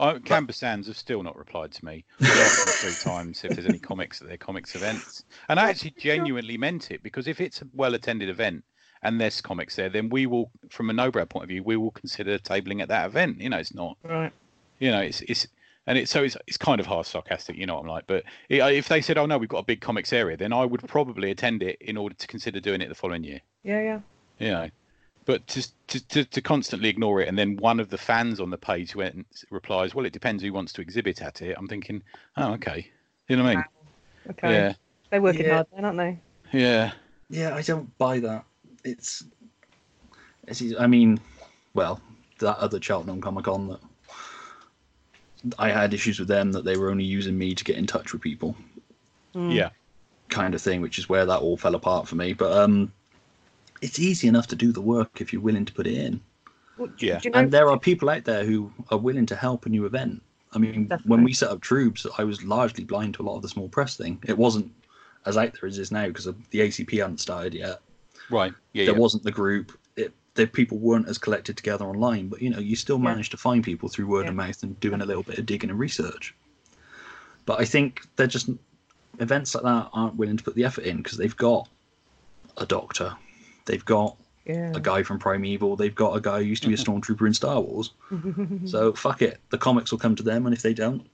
[0.00, 2.04] I, Canberra Sands have still not replied to me.
[2.20, 5.68] I asked them three times if there's any comics at their comics events, and I
[5.68, 8.64] actually genuinely meant it because if it's a well-attended event
[9.02, 11.90] and there's comics there, then we will, from a Nobrow point of view, we will
[11.90, 13.40] consider tabling at that event.
[13.40, 14.32] You know, it's not, Right.
[14.80, 15.46] you know, it's it's
[15.86, 17.56] and it's so it's it's kind of half sarcastic.
[17.56, 19.80] You know what I'm like, but if they said, oh no, we've got a big
[19.80, 22.94] comics area, then I would probably attend it in order to consider doing it the
[22.94, 23.40] following year.
[23.64, 24.00] Yeah, yeah.
[24.38, 24.68] you know
[25.24, 28.50] but just to, to, to constantly ignore it and then one of the fans on
[28.50, 31.68] the page went and replies well it depends who wants to exhibit at it i'm
[31.68, 32.02] thinking
[32.38, 32.90] oh okay
[33.28, 33.64] you know what i mean
[34.30, 34.52] Okay.
[34.52, 34.72] yeah
[35.10, 35.54] They're working Yeah.
[35.54, 36.18] hard then, aren't they?
[36.58, 36.90] yeah
[37.28, 38.44] Yeah, I don't buy that.
[38.82, 39.22] It's,
[40.48, 41.20] it's easy- I mean,
[41.74, 42.00] well,
[42.40, 43.80] that other Cheltenham Comic Con that
[45.58, 48.12] I had issues with them that they were only using me to get in touch
[48.12, 48.56] with people,
[49.34, 49.54] Mm.
[49.54, 49.70] yeah
[50.28, 52.32] kind of thing, which is where that all fell apart for me.
[52.32, 52.90] But um,
[53.82, 56.20] it's easy enough to do the work if you're willing to put it in.
[56.78, 57.20] Well, Yeah.
[57.22, 59.84] you know, and there are people out there who are willing to help a new
[59.84, 60.22] event.
[60.54, 63.42] I mean, when we set up Troobs, I was largely blind to a lot of
[63.42, 64.20] the small press thing.
[64.26, 64.72] It wasn't
[65.26, 67.80] as out there as it is now because the ACP hadn't started yet.
[68.30, 69.00] right yeah, there yeah.
[69.00, 69.72] wasn't the group.
[70.34, 73.04] The people weren't as collected together online, but you know, you still Yeah.
[73.04, 74.30] managed to find people through word Yeah.
[74.30, 76.34] of mouth and doing a little bit of digging and research.
[77.44, 78.48] But I think they're just
[79.18, 81.68] events like that aren't willing to put the effort in because they've got
[82.56, 83.14] a doctor,
[83.66, 84.16] they've got
[84.46, 84.72] yeah.
[84.74, 87.34] a guy from Primeval, they've got a guy who used to be a stormtrooper in
[87.34, 87.92] Star Wars.
[88.64, 91.06] so fuck it, the comics will come to them, and if they don't,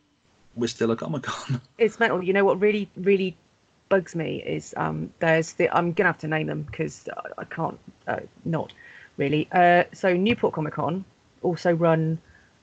[0.54, 1.60] we're still a Comic Con.
[1.78, 2.22] it's mental.
[2.22, 3.36] You know what really, really
[3.88, 7.44] bugs me is um, there's the I'm gonna have to name them because I, I
[7.44, 8.72] can't uh, not
[9.18, 9.46] really.
[9.52, 11.04] Uh, so Newport Comic Con
[11.42, 12.18] also run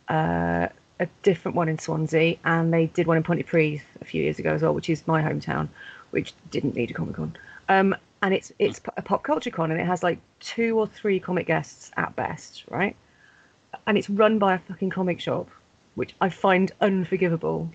[0.10, 0.68] uh,
[0.99, 4.53] a different one in Swansea, and they did one in Pontypridd a few years ago
[4.53, 5.68] as well, which is my hometown,
[6.10, 7.38] which didn't need a Comic Con.
[7.70, 11.20] Um, and it's it's a pop culture con, and it has like two or three
[11.20, 12.95] comic guests at best, right?
[13.86, 15.47] And it's run by a fucking comic shop,
[15.93, 17.70] which I find unforgivable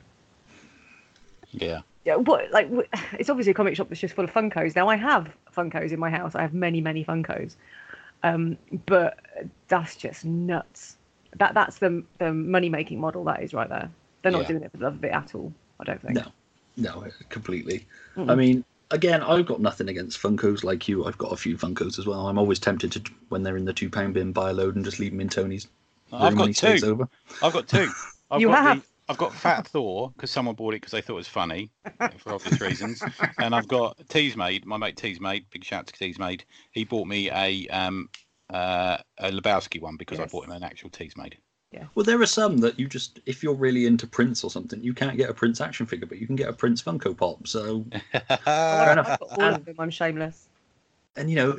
[1.52, 2.68] yeah yeah, what like
[3.18, 4.74] it's obviously a comic shop that's just full of Funkos.
[4.74, 6.34] Now I have Funkos in my house.
[6.34, 7.56] I have many, many Funkos,
[8.22, 8.56] um,
[8.86, 9.18] but
[9.68, 10.96] that's just nuts.
[11.36, 13.90] That that's the the money making model that is right there.
[14.22, 14.48] They're not Yeah.
[14.48, 15.52] doing it for the love of it at all.
[15.80, 16.14] I don't think.
[16.16, 16.32] No,
[16.76, 17.86] no, completely.
[18.16, 18.30] Mm.
[18.30, 21.04] I mean, again, I've got nothing against Funkos like you.
[21.06, 22.28] I've got a few Funkos as well.
[22.28, 24.84] I'm always tempted to, when they're in the two pound bin, buy a load and
[24.84, 25.68] just leave them in Tony's.
[26.12, 27.08] i've got two Over.
[27.42, 27.88] i've got two
[28.30, 28.78] I've You got have?
[28.78, 31.70] The, I've got Fat Thor because someone bought it because they thought it was funny
[32.18, 33.02] for obvious reasons,
[33.38, 34.64] and I've got Tees Made.
[34.64, 35.44] My mate Tees Made.
[35.50, 36.44] Big shout to Tees Made.
[36.70, 38.08] He bought me a um
[38.48, 40.28] uh, a Lebowski one because Yes.
[40.28, 41.36] I bought him an actual Tees Made.
[41.72, 41.84] Yeah.
[41.94, 44.92] Well, there are some that you just, if you're really into Prince or something, you
[44.92, 47.46] can't get a Prince action figure, but you can get a Prince Funko Pop.
[47.46, 47.84] So,
[48.46, 49.06] I've enough.
[49.20, 49.76] got all of them.
[49.78, 50.48] I'm shameless.
[51.16, 51.58] and you know,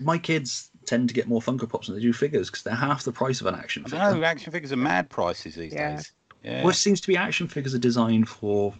[0.00, 3.02] my kids tend to get more Funko Pops than they do figures because they're half
[3.02, 3.98] the price of an action figure.
[3.98, 5.96] know action figures are mad prices these Yeah.
[5.96, 6.12] days.
[6.44, 6.60] Yeah.
[6.60, 8.74] Well, it seems to be action figures are designed for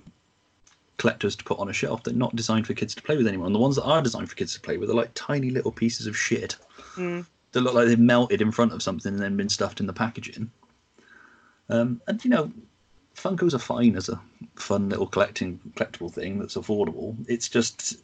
[0.98, 2.02] collectors to put on a shelf.
[2.04, 3.46] They're not designed for kids to play with anymore.
[3.46, 5.72] And the ones that are designed for kids to play with are like tiny little
[5.72, 6.56] pieces of shit
[6.96, 7.26] Mm.
[7.52, 9.92] that look like they've melted in front of something and then been stuffed in the
[9.92, 10.50] packaging.
[11.68, 12.52] Um, and you know,
[13.16, 14.20] Funkos are fine as a
[14.56, 17.16] fun little collecting collectible thing that's affordable.
[17.28, 18.02] It's just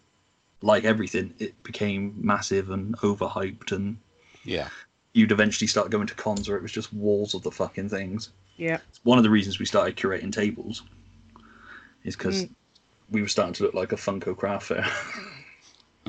[0.62, 3.96] like everything, it became massive and overhyped, and
[4.44, 4.68] yeah.
[5.12, 8.30] you'd eventually start going to cons where it was just walls of the fucking things
[8.60, 8.78] Yeah.
[9.04, 10.82] one of the reasons we started curating tables
[12.04, 12.50] is because Mm.
[13.10, 14.86] we were starting to look like a Funko craft fair.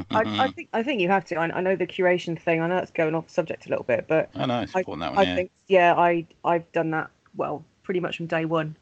[0.10, 1.36] I, I think I think you have to.
[1.36, 2.62] I, I know the curation thing.
[2.62, 4.62] I know that's going off subject a little bit, but I know.
[4.62, 5.26] It's I, important that one.
[5.26, 5.36] I yeah.
[5.36, 8.76] think yeah, I I've done that well pretty much from day one.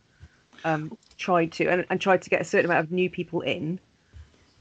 [0.63, 3.79] Um, tried to and, and tried to get a certain amount of new people in,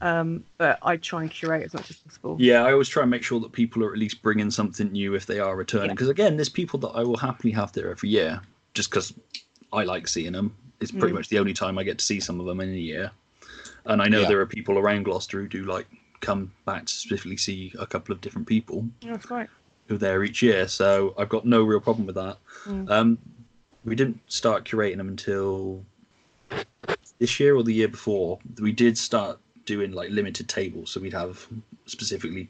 [0.01, 2.37] um, but I try and curate as much as possible.
[2.39, 5.13] yeah, I always try and make sure that people are at least bringing something new
[5.13, 5.89] if they are returning.
[5.89, 5.93] Yeah.
[5.93, 8.41] Because again, there's people that I will happily have there every year
[8.73, 9.13] just because
[9.73, 10.55] I like seeing them.
[10.79, 11.15] It's pretty Mm.
[11.17, 13.11] much the only time I get to see some of them in a year.
[13.85, 14.27] And I know Yeah.
[14.27, 15.87] there are people around Gloucester who do like
[16.21, 18.87] come back to specifically see a couple of different people.
[19.01, 19.49] That's right.
[19.87, 22.37] who are there each year, so I've got no real problem with that.
[22.65, 22.89] Mm.
[22.91, 23.17] Um,
[23.83, 25.83] we didn't start curating them until
[27.17, 30.91] this year or the year before, we did start doing like limited tables.
[30.91, 31.45] So we'd have
[31.85, 32.47] specifically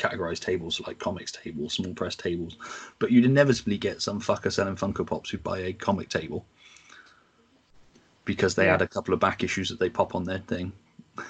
[0.00, 2.56] categorized tables like comics tables, small press tables,
[2.98, 6.44] but you'd inevitably get some fucker selling Funko Pops who'd buy a comic table
[8.24, 8.72] because they Yeah.
[8.72, 10.72] had a couple of back issues that they pop on their thing.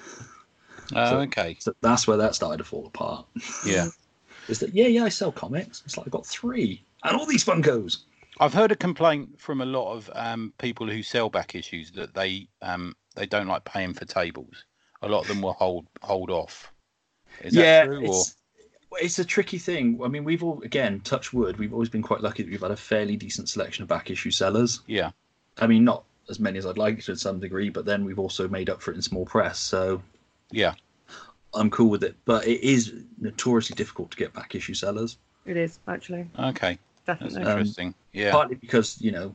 [0.92, 1.56] Oh, So- okay.
[1.60, 3.24] So that's where that started to fall apart.
[3.64, 3.90] Yeah.
[4.48, 5.82] Is that yeah, yeah, I sell comics.
[5.86, 7.98] It's like I've got three and all these Funkos.
[8.40, 12.14] I've heard a complaint from a lot of um, people who sell back issues that
[12.14, 14.64] they um, they don't like paying for tables.
[15.02, 16.72] A lot of them will hold hold off.
[17.42, 17.98] Is that true?
[18.00, 18.34] Or it's,
[18.93, 20.01] it's a tricky thing.
[20.03, 21.59] I mean, we've all again touch wood.
[21.59, 24.30] We've always been quite lucky that we've had a fairly decent selection of back issue
[24.30, 24.80] sellers.
[24.86, 25.11] yeah,
[25.59, 28.49] I mean, not as many as I'd like to some degree, but then we've also
[28.49, 29.59] made up for it in small press.
[29.59, 30.03] So
[30.51, 30.74] yeah,
[31.55, 32.16] I'm cool with it.
[32.24, 37.20] But it is notoriously difficult to get back issue sellers, It is actually okay, that's
[37.20, 37.43] definitely.
[37.45, 37.95] Um, interesting.
[38.12, 39.34] yeah, partly because you know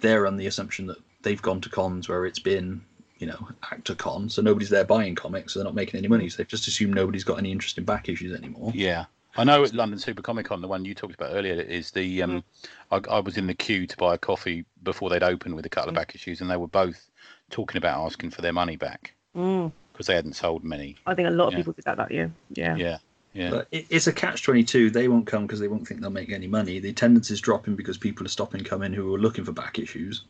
[0.00, 2.82] they're on the assumption that they've gone to cons where it's been
[3.24, 6.28] you know actor con, so nobody's there buying comics, so they're not making any money.
[6.28, 8.72] So they've just assumed nobody's got any interest in back issues anymore.
[8.74, 9.06] yeah.
[9.36, 12.22] I know at London Super Comic Con, the one you talked about earlier is the.
[12.22, 12.44] Um,
[12.92, 15.68] I, I was in the queue to buy a coffee before they'd open with a
[15.68, 17.10] couple of back issues, and they were both
[17.50, 19.72] talking about asking for their money back Mm.
[19.92, 20.96] because they hadn't sold many.
[21.06, 21.58] I think a lot of Yeah.
[21.58, 22.30] people did that that year.
[22.50, 22.76] Yeah.
[22.76, 22.98] Yeah,
[23.32, 24.88] yeah, But it, it's a catch twenty two.
[24.90, 26.78] They won't come because they won't think they'll make any money.
[26.78, 30.22] The attendance is dropping because people are stopping coming who are looking for back issues.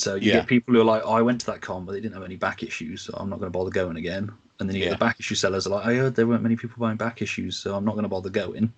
[0.00, 0.38] So you Yeah.
[0.38, 2.24] get people who are like, "Oh, I went to that con, but they didn't have
[2.24, 4.30] any back issues, so I'm not going to bother going again."
[4.60, 4.90] And then you Yeah.
[4.90, 7.22] get the back issue sellers are like, "I heard there weren't many people buying back
[7.22, 8.72] issues, so I'm not going to bother going."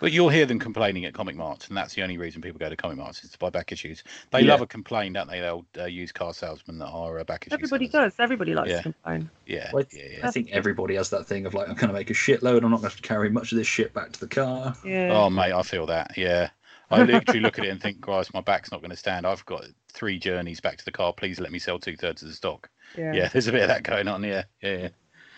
[0.00, 2.68] But you'll hear them complaining at comic marts, and that's the only reason people go
[2.68, 4.02] to comic marts is to buy back issues.
[4.32, 4.50] They Yeah.
[4.50, 5.38] love a complaint, don't they?
[5.40, 7.54] They'll uh, use car salesmen that are uh, back issue.
[7.54, 8.14] Everybody sellers.
[8.14, 8.20] does.
[8.20, 8.76] Everybody likes Yeah.
[8.78, 9.30] to complain.
[9.46, 10.26] Yeah, Well, yeah, yeah.
[10.26, 12.64] I think everybody has that thing of like, I'm going to make a shitload.
[12.64, 14.74] I'm not going to to carry much of this shit back to the car.
[14.84, 15.10] Yeah.
[15.12, 16.16] Oh, mate, I feel that.
[16.18, 16.50] Yeah,
[16.92, 19.26] I literally look at it and think, Christ, my back's not going to stand.
[19.26, 21.12] I've got three journeys back to the car.
[21.12, 22.68] Please let me sell two thirds of the stock.
[22.96, 23.28] Yeah.
[23.32, 24.22] there's a bit of that going on.
[24.22, 24.88] Yeah, yeah, yeah.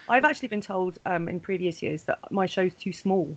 [0.09, 3.37] I've actually been told um, in previous years that my show's too small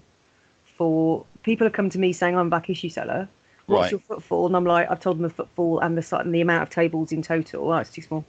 [0.78, 3.28] for people have come to me saying I'm a back issue seller.
[3.68, 3.92] What's Right.
[3.92, 4.48] your footfall?
[4.48, 6.70] And I'm like, I've told them the footfall and the si- and the amount of
[6.70, 7.72] tables in total.
[7.72, 8.26] Oh, it's too small.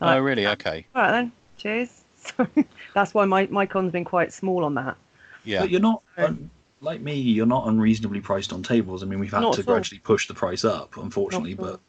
[0.00, 0.46] Oh, really?
[0.46, 0.86] Okay.
[0.94, 1.32] All right then.
[1.56, 2.00] Cheers.
[2.24, 2.46] So
[2.94, 4.96] that's why my, my con's been quite small on that.
[5.44, 6.30] Yeah, But you're not, Yeah.
[6.86, 9.02] Un- like me, you're not unreasonably priced on tables.
[9.02, 9.74] I mean, we've had Not to at all.
[9.74, 11.80] gradually push the price up, unfortunately, Not but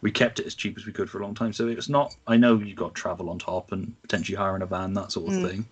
[0.00, 1.52] we kept it as cheap as we could for a long time.
[1.52, 4.94] So it's not, I know you've got travel on top and potentially hiring a van,
[4.94, 5.48] that sort of Mm.
[5.50, 5.66] thing.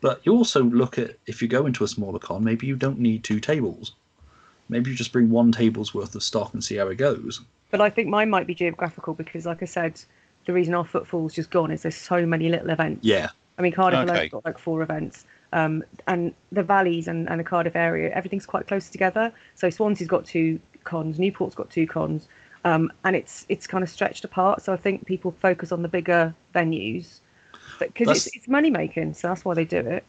[0.00, 2.98] But you also look at, if you go into a smaller con, maybe you don't
[2.98, 3.94] need two tables.
[4.68, 7.40] Maybe you just bring one table's worth of stock and see how it goes.
[7.70, 10.00] But I think mine might be geographical because, like I said,
[10.46, 13.04] the reason our footfall's just gone is there's so many little events.
[13.04, 13.28] Yeah.
[13.58, 14.10] I mean, Cardiff Okay.
[14.12, 18.46] alone's got like four events, um, and the valleys and, and the Cardiff area, everything's
[18.46, 19.32] quite close together.
[19.54, 22.28] So Swansea's got two cons, Newport's got two cons,
[22.64, 24.62] um, and it's it's kind of stretched apart.
[24.62, 27.20] So I think people focus on the bigger venues
[27.78, 29.14] because it's, it's money making.
[29.14, 30.04] So that's why they do it.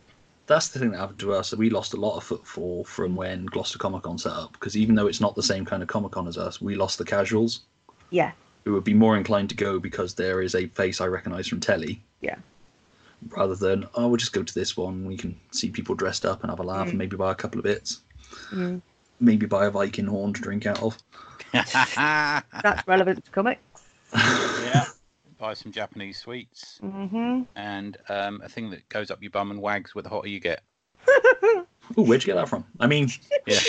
[0.45, 1.53] That's the thing that happened to us.
[1.53, 4.95] We lost a lot of footfall from when Gloucester Comic Con set up because even
[4.95, 7.61] though it's not the same kind of Comic Con as us, we lost the casuals
[8.09, 8.31] Yeah,
[8.65, 11.59] who would be more inclined to go because there is a face I recognise from
[11.59, 12.35] telly yeah,
[13.29, 16.41] rather than oh we'll just go to this one we can see people dressed up
[16.41, 16.89] and have a laugh Mm.
[16.91, 18.01] and maybe buy a couple of bits
[18.51, 18.81] Mm.
[19.19, 20.97] maybe buy a viking horn to drink out of
[21.53, 23.61] that's relevant to comics.
[24.13, 24.85] yeah.
[25.39, 29.61] Buy some Japanese sweets hmm and um, a thing that goes up your bum and
[29.61, 30.61] wags with the hotter you get.
[31.07, 31.65] oh
[31.97, 33.09] where'd you get that from i mean
[33.45, 33.59] Yeah,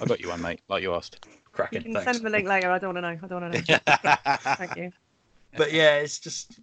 [0.00, 0.60] I got you one, mate.
[0.68, 1.18] Like you asked.
[1.24, 2.70] You cracking can thanks send them a link later.
[2.70, 3.18] I don't want to know.
[3.22, 4.38] I don't want to know.
[4.56, 4.92] Thank you.
[5.56, 6.60] but yeah it's just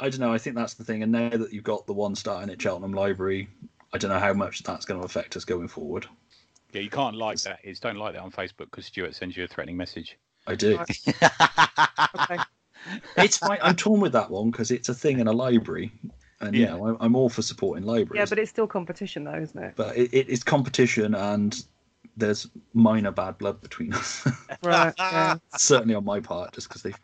[0.00, 2.14] i don't know i think that's the thing and now that you've got the one
[2.14, 3.48] starting at cheltenham library
[3.92, 6.06] i don't know how much that's going to affect us going forward
[6.72, 7.58] Yeah, you can't like that.
[7.64, 10.18] Is don't like that on Facebook because Stuart sends you a threatening message.
[10.46, 10.78] i do
[12.20, 12.38] Okay.
[13.16, 15.92] it's fine i'm torn with that one because it's a thing in a library
[16.40, 16.70] and you Yeah.
[16.70, 19.74] know I'm, I'm all for supporting libraries Yeah, but it's still competition, though, isn't it?
[19.76, 21.62] but it, it is competition and
[22.16, 24.26] there's minor bad blood between us
[24.62, 24.94] Right.
[24.98, 25.36] Yeah.
[25.56, 26.98] certainly on my part just because they've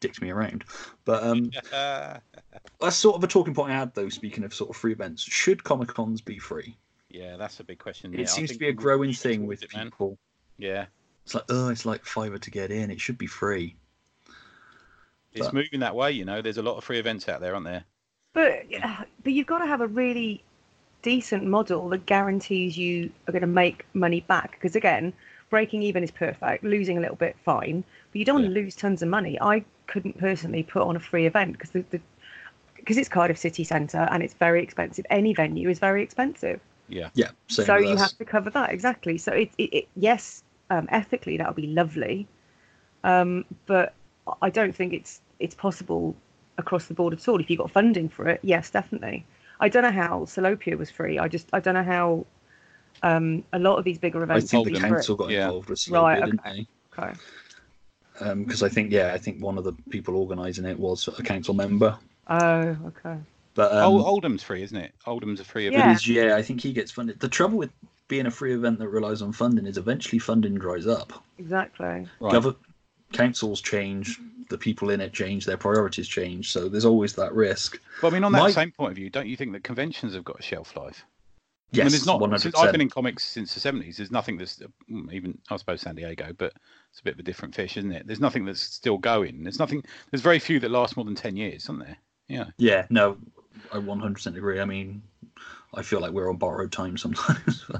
[0.00, 0.64] dicked me around
[1.04, 2.16] but um Uh,
[2.80, 5.22] that's sort of a talking point i had though speaking of sort of free events
[5.22, 6.76] should comic cons be free
[7.12, 8.14] yeah, that's a big question.
[8.14, 10.16] it yeah, seems to be a growing thing with it, people
[10.58, 10.86] Yeah,
[11.24, 13.74] it's like oh it's like fiver to get in it should be free
[15.32, 16.10] it's But- moving that way.
[16.12, 17.84] You know, there's a lot of free events out there, aren't there?
[18.32, 18.64] But
[19.24, 20.42] but you've got to have a really
[21.02, 24.52] decent model that guarantees you are going to make money back.
[24.52, 25.12] Because again,
[25.50, 26.64] breaking even is perfect.
[26.64, 27.84] Losing a little bit, fine.
[28.12, 29.38] But you don't want to lose tons of money.
[29.40, 32.00] I couldn't personally put on a free event because the, the
[32.76, 35.04] because it's Cardiff City Centre and it's very expensive.
[35.10, 36.60] Any venue is very expensive.
[36.88, 38.00] Yeah, yeah so you us.
[38.00, 39.18] have to cover that exactly.
[39.18, 42.26] So it, it, it yes, um, ethically that would be lovely,
[43.04, 43.94] um, but
[44.40, 46.14] I don't think it's it's possible
[46.58, 47.40] across the board at all.
[47.40, 49.24] If you got funding for it, yes, definitely.
[49.60, 51.18] I don't know how Salopia was free.
[51.18, 52.26] I just I don't know how
[53.02, 54.52] um, a lot of these bigger events.
[54.52, 55.44] I think the council got Yeah.
[55.46, 56.66] involved with Right, Salopia, didn't okay.
[56.96, 57.02] they?
[57.02, 57.18] Okay.
[58.42, 61.54] Because I think, yeah, I think one of the people organising it was a council
[61.54, 61.96] member.
[62.28, 63.16] Oh, okay.
[63.54, 64.92] But um, Ol- Oldham's free, isn't it?
[65.06, 65.84] Oldham's a free event.
[65.84, 65.92] Yeah.
[65.94, 66.36] is, yeah.
[66.36, 67.18] I think he gets funded.
[67.18, 67.70] The trouble with
[68.08, 71.24] being a free event that relies on funding is eventually funding dries up.
[71.38, 71.86] Exactly.
[72.20, 72.32] Right.
[72.34, 72.56] Gover-
[73.12, 74.20] councils change,
[74.50, 76.52] the people in it change, their priorities change.
[76.52, 77.80] So there's always that risk.
[78.02, 80.14] But I mean, on that My- same point of view, don't you think that conventions
[80.14, 81.04] have got a shelf life?
[81.72, 82.20] Yes, I mean, there's not.
[82.20, 83.96] one Since hundred I've been in comics since the seventies.
[83.96, 84.60] There's nothing that's
[84.90, 85.38] mm, even.
[85.50, 86.52] I suppose San Diego, but
[86.90, 88.06] it's a bit of a different fish, isn't it?
[88.06, 89.42] There's nothing that's still going.
[89.44, 89.84] There's nothing.
[90.10, 91.96] There's very few that last more than ten years, aren't there?
[92.28, 92.46] Yeah.
[92.58, 93.18] Yeah, no,
[93.72, 94.60] I one hundred percent agree.
[94.60, 95.02] I mean,
[95.74, 97.64] I feel like we're on borrowed time sometimes.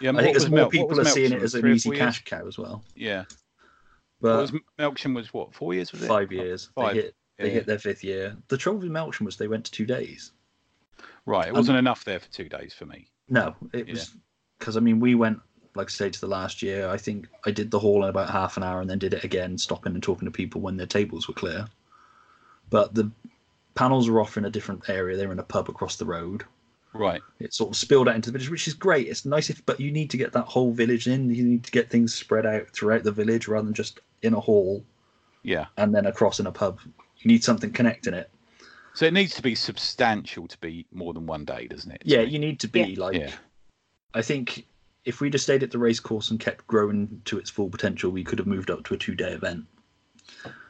[0.00, 0.10] Yeah.
[0.10, 1.98] I think there's more Mel- people are seeing it as an easy years?
[2.00, 2.82] cash cow as well.
[2.96, 3.20] Yeah.
[4.18, 6.08] What But was Melksham was what four years was it?
[6.08, 6.94] five years, Five.
[6.94, 8.36] they hit they Yeah, hit their fifth year.
[8.48, 10.32] The trouble with Melksham was they went to two days.
[11.26, 11.46] Right.
[11.46, 13.08] It Um, wasn't enough there for two days for me.
[13.28, 14.14] No, it was
[14.58, 15.40] because I mean we went
[15.74, 16.88] like I say to the last year.
[16.88, 19.24] I think I did the hall in about half an hour and then did it
[19.24, 21.66] again, stopping and talking to people when their tables were clear.
[22.70, 23.10] But the
[23.74, 25.16] panels were off in a different area.
[25.16, 26.44] They were in a pub across the road.
[26.92, 27.20] Right.
[27.40, 29.08] It sort of spilled out into the village, which is great.
[29.08, 31.28] It's nice if, but you need to get that whole village in.
[31.34, 34.40] You need to get things spread out throughout the village rather than just in a
[34.40, 34.84] hall
[35.42, 35.66] Yeah.
[35.76, 36.78] and then across in a pub.
[37.18, 38.30] You need something connecting it.
[38.94, 42.02] So it needs to be substantial to be more than one day, doesn't it?
[42.04, 43.00] Yeah, you need to be Yeah.
[43.04, 43.16] like.
[43.16, 43.32] Yeah.
[44.14, 44.66] I think
[45.04, 48.10] if we just stayed at the race course and kept growing to its full potential,
[48.12, 49.64] we could have moved up to a two day event.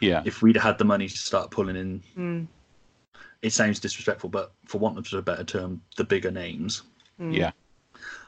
[0.01, 0.23] Yeah.
[0.25, 2.47] If we'd had the money to start pulling in, Mm,
[3.43, 6.83] it sounds disrespectful, but for want of a better term, the bigger names.
[7.21, 7.37] mm.
[7.37, 7.53] Yeah.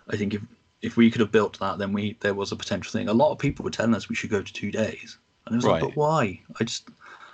[0.09, 0.43] I think if
[0.83, 3.09] if we could have built that, then we there was a potential thing.
[3.09, 5.17] A lot of people were telling us we should go to two days,
[5.47, 6.39] and it was like, but why?
[6.61, 6.91] I just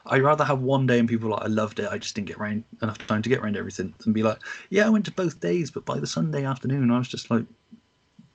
[0.07, 1.89] I'd rather have one day and people like I loved it.
[1.91, 4.39] I just didn't get around enough time to get around everything, and be like,
[4.71, 7.45] yeah, I went to both days, but by the Sunday afternoon, I was just like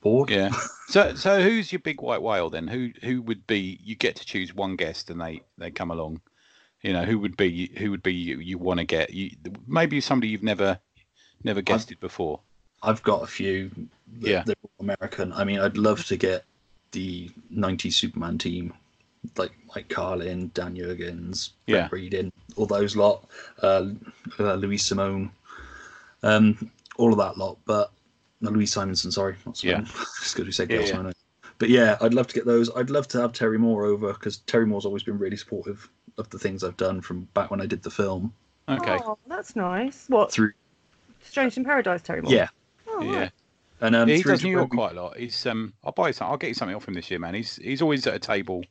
[0.00, 0.30] bored.
[0.30, 0.50] Yeah.
[0.88, 2.66] So so who's your big white whale then?
[2.66, 3.78] Who who would be?
[3.84, 6.22] You get to choose one guest and they they come along.
[6.80, 9.32] You know who would be who would be you, you want to get you
[9.66, 10.78] maybe somebody you've never
[11.44, 12.40] never guested before.
[12.82, 13.70] I've got a few.
[14.20, 14.54] that- Yeah.
[14.80, 15.30] American.
[15.34, 16.44] I mean, I'd love to get
[16.92, 18.72] the '90s Superman team,
[19.36, 21.80] like Mike Carlin, Dan Jurgens, Yeah.
[21.82, 23.28] Brett Breeding, all those lot,
[23.62, 23.86] uh,
[24.38, 25.30] uh, Louise Simone,
[26.22, 27.58] um, all of that lot.
[27.64, 27.90] But
[28.40, 29.84] no, Louise Simonson, sorry, not Yeah.
[29.84, 29.86] Simone.
[30.20, 31.12] Just because we said Yeah, Gail yeah.
[31.58, 32.70] But yeah, I'd love to get those.
[32.76, 36.30] I'd love to have Terry Moore over because Terry Moore's always been really supportive of
[36.30, 38.32] the things I've done from back when I did the film.
[38.68, 38.98] Okay.
[39.04, 40.04] Oh, that's nice.
[40.08, 40.30] What?
[40.30, 40.52] Through
[41.22, 42.32] Strangers in Paradise, Terry Moore?
[42.32, 42.48] yeah,
[42.86, 43.18] Oh, yeah.
[43.20, 43.30] right.
[43.80, 45.16] and um, Yeah, he does New York we- quite a lot.
[45.16, 47.34] He's um I'll buy some I'll get you something off him this year, man.
[47.34, 48.62] He's he's always at a table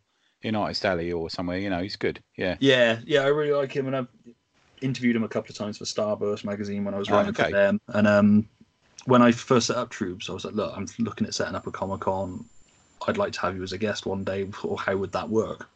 [0.42, 2.22] in Artist Alley or somewhere, you know, he's good.
[2.38, 2.58] Yeah.
[2.60, 4.08] Yeah, yeah, I really like him, and I've
[4.82, 7.50] interviewed him a couple of times for Starburst magazine when I was Oh, writing okay.
[7.50, 7.80] for them.
[7.90, 8.50] And um,
[9.06, 11.68] when I first set up Troobs, I was like, look, I'm looking at setting up
[11.68, 12.46] a Comic Con.
[13.08, 15.70] I'd like to have you as a guest one day, or how would that work?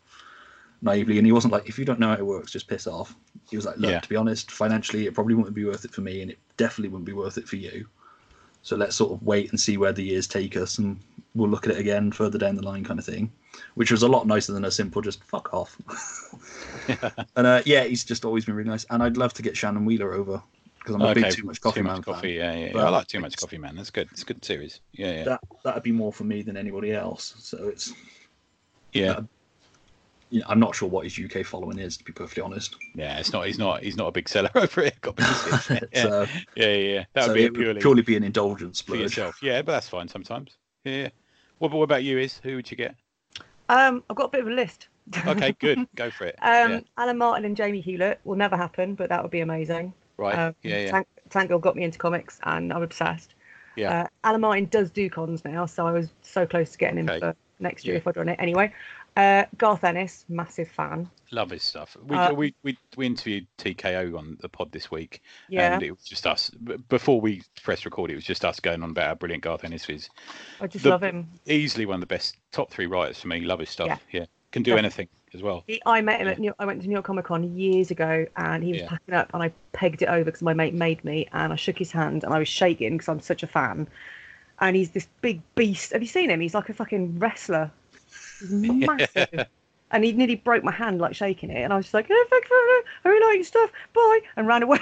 [0.81, 3.15] Naively, and he wasn't like, if you don't know how it works, just piss off.
[3.49, 4.01] He was like, look, Yeah.
[4.01, 6.89] to be honest, financially, it probably wouldn't be worth it for me, and it definitely
[6.89, 7.87] wouldn't be worth it for you.
[8.63, 10.99] So let's sort of wait and see where the years take us, and
[11.35, 13.31] we'll look at it again further down the line, kind of thing.
[13.75, 15.77] Which was a lot nicer than a simple just fuck off.
[17.35, 18.85] and uh, yeah, he's just always been really nice.
[18.89, 20.41] And I'd love to get Shannon Wheeler over
[20.79, 22.13] because I'm a big Too Much Coffee too Man much fan.
[22.15, 22.69] coffee, yeah, yeah.
[22.73, 23.75] But I like too much coffee, man.
[23.75, 24.09] That's good.
[24.11, 24.79] It's a good series.
[24.93, 25.23] Yeah, yeah.
[25.23, 27.35] That that'd be more for me than anybody else.
[27.39, 27.93] So it's
[28.93, 29.21] yeah.
[30.47, 32.75] I'm not sure what his UK following is, to be perfectly honest.
[32.95, 33.47] Yeah, it's not.
[33.47, 33.83] He's not.
[33.83, 34.91] He's not a big seller over here.
[35.01, 35.71] Got to be honest.
[35.91, 37.05] It's, uh, yeah, yeah, yeah.
[37.13, 39.39] That would so be it it purely, purely be an indulgence for yourself.
[39.41, 40.57] Yeah, but that's fine sometimes.
[40.83, 40.93] Yeah.
[40.93, 41.09] yeah.
[41.59, 42.17] What, what about you?
[42.17, 42.95] Is who would you get?
[43.69, 44.87] Um, I've got a bit of a list.
[45.27, 45.87] Okay, good.
[45.95, 46.35] Go for it.
[46.41, 46.79] Um, yeah.
[46.97, 49.93] Alan Martin and Jamie Hewlett will never happen, but that would be amazing.
[50.17, 50.37] Right.
[50.37, 50.91] Um, yeah, yeah.
[50.91, 53.33] Tank, Tank Girl got me into comics, and I'm obsessed.
[53.75, 54.01] Yeah.
[54.01, 57.09] Uh, Alan Martin does do cons now, so I was so close to getting him
[57.09, 57.19] Okay.
[57.19, 57.99] for next year Yeah.
[57.99, 58.35] if I'd run it.
[58.39, 58.73] Anyway,
[59.17, 61.09] uh, Garth Ennis, massive fan.
[61.31, 61.95] Love his stuff.
[62.05, 65.91] We, Uh, we we we interviewed TKO on the pod this week, Yeah, and it
[65.91, 66.49] was just us.
[66.89, 69.87] Before we press record, it was just us going on about how brilliant Garth Ennis
[69.89, 70.09] is.
[70.59, 71.29] I just the- love him.
[71.45, 73.41] Easily one of the best top three writers for me.
[73.41, 73.87] Love his stuff.
[73.87, 73.97] Yeah.
[74.11, 75.63] Yeah, can do anything as well.
[75.67, 76.33] He, I met him Yeah.
[76.33, 78.89] at New, I went to New York Comic Con years ago, and he was Yeah.
[78.89, 81.77] packing up, and I pegged it over because my mate made me, and I shook
[81.77, 83.87] his hand, and I was shaking because I'm such a fan.
[84.59, 85.93] And he's this big beast.
[85.93, 86.39] Have you seen him?
[86.41, 87.71] He's like a fucking wrestler.
[88.49, 89.45] Massive.
[89.91, 92.25] and he nearly broke my hand like shaking it, and I was just like, "Oh,
[92.29, 94.79] thank you, I really like your stuff, bye," and ran away.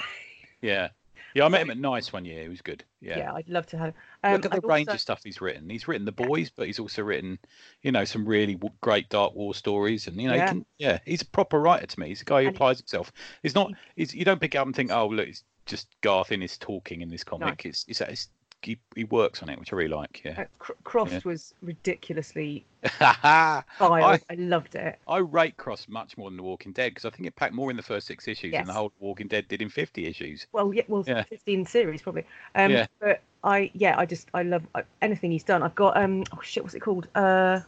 [0.62, 0.88] Yeah,
[1.34, 2.42] Yeah, I met him at Nice one year.
[2.42, 2.84] He was good.
[3.00, 3.32] Yeah, Yeah.
[3.34, 3.94] I'd love to have.
[4.22, 5.70] Um, Look at the I'd range also- of stuff he's written.
[5.70, 7.38] He's written The Boys, but he's also written,
[7.82, 10.06] you know, some really w- great Dark War stories.
[10.06, 10.42] And you know, Yeah.
[10.44, 12.08] he can, yeah, he's a proper writer to me.
[12.08, 13.10] He's a guy who And he- applies himself.
[13.42, 13.72] He's not.
[13.96, 17.00] He's, you don't pick up and think, oh, look, it's just Garth in Ennis talking
[17.00, 17.64] in this comic.
[17.64, 18.28] It's, it's, it's
[18.62, 20.22] he, he works on it, which I really like.
[20.24, 20.42] Yeah.
[20.42, 21.20] uh, Crossed Yeah.
[21.24, 22.64] was ridiculously
[23.00, 23.62] I.
[23.80, 24.98] I- loved it.
[25.06, 27.70] I rate Crossed much more than The Walking Dead because I think it packed more
[27.70, 30.46] in the first six issues than the whole Walking Dead did in fifty issues.
[30.52, 31.22] Well, yeah, well, Yeah.
[31.24, 32.24] 15 series probably.
[32.54, 32.86] Um, Yeah.
[33.00, 35.62] But I, yeah, I just, I love uh, anything he's done.
[35.62, 37.08] I've got, um, oh shit, what's it called?
[37.14, 37.60] Uh,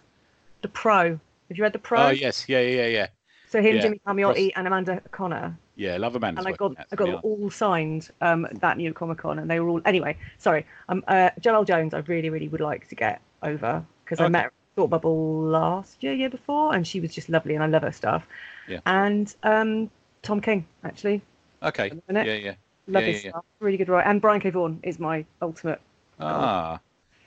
[0.62, 1.10] The Pro.
[1.48, 2.06] Have you read The Pro?
[2.06, 3.06] Oh yes, yeah, yeah, yeah,
[3.48, 3.82] So him, yeah.
[3.82, 5.58] Jimmy Palmiotti, Cross- and Amanda Conner.
[5.76, 5.96] Yeah.
[5.96, 9.38] Love Amanda's and I got I got them all signed um that new Comic Con,
[9.38, 10.16] and they were all anyway.
[10.38, 14.28] Sorry, um, uh, Joëlle Jones, I really really would like to get over because I
[14.28, 17.62] met her at Thought Bubble last year, year before, and she was just lovely, and
[17.64, 18.26] I love her stuff.
[18.68, 18.80] Yeah.
[18.86, 19.90] And um,
[20.22, 21.22] Tom King actually,
[21.62, 21.90] Okay.
[22.10, 22.54] Yeah, yeah.
[22.88, 23.30] love Yeah, his yeah, yeah.
[23.30, 24.08] stuff, really good writer.
[24.08, 24.50] And Brian K.
[24.50, 25.80] Vaughan is my ultimate.
[26.20, 26.80] Ah,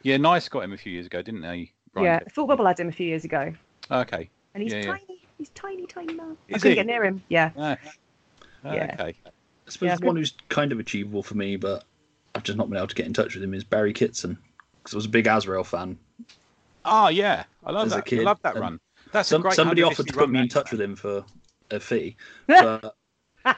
[0.03, 0.17] yeah.
[0.17, 1.71] Nice got him a few years ago, didn't they?
[1.93, 2.31] Brian yeah, Kev?
[2.33, 3.53] Thought Bubble had him a few years ago,
[3.91, 4.29] Okay.
[4.53, 4.91] and he's Yeah, yeah.
[4.91, 5.19] tiny.
[5.37, 6.37] He's tiny, tiny man.
[6.49, 6.75] I couldn't he?
[6.75, 7.21] get near him.
[7.27, 7.51] Yeah.
[7.57, 7.75] Ah,
[8.73, 8.95] Yeah.
[8.99, 9.15] Okay.
[9.25, 11.83] I suppose Yeah, the one who's kind of achievable for me, but
[12.33, 14.37] I've just not been able to get in touch with him is Barry Kitson
[14.77, 15.97] because I was a big Azrael fan.
[16.83, 18.11] Oh yeah, I love that.
[18.11, 18.79] I love that and run.
[19.11, 19.53] That's a Some, great.
[19.55, 21.23] somebody offered to put me in touch with him for
[21.71, 22.15] a fee,
[22.47, 22.95] but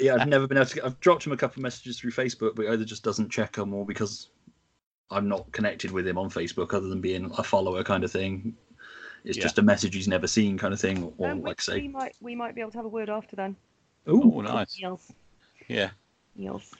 [0.00, 0.74] yeah, I've never been able to.
[0.76, 3.30] Get, I've dropped him a couple of messages through Facebook, but he either just doesn't
[3.30, 4.28] check them or because
[5.10, 8.54] I'm not connected with him on Facebook, other than being a follower kind of thing.
[9.24, 9.42] It's Yeah.
[9.44, 12.14] just a message he's never seen kind of thing, or Um, like say, we might
[12.20, 13.56] we might be able to have a word after then.
[14.08, 14.76] Oh, nice.
[14.80, 15.12] Niels.
[15.68, 15.90] Yeah.
[16.36, 16.74] Niels.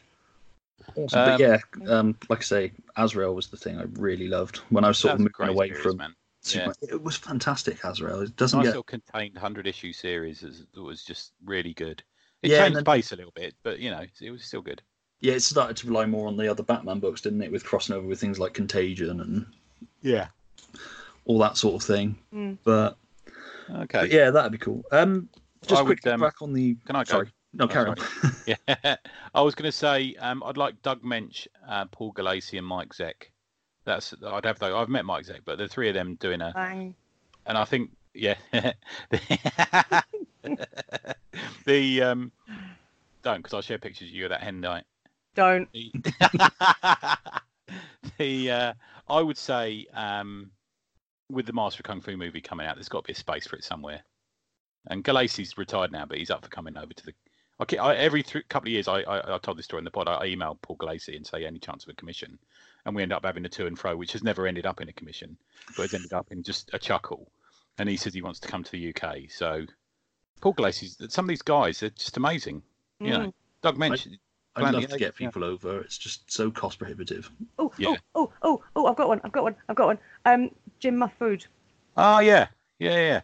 [0.97, 1.19] awesome.
[1.21, 4.85] Um, but yeah, um, like I say, Azrael was the thing I really loved when
[4.85, 5.97] I was sort That was a of moving away series, from.
[5.99, 6.15] man.
[6.41, 8.21] Super- It was fantastic, Azrael.
[8.23, 12.03] It doesn't Nice get contained hundred issue series is- that was just really good.
[12.43, 14.63] It Yeah, and changed then- pace a little bit, but you know, it was still
[14.63, 14.81] good.
[15.21, 17.51] yeah, it started to rely more on the other Batman books, didn't it?
[17.53, 19.47] With crossing over with things like Contagion and
[20.01, 20.29] Yeah.
[21.25, 22.17] all that sort of thing.
[22.33, 22.57] Mm.
[22.63, 22.97] But,
[23.69, 24.01] Okay.
[24.03, 24.85] but yeah, that'd be cool.
[24.93, 25.29] Um,
[25.67, 26.77] just quick um, back on the.
[26.87, 27.11] Can I go?
[27.11, 28.01] Sorry, no, Oh, carry sorry.
[28.47, 28.57] on.
[28.69, 28.97] Yeah,
[29.35, 32.95] I was going to say um, I'd like Doug Moench, uh, Paul Gulacy, and Mike
[32.95, 33.31] Zeck.
[33.85, 34.75] That's I'd have those.
[34.75, 36.95] I've met Mike Zeck, but the three of them doing a, Bang.
[37.47, 38.35] and I think yeah,
[41.65, 42.33] the um,
[43.23, 44.85] don't because I'll share pictures of you of that hen night.
[45.35, 45.69] Don't.
[45.73, 45.93] The,
[48.19, 48.73] the uh,
[49.09, 50.51] I would say um,
[51.31, 53.47] with the Master of Kung Fu movie coming out, there's got to be a space
[53.47, 54.01] for it somewhere.
[54.87, 57.13] And Gulacy's retired now, but he's up for coming over to the.
[57.61, 59.85] I, ke- I every th- couple of years, I, I I told this story in
[59.85, 60.09] the pod.
[60.09, 62.39] I, I email Paul Gulacy and say any chance of a commission,
[62.87, 64.89] and we end up having a to and fro, which has never ended up in
[64.89, 65.37] a commission,
[65.77, 67.31] but has ended up in just a chuckle.
[67.79, 69.31] And he says he wants to come to the UK.
[69.31, 69.65] So
[70.41, 72.63] Paul Gulacy's some of these guys are just amazing.
[73.01, 73.33] You know, Mm.
[73.63, 74.19] Doug mentioned.
[74.57, 75.27] I'd love to yeah, get yeah.
[75.27, 75.81] people over.
[75.83, 77.31] It's just so cost prohibitive.
[77.61, 77.89] Oh, Yeah.
[77.91, 78.87] oh, oh, oh, oh!
[78.87, 79.21] I've got one.
[79.23, 79.57] I've got one.
[79.69, 79.99] I've got one.
[80.25, 80.51] Um,
[80.81, 81.47] Jim Mahfood.
[81.97, 82.49] Oh yeah,
[82.81, 83.21] yeah, yeah.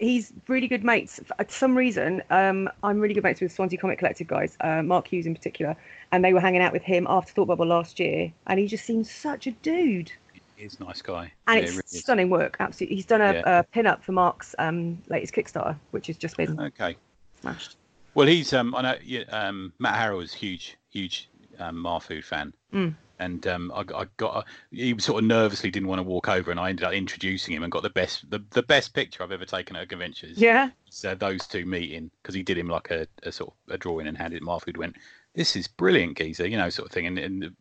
[0.00, 1.20] He's really good mates.
[1.26, 5.06] For some reason, um, I'm really good mates with Swansea Comic Collective guys, uh, Mark
[5.06, 5.76] Hughes in particular,
[6.10, 8.86] and they were hanging out with him after Thought Bubble last year, and he just
[8.86, 10.10] seems such a dude.
[10.56, 11.32] He's a nice guy.
[11.46, 12.00] And yeah, it's really is.
[12.00, 12.56] stunning work.
[12.60, 13.58] Absolutely, he's done a, Yeah.
[13.58, 16.96] a pin up for Mark's um, latest Kickstarter, which has just been Okay.
[17.40, 17.76] smashed.
[18.14, 21.28] Well, he's um, I know yeah, um, Matt Harrell is huge, huge
[21.58, 22.94] um, Mahfood fan, Mm.
[23.20, 26.58] And um, I, I got he sort of nervously didn't want to walk over, and
[26.58, 29.44] I ended up introducing him and got the best, the, the best picture I've ever
[29.44, 30.32] taken at a convention.
[30.36, 30.70] Yeah.
[30.88, 34.08] So those two meeting because he did him like a, a sort of a drawing
[34.08, 34.42] and handed it.
[34.42, 34.96] Mahfood went,
[35.34, 37.54] "This is brilliant, geezer," you know, sort of thing, and, and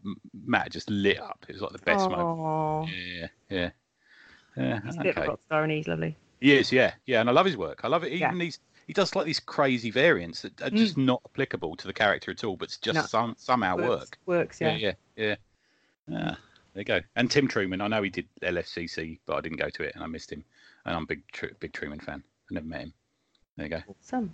[0.46, 1.46] Matt just lit up.
[1.50, 2.90] It was like the best moment.
[2.90, 3.70] Yeah, yeah,
[4.56, 4.80] yeah.
[4.86, 5.42] He's a bit of a okay.
[5.52, 6.16] and he's lovely.
[6.40, 7.82] Yes, yeah, yeah, and I love his work.
[7.84, 8.14] I love it.
[8.14, 8.30] Yeah.
[8.30, 11.94] Even these, he does like these crazy variants that are just not applicable to the
[11.94, 13.02] character at all, but just No.
[13.04, 14.18] some somehow Works, work.
[14.26, 14.78] Works, yeah.
[14.78, 15.36] Yeah, yeah, yeah.
[16.10, 16.38] There
[16.76, 17.00] you go.
[17.16, 20.04] And Tim Truman, I know he did LFCC, but I didn't go to it, and
[20.04, 20.44] I missed him.
[20.86, 21.24] And I'm a big,
[21.60, 22.24] big Truman fan.
[22.50, 22.94] I never met him.
[23.58, 23.82] There you go.
[24.02, 24.34] Some.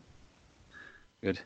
[1.22, 1.40] Good.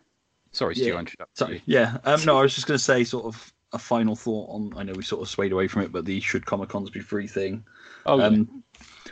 [0.52, 1.56] Sorry, Stu, Yeah, I interrupted Sorry.
[1.56, 1.62] you.
[1.66, 1.98] Yeah.
[2.04, 4.74] Um, no, I was just going to say sort of a final thought on.
[4.76, 7.00] I know we sort of swayed away from it, but the should Comic Cons be
[7.00, 7.64] free thing.
[8.06, 8.26] Oh, yeah.
[8.26, 8.64] Um,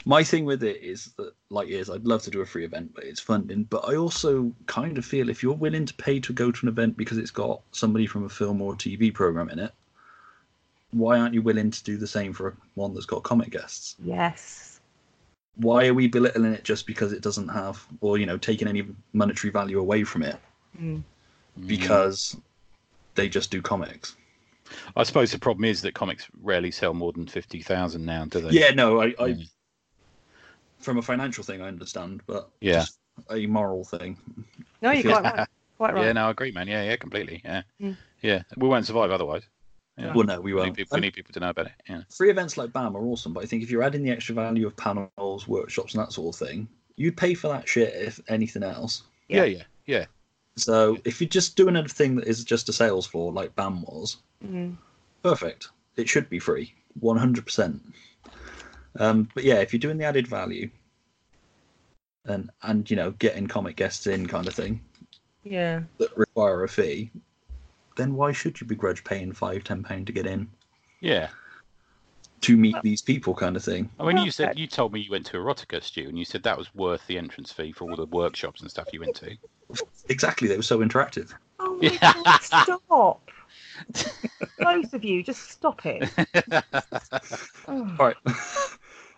[0.05, 2.93] my thing with it is that, like, yes, I'd love to do a free event,
[2.95, 3.63] but it's funding.
[3.63, 6.69] But I also kind of feel if you're willing to pay to go to an
[6.69, 9.73] event because it's got somebody from a film or a TV program in it,
[10.97, 13.95] why aren't you willing to do the same for one that's got comic guests?
[14.03, 14.79] Yes.
[15.55, 18.85] Why are we belittling it just because it doesn't have, or you know, taking any
[19.13, 20.37] monetary value away from it
[20.79, 21.01] Mm.
[21.65, 22.37] because
[23.15, 24.15] they just do comics?
[24.95, 28.41] I suppose the problem is that comics rarely sell more than fifty thousand now, do
[28.41, 28.51] they?
[28.51, 29.49] Yeah, no, I, I Mm.
[30.79, 32.81] from a financial thing, I understand, but Yeah.
[32.81, 32.99] just
[33.31, 34.17] a moral thing.
[34.81, 35.47] No, you're feel- quite right.
[35.77, 36.05] quite right.
[36.05, 36.67] Yeah, no, I agree, man.
[36.67, 37.41] Yeah, yeah, completely.
[37.43, 37.97] Yeah, Mm.
[38.21, 38.43] yeah.
[38.57, 39.43] We won't survive otherwise.
[39.97, 40.13] Yeah.
[40.13, 40.67] Well, no, we we, won't.
[40.69, 41.71] need people, we need people to know about it.
[41.89, 42.01] Yeah.
[42.15, 44.67] free events like BAM are awesome, but I think if you're adding the extra value
[44.67, 46.67] of panels, workshops, and that sort of thing,
[46.97, 49.03] you'd pay for that shit if anything else.
[49.27, 49.43] Yeah.
[49.43, 50.05] Yeah, yeah, yeah.
[50.55, 53.81] So if you're just doing a thing that is just a sales floor like BAM
[53.83, 54.77] was, Mm.
[55.23, 55.69] perfect.
[55.95, 57.79] It should be free, 100%.
[58.99, 60.69] Um, but yeah, if you're doing the added value
[62.25, 64.81] and and you know getting comic guests in kind of thing
[65.43, 65.81] Yeah.
[65.97, 67.09] that require a fee,
[67.97, 70.47] then why should you begrudge paying five, ten pound to get in
[71.01, 71.29] Yeah.
[72.41, 73.89] to meet these people kind of thing?
[73.99, 76.43] I mean, you said you told me you went to Erotica, Stu, and you said
[76.43, 79.35] that was worth the entrance fee for all the workshops and stuff you went to.
[80.09, 81.33] Exactly, they were so interactive.
[81.59, 83.29] Oh my god, stop.
[84.59, 86.09] Both of you, just stop it.
[87.69, 87.81] Oh.
[87.99, 88.15] All right.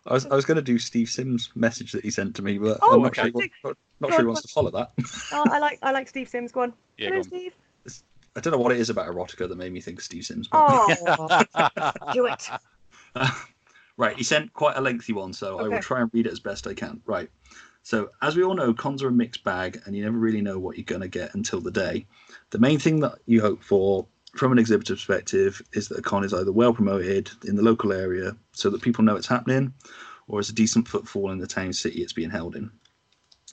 [0.07, 2.57] I was, I was going to do Steve Sims' message that he sent to me,
[2.57, 3.21] but Oh, I'm not okay.
[3.21, 4.91] sure, he wants- not, not Go sure he wants to follow that.
[5.31, 6.51] Oh, I like I like Steve Sims.
[6.51, 6.73] Go on.
[6.97, 7.23] Yeah, Hello, go on.
[7.25, 7.53] Steve.
[8.35, 10.47] I don't know what it is about erotica that made me think Steve Sims.
[10.51, 10.87] Oh,
[12.13, 12.49] do it.
[13.97, 16.39] right, he sent quite a lengthy one, so I will try and read it as
[16.39, 17.01] best I can.
[17.05, 17.29] Right.
[17.83, 20.59] So, as we all know, cons are a mixed bag, and you never really know
[20.59, 22.05] what you're going to get until the day.
[22.51, 26.23] The main thing that you hope for from an exhibitor perspective is that a con
[26.23, 29.73] is either well promoted in the local area so that people know it's happening,
[30.27, 32.69] or is a decent footfall in the town city it's being held in,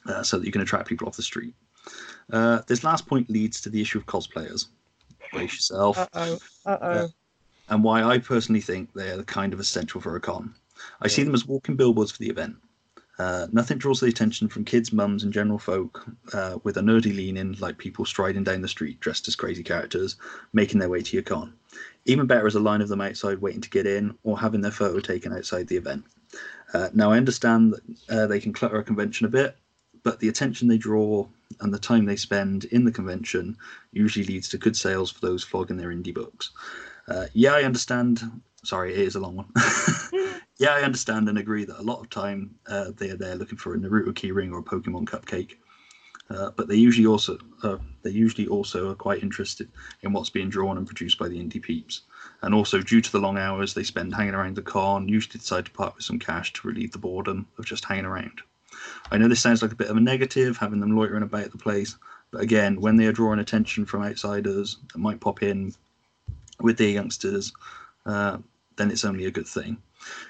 [0.06, 1.54] uh, so that you can attract people off the street.
[2.32, 4.66] Uh, this last point leads to the issue of cosplayers.
[5.32, 6.38] Brace yourself Uh oh.
[6.64, 7.08] Uh oh.
[7.68, 10.54] and why I personally think they are kind of essential for a con.
[11.00, 12.56] I see them as walking billboards for the event.
[13.18, 16.04] Uh, nothing draws the attention from kids, mums, and general folk
[16.34, 19.62] uh, with a nerdy lean in, like people striding down the street dressed as crazy
[19.62, 20.16] characters,
[20.52, 21.54] making their way to your con.
[22.04, 24.70] Even better is a line of them outside waiting to get in or having their
[24.70, 26.04] photo taken outside the event.
[26.74, 29.56] Uh, now, I understand that uh, they can clutter a convention a bit,
[30.02, 31.26] but the attention they draw
[31.60, 33.56] and the time they spend in the convention
[33.92, 36.50] usually leads to good sales for those flogging their indie books.
[37.08, 38.22] Uh, yeah, I understand.
[38.64, 39.52] Sorry, it is a long one.
[40.58, 43.58] yeah, I understand and agree that a lot of time uh, they are there looking
[43.58, 45.56] for a Naruto keyring or a Pokemon cupcake.
[46.28, 49.68] Uh, but they usually also uh, they usually also are quite interested
[50.02, 52.02] in what's being drawn and produced by the indie peeps.
[52.42, 55.66] And also, due to the long hours they spend hanging around the con, usually decide
[55.66, 58.42] to part with some cash to relieve the boredom of just hanging around.
[59.10, 61.58] I know this sounds like a bit of a negative, having them loitering about the
[61.58, 61.96] place,
[62.30, 65.72] but again, when they are drawing attention from outsiders that might pop in
[66.60, 67.52] with their youngsters,
[68.04, 68.38] uh,
[68.76, 69.76] then it's only a good thing.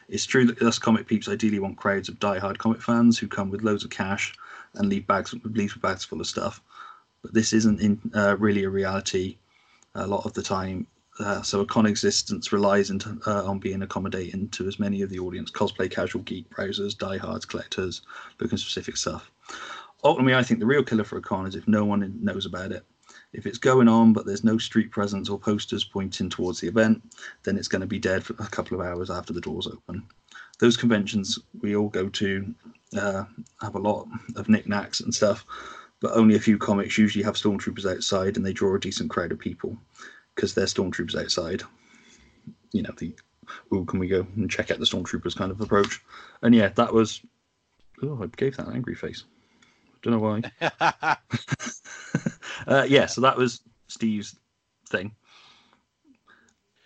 [0.09, 3.51] It's true that us comic peeps ideally want crowds of die-hard comic fans who come
[3.51, 4.35] with loads of cash
[4.75, 6.63] and leave bags leave bags full of stuff,
[7.23, 9.37] but this isn't in, uh, really a reality
[9.95, 10.87] a lot of the time.
[11.19, 15.09] Uh, so a con existence relies into, uh, on being accommodating to as many of
[15.09, 18.03] the audience cosplay casual geek browsers diehards collectors
[18.41, 19.31] looking specific stuff.
[20.05, 22.71] Ultimately i think the real killer for a con is if no one knows about
[22.73, 22.85] it.
[23.33, 27.03] If it's going on but there's no street presence or posters pointing towards the event
[27.45, 30.07] then it's going to be dead for a couple of hours after the doors open.
[30.59, 32.55] Those conventions we all go to
[32.97, 33.25] uh,
[33.63, 34.07] have a lot
[34.37, 35.47] of knickknacks and stuff
[36.01, 39.33] but only a few comics usually have stormtroopers outside and they draw a decent crowd
[39.33, 39.79] of people
[40.37, 41.63] because they're stormtroopers outside.
[42.73, 43.15] You know, the
[43.73, 46.01] oh, can we go and check out the stormtroopers kind of approach?
[46.43, 47.21] And yeah, that was.
[48.03, 49.25] Oh, I gave that an angry face.
[50.03, 50.43] Don't know why.
[52.67, 54.37] uh, yeah, so that was Steve's
[54.91, 55.15] thing.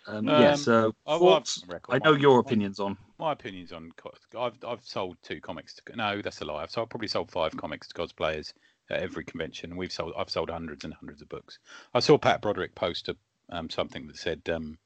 [0.07, 1.63] Um, yeah, Um, so Oh, well, I've- thoughts.
[1.89, 2.97] I know my- your opinions on.
[3.19, 3.91] My opinions on
[4.35, 5.75] I've I've sold two comics.
[5.75, 6.63] To, no, that's a lie.
[6.63, 8.51] I've sold, probably sold five comics to cosplayers
[8.89, 9.77] at every convention.
[9.77, 11.59] We've sold I've sold hundreds and hundreds of books.
[11.93, 13.17] I saw Pat Broderick post a,
[13.51, 14.77] um, something that said um,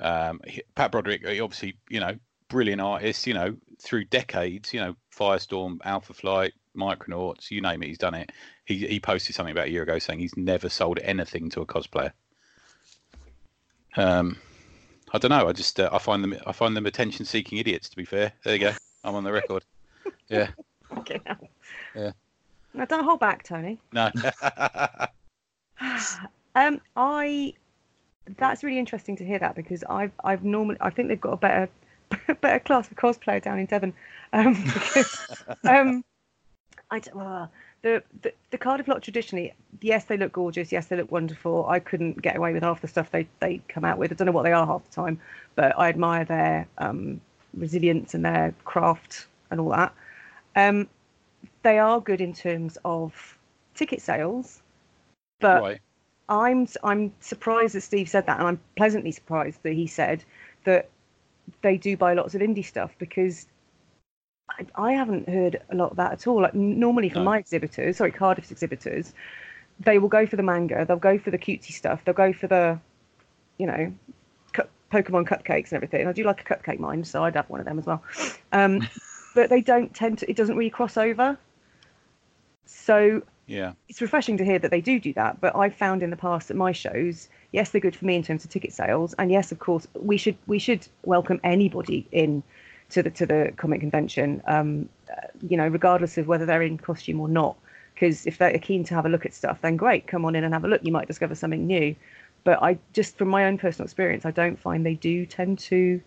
[0.00, 0.40] um,
[0.74, 2.16] Pat Broderick, obviously you know
[2.48, 3.26] brilliant artist.
[3.26, 8.14] You know through decades, you know Firestorm, Alpha Flight, Micronauts, you name it, he's done
[8.14, 8.32] it.
[8.64, 11.66] He he posted something about a year ago saying he's never sold anything to a
[11.66, 12.12] cosplayer.
[13.96, 14.38] Um,
[15.12, 15.48] I don't know.
[15.48, 17.88] I just uh, I find them I find them attention seeking idiots.
[17.90, 18.72] To be fair, there you go.
[19.04, 19.64] I'm on the record.
[20.28, 20.48] Yeah.
[20.96, 21.20] Okay.
[21.94, 22.12] Yeah.
[22.72, 23.78] Now don't hold back, Tony.
[23.92, 24.10] No.
[26.54, 27.52] um, I.
[28.36, 31.36] That's really interesting to hear that because I've I've normally I think they've got a
[31.36, 31.68] better
[32.40, 33.92] better class of cosplayer down in Devon.
[34.32, 35.26] Um, because,
[35.64, 36.04] um,
[36.90, 37.50] I well,
[37.82, 40.70] the, the the Cardiff lot traditionally, yes, they look gorgeous.
[40.70, 41.66] Yes, they look wonderful.
[41.68, 44.12] I couldn't get away with half the stuff they they come out with.
[44.12, 45.20] I don't know what they are half the time,
[45.54, 47.20] but I admire their um,
[47.54, 49.94] resilience and their craft and all that.
[50.54, 50.88] Um,
[51.62, 53.38] they are good in terms of
[53.74, 54.62] ticket sales,
[55.40, 55.80] but right.
[56.28, 60.24] I'm I'm surprised that Steve said that, and I'm pleasantly surprised that he said
[60.64, 60.88] that
[61.62, 63.46] they do buy lots of indie stuff because
[64.50, 66.42] I, I haven't heard a lot of that at all.
[66.42, 67.24] Like normally for No.
[67.24, 69.12] my exhibitors, sorry, Cardiff's exhibitors,
[69.80, 70.84] they will go for the manga.
[70.86, 72.04] They'll go for the cutesy stuff.
[72.04, 72.78] They'll go for the,
[73.58, 73.92] you know,
[74.52, 76.00] cu- Pokemon cupcakes and everything.
[76.02, 78.02] And I do like a cupcake mine, so I'd have one of them as well.
[78.52, 78.86] Um,
[79.34, 80.30] but they don't tend to.
[80.30, 81.38] It doesn't really cross over.
[82.66, 83.72] So Yeah.
[83.88, 85.40] it's refreshing to hear that they do do that.
[85.40, 88.22] But I've found in the past that my shows, yes, they're good for me in
[88.22, 92.42] terms of ticket sales, and yes, of course, we should we should welcome anybody in
[92.90, 96.78] to the to the comic convention, um, uh, you know, regardless of whether they're in
[96.78, 97.56] costume or not.
[97.94, 100.44] Because if they're keen to have a look at stuff, then great, come on in
[100.44, 100.82] and have a look.
[100.84, 101.94] You might discover something new.
[102.44, 106.00] But I just, from my own personal experience, I don't find they do tend to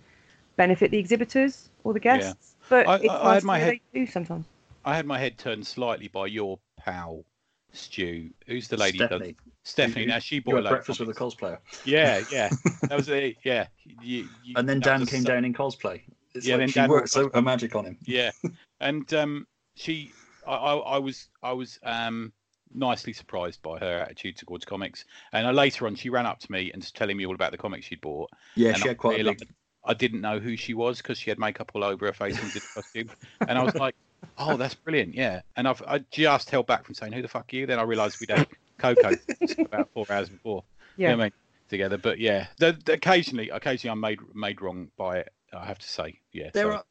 [0.57, 2.17] benefit the exhibitors or the Yeah.
[2.17, 2.55] guests.
[2.69, 4.45] But I- it's I- I nice had to my head- they do sometimes.
[4.85, 7.25] I had my head turned slightly by your pal,
[7.73, 8.29] Stu.
[8.47, 8.99] Who's the lady?
[8.99, 9.35] Stephanie.
[9.63, 10.01] Stephanie.
[10.03, 12.49] You- Now she bought a of breakfast with a cosplayer, Yeah, yeah.
[12.83, 13.37] That was it.
[13.43, 13.67] Yeah.
[13.83, 16.01] You, you, and then Dan came so- down in cosplay.
[16.35, 17.97] It's Yeah, like then she Dan worked so her magic on him.
[18.05, 18.31] yeah
[18.81, 20.13] and um she
[20.45, 22.33] I, I i was i was um
[22.73, 26.71] nicely surprised by her attitude towards comics and later on she ran up to me
[26.73, 28.97] and was telling me all about the comics she'd bought Yeah, And she I had
[28.97, 29.47] quite a big.
[29.85, 32.51] i didn't know who she was because she had makeup all over her face and
[32.51, 33.09] did a costume
[33.47, 33.95] and i was like
[34.37, 35.13] oh that's brilliant.
[35.15, 35.41] Yeah.
[35.55, 37.65] And i've i just held back from saying who the fuck are you?
[37.65, 38.47] Then i realized we'd had
[38.77, 39.11] coco
[39.59, 40.63] about four hours before.
[40.97, 41.11] Yeah.
[41.11, 41.33] you know I mean
[41.69, 41.97] together.
[41.97, 45.87] But yeah the, the- occasionally occasionally i'm made made wrong by it i have to
[45.87, 46.19] say.
[46.31, 46.83] Yeah There so- are,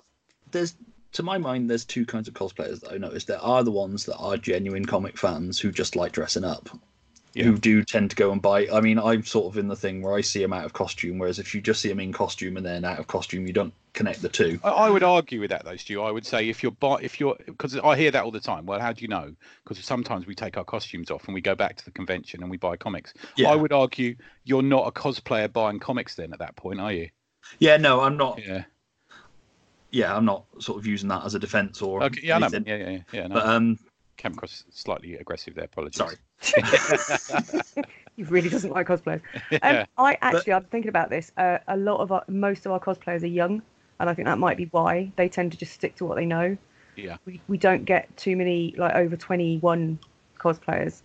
[0.51, 0.77] there's,
[1.13, 3.27] to my mind, there's two kinds of cosplayers that I noticed.
[3.29, 6.69] There are the ones that are genuine comic fans who just like dressing up,
[7.35, 7.45] Yeah.
[7.45, 8.69] who do tend to go and buy.
[8.73, 11.19] I mean, I'm sort of in the thing where I see them out of costume,
[11.19, 13.75] whereas if you just see them in costume and then out of costume, you don't
[13.93, 14.61] connect the two.
[14.63, 16.01] I, I would argue with that though, Stu.
[16.01, 18.67] I would say if you're buy, if you're because I hear that all the time.
[18.67, 19.35] Well, how do you know?
[19.65, 22.51] Because sometimes we take our costumes off and we go back to the convention and
[22.51, 23.13] we buy comics.
[23.37, 23.51] Yeah.
[23.51, 27.09] I would argue you're not a cosplayer buying comics then at that point, are you?
[27.59, 28.41] Yeah, no, I'm not.
[28.45, 28.65] Yeah.
[29.91, 32.21] Yeah, I'm not sort of using that as a defense or Okay.
[32.25, 32.65] Yeah, anything.
[32.67, 33.01] Yeah, yeah, yeah.
[33.13, 33.79] yeah no, But um,
[34.17, 35.67] came across slightly aggressive there.
[35.67, 35.99] Apologies.
[35.99, 36.17] sorry.
[38.17, 39.23] He really doesn't like cosplayers.
[39.63, 39.87] Um, Yeah.
[39.99, 41.33] I actually, I'm thinking about this.
[41.37, 43.61] Uh, a lot of our, most of our cosplayers are young,
[43.99, 46.27] and I think that might be why they tend to just stick to what they
[46.27, 46.57] know.
[46.97, 47.17] Yeah.
[47.27, 49.99] We we don't get too many like over 21
[50.39, 51.03] cosplayers,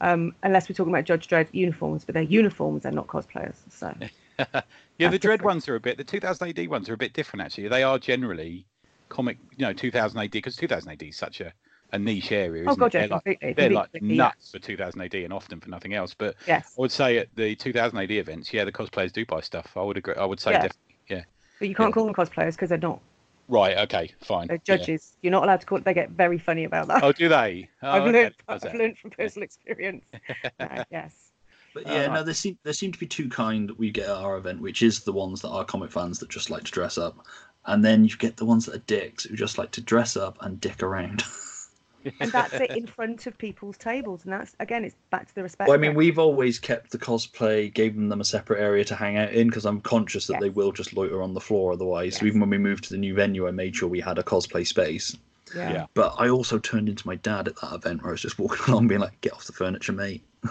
[0.00, 2.04] um, unless we're talking about Judge Dredd uniforms.
[2.04, 3.56] But they're uniforms; they're not cosplayers.
[3.70, 3.92] So
[4.98, 5.42] Yeah, the Dredd different.
[5.42, 5.96] ones are a bit.
[5.96, 7.68] The 2000 AD ones are a bit different actually.
[7.68, 8.66] They are generally
[9.08, 11.52] comic, you know, 2000 AD because 2000 AD is such a,
[11.92, 12.64] a niche area.
[12.66, 13.00] oh Isn't god, it?
[13.00, 14.24] yeah, They're like, they're like completely, yeah.
[14.24, 16.14] nuts for 2000 AD and often for nothing else.
[16.14, 19.40] But Yes, I would say at the 2000 AD events, yeah, the cosplayers do buy
[19.40, 19.72] stuff.
[19.76, 20.14] I would agree.
[20.14, 20.62] I would say Yeah.
[20.62, 20.96] definitely.
[21.08, 21.22] Yeah.
[21.58, 21.92] but you can't yeah.
[21.94, 23.00] call them cosplayers because they're not.
[23.48, 23.76] Right.
[23.78, 24.10] Okay.
[24.22, 24.46] Fine.
[24.48, 24.76] They're yeah.
[24.76, 25.16] judges.
[25.20, 25.80] You're not allowed to call.
[25.80, 27.02] They get very funny about that.
[27.02, 27.68] Oh, do they?
[27.82, 28.34] Oh, I've okay, learned.
[28.48, 30.04] I've learned from personal experience.
[30.60, 31.14] Uh, yes.
[31.74, 32.14] But Oh, yeah, nice.
[32.16, 34.60] no, there seem there seem to be two kind that we get at our event,
[34.60, 37.26] which is the ones that are comic fans that just like to dress up,
[37.66, 40.36] and then you get the ones that are dicks who just like to dress up
[40.42, 41.22] and dick around.
[42.20, 45.42] and that's it in front of people's tables and that's again it's back to the
[45.42, 48.94] respect well, I mean, we've always kept the cosplay, gave them a separate area to
[48.94, 52.16] hang out in because I'm conscious that they will just loiter on the floor otherwise.
[52.16, 54.22] So even when we moved to the new venue, I made sure we had a
[54.22, 55.16] cosplay space.
[55.54, 55.72] yeah.
[55.72, 55.86] Yeah.
[55.94, 58.64] But I also turned into my dad at that event where I was just walking
[58.68, 60.22] along, being like, "Get off the furniture, mate!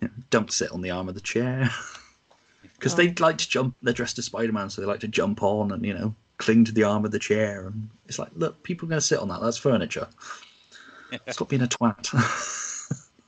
[0.00, 1.70] You know, don't sit on the arm of the chair."
[2.74, 3.14] Because they oh.
[3.20, 3.76] like to jump.
[3.80, 6.72] They're dressed as Spider-Man, so they like to jump on and you know cling to
[6.72, 7.68] the arm of the chair.
[7.68, 9.40] And it's like, look, people are going to sit on that.
[9.40, 10.08] That's furniture.
[11.30, 12.12] Stop being a twat.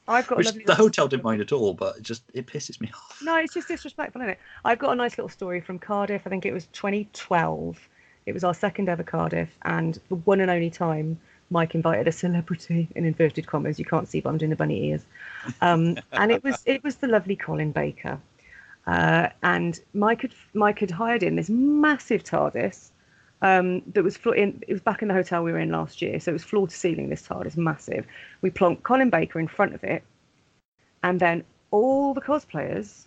[0.07, 2.47] i've got a Which lovely the hotel didn't mind at all, but it just it
[2.47, 3.21] pisses me off.
[3.23, 4.39] no it's just disrespectful isn't it?
[4.65, 6.23] I've got a nice little story from cardiff.
[6.27, 7.89] I think it was 2012
[8.27, 11.19] it was our second ever cardiff and the one and only time
[11.51, 13.79] mike invited a celebrity in inverted commas.
[13.79, 15.05] You can't see but i'm doing the bunny ears.
[15.61, 18.19] Um, and it was it was the lovely colin baker.
[18.87, 22.91] Uh, and mike had mike had hired in this massive tardis
[23.45, 24.63] um, that was floor in.
[24.67, 26.67] It was back in the hotel we were in last year, so it was floor
[26.67, 27.11] to ceiling.
[27.11, 28.07] This TARDIS, massive.
[28.41, 30.03] We plonked Colin Baker in front of it,
[31.03, 33.07] and then all the cosplayers,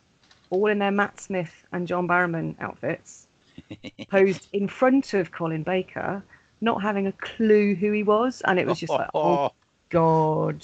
[0.52, 3.28] all in their Matt Smith and John Barrowman outfits,
[4.10, 6.24] posed in front of Colin Baker,
[6.62, 9.50] not having a clue who he was, and it was just like, oh
[9.90, 10.64] god,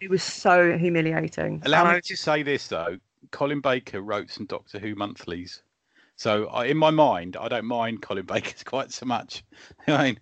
[0.00, 1.62] it was so humiliating.
[1.64, 2.98] Allow And me I- to say this though.
[3.32, 5.62] Colin Baker wrote some Doctor Who monthlies,
[6.16, 9.44] so I, in my mind, I don't mind Colin Baker's quite so much.
[9.86, 10.20] I mean,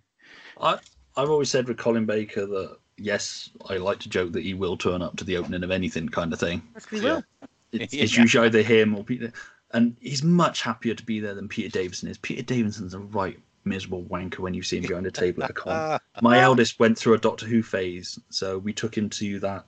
[0.61, 0.79] I
[1.17, 4.77] I've always said with Colin Baker that yes, I like to joke that he will
[4.77, 6.63] turn up to the opening of anything kind of thing.
[6.75, 7.23] That's 'cause he will.
[7.73, 8.05] It's, Yeah.
[8.05, 9.33] it's usually either him or Peter,
[9.73, 12.19] and he's much happier to be there than Peter Davison is.
[12.19, 15.55] Peter Davison's a right miserable wanker when you see him behind a table at a
[15.55, 15.99] con.
[16.23, 19.65] My eldest went through a Doctor Who phase, so we took him to that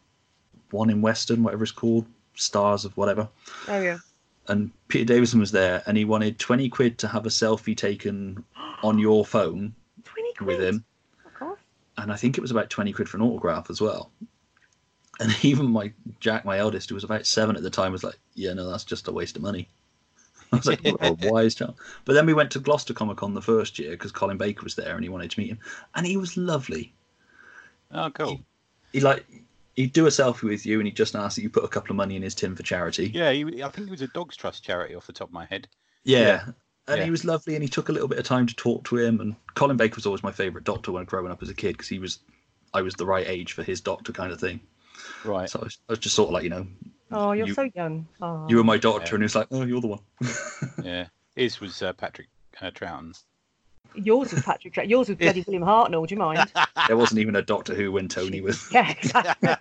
[0.71, 3.29] one in Western, whatever it's called, Stars of whatever.
[3.67, 3.99] Oh yeah.
[4.49, 8.45] And Peter Davison was there, and he wanted twenty quid to have a selfie taken
[8.83, 9.75] on your phone
[10.05, 10.47] Twenty quid.
[10.47, 10.85] with him,
[11.25, 11.59] Fuck off.
[11.99, 14.11] and I think it was about twenty quid for an autograph as well.
[15.19, 18.19] And even my Jack, my eldest, who was about seven at the time, was like,
[18.35, 19.69] "Yeah, no, that's just a waste of money."
[20.53, 21.75] I was like, oh, "Wise child."
[22.05, 24.77] But then we went to Gloucester Comic Con the first year because Colin Baker was
[24.77, 25.59] there and he wanted to meet him,
[25.97, 26.93] and he was lovely.
[27.91, 28.41] Oh, cool.
[28.93, 29.25] He like
[29.77, 31.91] he'd do a selfie with you and he'd just ask that you put a couple
[31.93, 33.11] of money in his tin for charity.
[33.15, 35.45] Yeah, he, I think it was a Dogs Trust charity off the top of my
[35.47, 35.69] head.
[36.05, 36.19] Yeah.
[36.21, 36.45] Yeah.
[36.89, 37.05] And Yeah.
[37.05, 39.21] he was lovely, and he took a little bit of time to talk to him.
[39.21, 41.89] And Colin Baker was always my favourite doctor when growing up as a kid because
[41.89, 42.21] he was,
[42.75, 44.61] I was the right age for his doctor kind of thing.
[45.25, 45.51] Right.
[45.51, 46.67] So I was, I was just sort of like, you know,
[47.11, 48.07] Oh, you're You- so young.
[48.23, 48.47] Oh.
[48.49, 49.15] you were my doctor, Yeah.
[49.15, 50.01] and he was like, oh, you're the one.
[50.85, 51.07] Yeah.
[51.35, 52.29] His was uh, Patrick
[52.63, 53.21] uh, Troughton.
[53.97, 54.75] Yours was Patrick.
[54.75, 56.07] Tra- Yours was bloody William Hartnell.
[56.07, 56.53] Do you mind?
[56.89, 58.69] there wasn't even a Doctor Who when Tony was.
[58.73, 59.49] Yeah, exactly.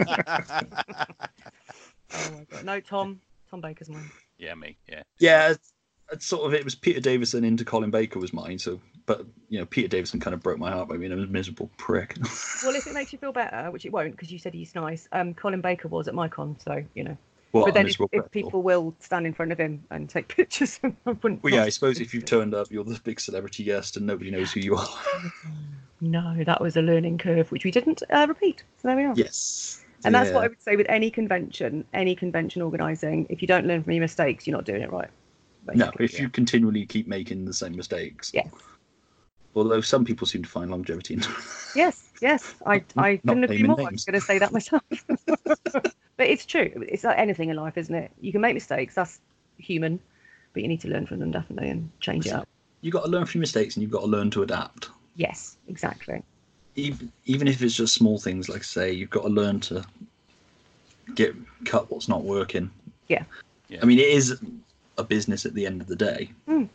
[2.14, 2.66] oh my god.
[2.66, 3.22] No, Tom.
[3.50, 4.10] Tom Baker's mine.
[4.38, 4.78] yeah, me.
[4.88, 5.04] Yeah.
[5.20, 5.74] Yeah, it's,
[6.12, 8.60] it's sort of it was Peter Davison into Colin Baker was mine.
[8.60, 11.70] So, but you know, Peter Davison kind of broke my heart by being a miserable
[11.78, 12.18] prick.
[12.64, 15.08] Well, if it makes you feel better, which it won't, because you said he's nice.
[15.12, 17.18] Um, Colin Baker was at my con, so you know.
[17.56, 20.78] What but then if, if people will stand in front of him and take pictures,
[20.84, 21.42] I wouldn't.
[21.42, 24.30] Well, yeah, I suppose if you've turned up, you're the big celebrity guest, and nobody
[24.30, 24.88] knows who you are.
[26.02, 28.64] No, that was a learning curve, which we didn't uh, repeat.
[28.82, 29.14] So there we are.
[29.16, 29.86] yes.
[30.04, 33.26] And that's what I would say with any convention, any convention organising.
[33.30, 35.10] If you don't learn from your mistakes, you're not doing it right.
[35.74, 36.06] No, basically.
[36.06, 38.32] if you continually keep making the same mistakes.
[38.34, 38.50] Yes.
[39.56, 41.24] Although some people seem to find longevity in.
[41.76, 43.80] Yes, yes, I, I couldn't agree more.
[43.80, 44.06] I was names.
[44.06, 44.84] going to say that myself.
[46.18, 46.72] But it's true.
[46.88, 48.12] It's like anything in life, isn't it?
[48.22, 48.96] You can make mistakes.
[48.96, 49.20] That's
[49.58, 50.00] human,
[50.54, 52.48] but you need to learn from them definitely and change it up.
[52.82, 54.90] You've got to learn from your mistakes, and you've got to learn to adapt.
[55.16, 56.22] Yes, exactly.
[56.76, 59.84] Even even if it's just small things, like say, you've got to learn to
[61.16, 61.36] get
[61.66, 62.70] cut what's not working.
[63.08, 63.24] Yeah.
[63.70, 63.80] Yeah.
[63.82, 64.40] I mean, it is
[64.98, 66.32] a business at the end of the day.
[66.48, 66.70] Mm.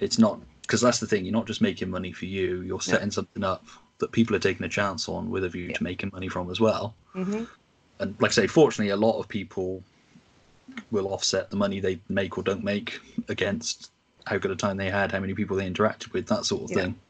[0.00, 1.24] It's not because that's the thing.
[1.24, 2.62] You're not just making money for you.
[2.62, 3.64] You're setting something up
[3.98, 5.76] that people are taking a chance on with a view Yeah.
[5.76, 6.94] to making money from as well.
[7.12, 7.44] hmm
[8.02, 9.82] and like I say, fortunately, a lot of people
[10.90, 13.90] will offset the money they make or don't make against
[14.26, 16.70] how good a time they had, how many people they interacted with, that sort of
[16.70, 16.82] Yeah.
[16.82, 17.00] thing.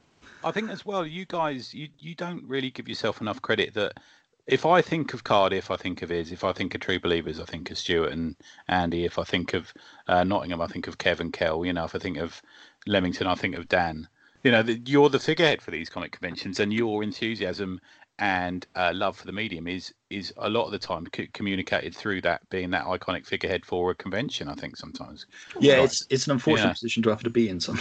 [0.45, 3.99] I think as well, you guys, you you don't really give yourself enough credit that.
[4.45, 6.33] If I think of Cardiff, I think of Iz.
[6.33, 8.35] If I think of True Believers, I think of Stuart and
[8.67, 9.05] Andy.
[9.05, 9.73] If I think of
[10.09, 11.65] uh, Nottingham, I think of Kevin Kell.
[11.65, 12.43] You know, if I think of
[12.89, 14.09] Leamington, I think of Dan.
[14.43, 17.81] You know, the, you're the figurehead for these comic conventions, and your enthusiasm
[18.19, 21.97] and uh, love for the medium is is a lot of the time c- communicated
[21.97, 24.49] through that being that iconic figurehead for a convention.
[24.49, 25.27] I think sometimes.
[25.61, 25.85] Yeah, Right.
[25.85, 26.73] it's it's an unfortunate Yeah.
[26.75, 27.59] position to have to be in.
[27.61, 27.81] Some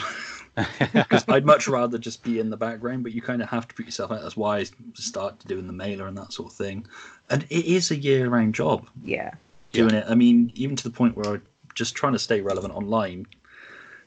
[0.94, 3.76] because I'd much rather just be in the background, but you kind of have to
[3.76, 4.22] put yourself out.
[4.22, 6.86] That's why I started doing the mailer and that sort of thing.
[7.30, 9.32] And it is a year-round job Yeah.
[9.72, 10.06] doing it.
[10.10, 11.42] I mean, even to the point where I'm
[11.76, 13.28] just trying to stay relevant online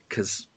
[0.09, 0.49] because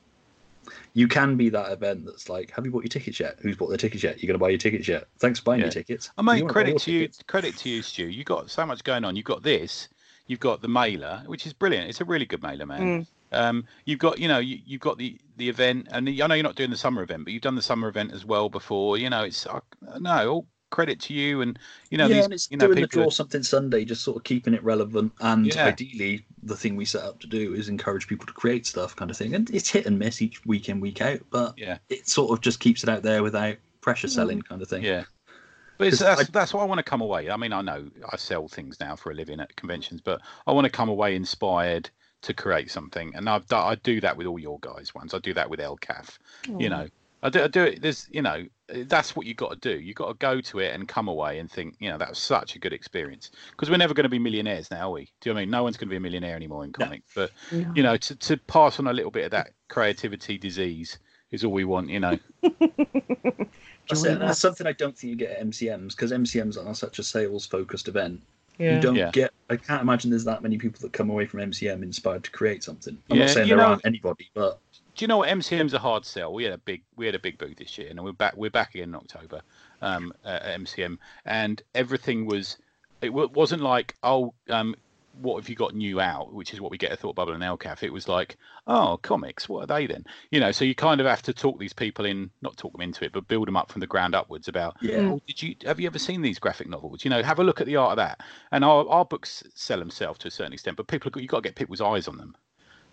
[0.98, 3.38] you can be that event that's like, have you bought your tickets yet?
[3.44, 4.20] Who's bought their tickets yet?
[4.20, 5.08] You're going to buy your tickets yet?
[5.20, 6.10] Thanks for buying your tickets.
[6.18, 7.24] I You mean, credit to you, tickets?
[7.28, 8.08] credit to you, Stu.
[8.08, 9.16] You got so much going on.
[9.16, 9.90] You've got this.
[10.26, 11.88] You've got the mailer, which is brilliant.
[11.88, 12.82] It's a really good mailer, man.
[12.82, 13.08] Mm.
[13.32, 16.44] Um, you've got, you know, you, you've got the the event, and I know you're
[16.44, 18.98] not doing the summer event, but you've done the summer event as well before.
[18.98, 19.60] You know, it's uh,
[20.00, 21.60] no all credit to you, and
[21.92, 23.02] you know yeah, these, and it's you know, doing the people.
[23.04, 25.14] draw are- something Sunday, just sort of keeping it relevant.
[25.20, 25.68] And Yeah.
[25.68, 29.12] ideally, the thing we set up to do is encourage people to create stuff, kind
[29.12, 29.36] of thing.
[29.36, 32.42] And it's hit and miss each week in, week out, but Yeah, it sort of
[32.42, 34.84] just keeps it out there without pressure selling, kind of thing.
[34.84, 35.04] yeah.
[35.78, 37.30] But it's, 'Cause that's I- that's why I want to come away.
[37.30, 40.52] I mean, I know I sell things now for a living at conventions, but I
[40.52, 41.90] want to come away inspired
[42.24, 44.96] to create something, and I've done, I do that with all your guys.
[44.96, 46.18] Ones I do that with LCAF.
[46.60, 46.88] you know
[47.22, 48.46] I do, I do it there's you know
[48.86, 51.40] that's what you've got to do You've got to go to it and come away
[51.40, 54.10] and think you know that was such a good experience because we're never going to
[54.10, 55.92] be millionaires now are we do you know what i mean no one's going to
[55.92, 56.86] be a millionaire anymore in No.
[56.86, 57.72] comics but No.
[57.76, 60.98] you know to, to pass on a little bit of that creativity disease
[61.32, 62.18] is all we want you know
[63.90, 64.20] That's, it.
[64.20, 67.46] That's something I don't think you get at MCMs because MCMs are such a sales
[67.46, 68.22] focused event.
[68.60, 68.76] Yeah.
[68.76, 69.12] You don't Yeah.
[69.12, 69.32] get.
[69.50, 72.64] I can't imagine there's that many people that come away from MCM inspired to create
[72.66, 72.98] something.
[73.10, 74.60] I'm Yeah, not saying there know- aren't anybody, but
[74.98, 76.34] do you know what MCM's a hard sell?
[76.34, 78.50] We had a big we had a big booth this year, and we're back we're
[78.50, 79.42] back again in October
[79.82, 82.58] um, at MCM, and everything was
[83.02, 84.76] it wa- wasn't like oh um,
[85.22, 87.44] what have you got new out, which is what we get at Thought Bubble and
[87.44, 87.84] LCAF.
[87.84, 90.04] It was like oh comics, what are they then?
[90.32, 92.82] You know, so you kind of have to talk these people in, not talk them
[92.82, 95.12] into it, but build them up from the ground upwards about yeah.
[95.12, 97.04] Oh, did you have you ever seen these graphic novels?
[97.04, 98.22] You know, have a look at the art of that.
[98.52, 101.50] And our, our books sell themselves to a certain extent, but people you've got to
[101.50, 102.36] get people's eyes on them.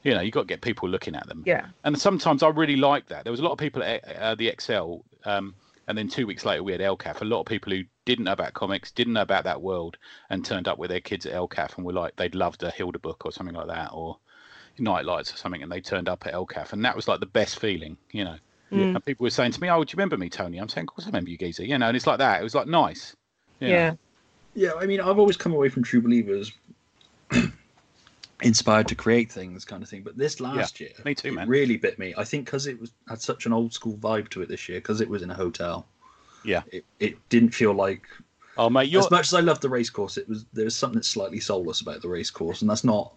[0.04, 1.42] You know, you've got to get people looking at them.
[1.46, 1.66] Yeah.
[1.82, 3.24] And sometimes I really like that.
[3.24, 5.54] There was a lot of people at uh, the ExCeL, um,
[5.88, 7.22] and then two weeks later we had LCAF.
[7.22, 9.96] A lot of people who didn't know about comics, didn't know about that world,
[10.30, 12.98] and turned up with their kids at LCAF and were like they'd loved a Hilda
[12.98, 14.18] book or something like that, or
[14.78, 17.26] Night Lights or something, and they turned up at LCAF, and that was like the
[17.26, 18.36] best feeling, you know.
[18.72, 18.96] Mm.
[18.96, 20.94] And people were saying to me, "Oh, do you remember me, Tony?" I'm saying, "Of
[20.94, 22.40] course I remember you, geezer." You know, and it's like that.
[22.40, 23.14] It was like nice.
[23.60, 23.74] you know.
[23.74, 23.94] Yeah.
[24.56, 26.52] Yeah, I mean, I've always come away from True Believers
[28.44, 30.02] inspired to create things, kind of thing.
[30.02, 31.48] But this last year, me too, man.
[31.48, 32.14] really bit me.
[32.16, 34.78] I think because it was had such an old school vibe to it this year,
[34.78, 35.86] because it was in a hotel.
[36.44, 36.62] Yeah.
[36.70, 38.02] It, it didn't feel like
[38.56, 40.76] Oh mate, you're as much as I love the race course, it was there was
[40.76, 43.12] something slightly soulless about the race course, and that's not.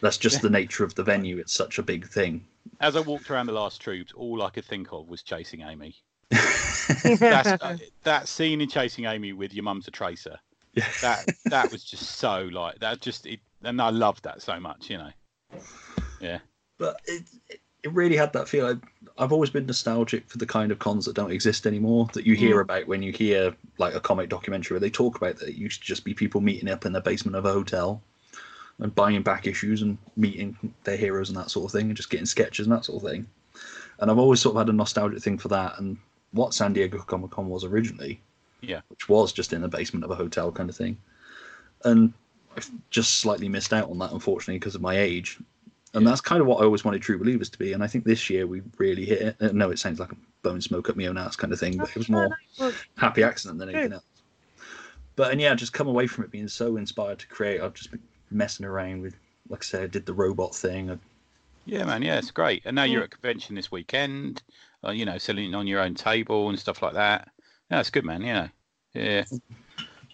[0.00, 0.42] That's just Yeah.
[0.42, 1.36] the nature of the venue.
[1.38, 2.46] It's such a big thing.
[2.80, 5.94] as I walked around the last Troobs, all I could think of was chasing Amy.
[6.30, 10.38] That's, uh, that scene in Chasing Amy with your mum's a tracer.
[10.74, 10.86] Yeah.
[11.02, 13.00] That that was just so like that.
[13.00, 14.90] Just it, and I loved that so much.
[14.90, 15.10] You know.
[16.20, 16.38] Yeah.
[16.78, 18.66] but it, it it really had that feel.
[18.66, 18.74] I,
[19.22, 22.34] I've always been nostalgic for the kind of cons that don't exist anymore that you
[22.34, 22.62] hear mm.
[22.62, 25.80] about when you hear like a comic documentary where they talk about that it used
[25.80, 28.02] to just be people meeting up in the basement of a hotel
[28.78, 32.10] and buying back issues and meeting their heroes and that sort of thing and just
[32.10, 33.26] getting sketches and that sort of thing.
[33.98, 35.98] And I've always sort of had a nostalgic thing for that and
[36.32, 38.20] what San Diego Comic Con was originally.
[38.62, 38.80] Yeah.
[38.88, 40.96] Which was just in the basement of a hotel kind of thing.
[41.84, 42.12] And
[42.56, 45.38] I've just slightly missed out on that unfortunately because of my age
[45.94, 46.10] and Yeah.
[46.10, 47.72] that's kind of what I always wanted True Believers to be.
[47.72, 49.36] And I think this year we really hit it.
[49.40, 51.76] Uh, No, it sounds like a bone smoke up my own ass kind of thing,
[51.76, 52.28] but it was more
[52.96, 54.04] happy accident than anything else.
[55.16, 57.60] But and yeah, just come away from it being so inspired to create.
[57.60, 58.00] I've just been
[58.30, 59.16] messing around with,
[59.48, 60.92] like I said, I did the robot thing.
[60.92, 60.98] I,
[61.66, 62.02] Yeah, man.
[62.02, 62.62] Yeah, it's great.
[62.64, 64.42] And now you're at convention this weekend.
[64.82, 67.28] Uh, you know, selling on your own table and stuff like that.
[67.70, 68.22] Yeah, it's good, man.
[68.22, 68.48] Yeah.
[68.94, 69.24] Yeah.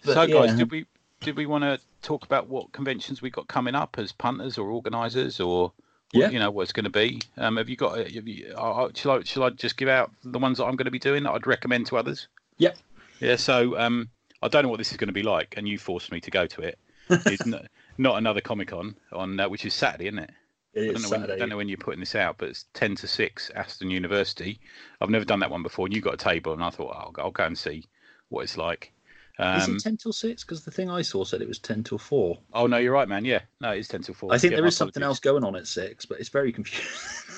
[0.03, 0.55] But, so, guys, yeah.
[0.57, 0.85] did we
[1.21, 4.69] did we want to talk about what conventions we got coming up as punters or
[4.69, 5.71] organisers or
[6.11, 6.29] what- Yeah.
[6.29, 7.21] you know what it's going to be?
[7.37, 7.97] Um, have you got?
[7.97, 10.85] Have you, uh, shall I shall I just give out the ones that I'm going
[10.85, 12.27] to be doing that I'd recommend to others?
[12.59, 12.77] Yep.
[13.19, 13.35] Yeah.
[13.35, 14.09] So um,
[14.41, 16.31] I don't know what this is going to be like, and you forced me to
[16.31, 16.79] go to it.
[17.09, 17.65] It's not,
[17.97, 20.29] not another Comic Con on uh, which is Saturday, isn't it?
[20.73, 22.65] it I don't, know when, I don't know when you're putting this out, but it's
[22.73, 24.59] 10 to 6, Aston University.
[25.01, 27.13] I've never done that one before, and you got a table, and I thought, I'll,
[27.23, 27.85] I'll go and see
[28.29, 28.91] what it's like.
[29.39, 30.43] Is Um, it ten till six?
[30.43, 32.39] Because the thing I saw said it was ten till four.
[32.53, 33.23] oh, no, you're right, man.
[33.25, 34.33] Yeah, no, it's 10 till 4.
[34.33, 36.85] I think Yeah, there is something else going on at six, but it's very confusing.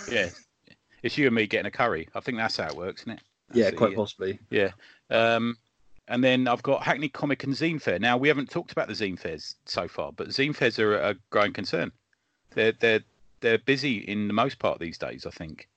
[0.16, 0.30] Yeah.
[1.04, 2.10] It's you and me getting a curry.
[2.16, 3.22] I think that's how it works, isn't it?
[3.54, 4.40] yeah, That's it, quite possibly.
[4.50, 4.72] Yeah.
[5.10, 5.56] Um,
[6.08, 8.00] and then I've got Hackney Comic and Zine Fair.
[8.00, 11.16] Now we haven't talked about the Zine Fairs so far, but Zine Fairs are a
[11.30, 11.92] growing concern.
[12.56, 13.02] They're they're
[13.42, 15.26] they're busy in the most part these days.
[15.28, 15.70] I think.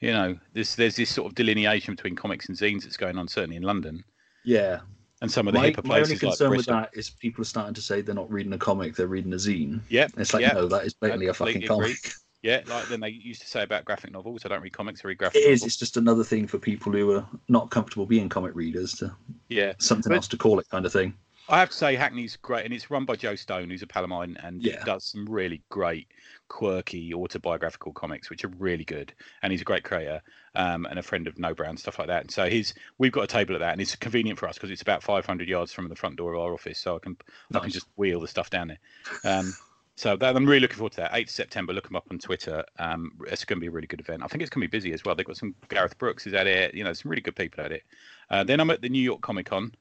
[0.00, 3.28] You know, there's there's this sort of delineation between comics and zines that's going on
[3.28, 4.04] certainly in London
[4.44, 4.80] Yeah.
[5.20, 7.42] And some of the My, hipper my only places like concern with that is people
[7.42, 9.80] are starting to say they're not reading a comic, they're reading a zine.
[9.88, 11.94] Yeah, It's like, yeah, no, that is blatantly a fucking completely agree.
[11.94, 12.12] comic.
[12.42, 12.60] yeah.
[12.66, 14.42] Like then they used to say about graphic novels.
[14.44, 15.02] I don't read comics.
[15.04, 15.60] I read graphic It is.
[15.60, 15.66] novels.
[15.66, 19.14] It's just another thing for people who are not comfortable being comic readers to
[19.48, 19.74] Yeah.
[19.78, 21.14] something But- else to call it, kind of thing.
[21.50, 24.04] I have to say, Hackney's great, and it's run by Joe Stone, who's a pal
[24.04, 24.84] of mine, and he Yeah.
[24.84, 26.06] does some really great,
[26.48, 29.12] quirky autobiographical comics, which are really good.
[29.42, 30.22] And he's a great creator,
[30.54, 32.22] um, and a friend of Nobrow, stuff like that.
[32.22, 34.70] And so he's, we've got a table at that, and it's convenient for us because
[34.70, 37.16] it's about 500 yards from the front door of our office, so I can,
[37.52, 38.78] I can just wheel the stuff down there.
[39.24, 39.52] Um,
[39.96, 41.12] so that, I'm really looking forward to that.
[41.12, 42.64] 8th September, look them up on Twitter.
[42.78, 44.22] Um, it's going to be a really good event.
[44.22, 45.14] I think it's going to be busy as well.
[45.14, 46.74] They've got some Gareth Brookes is at it.
[46.74, 47.82] You know, some really good people at it.
[48.30, 49.74] Uh, then I'm at the New York Comic Con,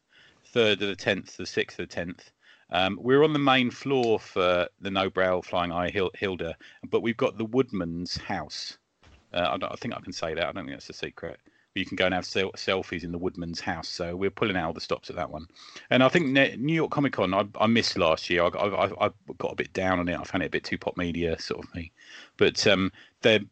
[0.52, 2.32] third to the tenth, the sixth to the tenth.
[2.72, 6.56] Um, we're on the main floor for the Nobrow Flying Eye Hilda,
[6.90, 8.78] but we've got the Woodman's house.
[9.34, 10.44] Uh, I, I think I can say that.
[10.44, 11.40] I don't think that's a secret.
[11.74, 13.88] But you can go and have sel- selfies in the Woodman's house.
[13.88, 15.48] So we're pulling out all the stops at that one.
[15.90, 18.44] And I think Ne- New York Comic Con, I, I missed last year.
[18.44, 20.20] I, I, I, got a bit down on it.
[20.20, 21.92] I found it a bit too pop media sort of me.
[22.38, 23.46] But um, the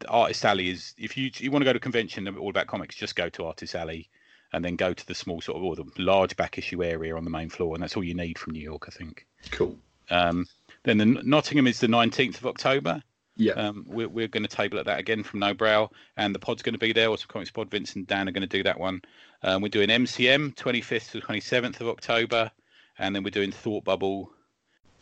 [0.00, 2.66] the Artist Alley is if you you want to go to a convention all about
[2.66, 4.08] comics, just go to Artist Alley
[4.52, 7.24] and then go to the small sort of or the large back issue area on
[7.24, 9.26] the main floor, and that's all you need from New York, I think.
[9.50, 9.76] Cool.
[10.10, 10.46] Um,
[10.82, 13.02] then the Nottingham is the 19th of October.
[13.36, 13.52] Yeah.
[13.52, 16.74] Um, we're, we're going to table at that again from Nobrow, and the pod's going
[16.74, 17.08] to be there.
[17.08, 19.00] Also, Comics Pod, Vince and Dan are going to do that one.
[19.42, 22.50] Um, we're doing MCM 25th to 27th of October,
[22.98, 24.30] and then we're doing Thought Bubble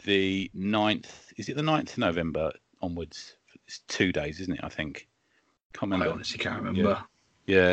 [0.05, 1.07] the 9th.
[1.37, 3.35] Is it the 9th of November onwards?
[3.67, 4.61] It's two days, isn't it?
[4.63, 5.09] I think.
[5.73, 6.15] Can't I remember.
[6.15, 6.81] honestly can't remember.
[6.81, 7.03] Yeah,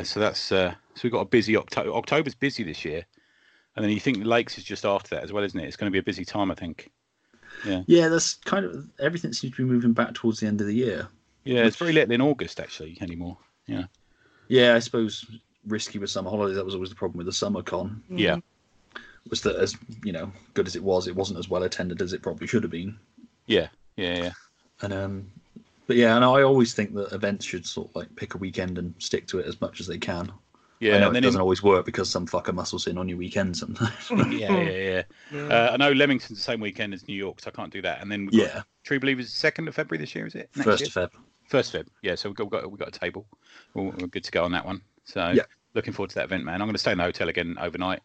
[0.04, 1.92] so that's uh, so we've got a busy October.
[1.94, 3.06] October's busy this year,
[3.76, 5.66] and then you think the Lakes is just after that as well, isn't it?
[5.68, 6.92] It's going to be a busy time, I think.
[7.66, 10.68] Yeah, yeah, that's kind of everything seems to be moving back towards the end of
[10.68, 11.08] the year.
[11.44, 13.38] Yeah, it's very little in August actually anymore.
[13.68, 13.86] Yeah,
[14.48, 15.26] Yeah, I suppose
[15.68, 16.56] risky with summer holidays.
[16.56, 18.02] That was always the problem with the summer con.
[18.10, 18.38] yeah,
[19.30, 22.14] Was that as you know good as it was, it wasn't as well attended as
[22.14, 22.98] it probably should have been.
[23.48, 24.32] yeah, yeah, yeah.
[24.82, 25.32] And um,
[25.88, 28.78] but yeah, and I always think that events should sort of like pick a weekend
[28.78, 30.32] and stick to it as much as they can.
[30.80, 33.08] Yeah, I know and it doesn't in, always work because some fucker muscles in on
[33.08, 34.10] your weekend sometimes.
[34.34, 35.02] yeah, yeah, yeah.
[35.32, 35.42] Yeah.
[35.48, 38.02] Uh, I know Leamington's the same weekend as New York, so I can't do that.
[38.02, 40.50] And then we've got yeah, True Believers second of February this year, is it?
[40.56, 41.06] Next first year?
[41.06, 41.18] of Feb.
[41.48, 41.88] First Feb.
[42.02, 43.26] Yeah, so we've got we've got, we've got a table.
[43.74, 44.82] We're, we're good to go on that one.
[45.06, 45.44] So Yeah.
[45.74, 46.56] looking forward to that event, man.
[46.62, 48.02] I'm going to stay in the hotel again overnight.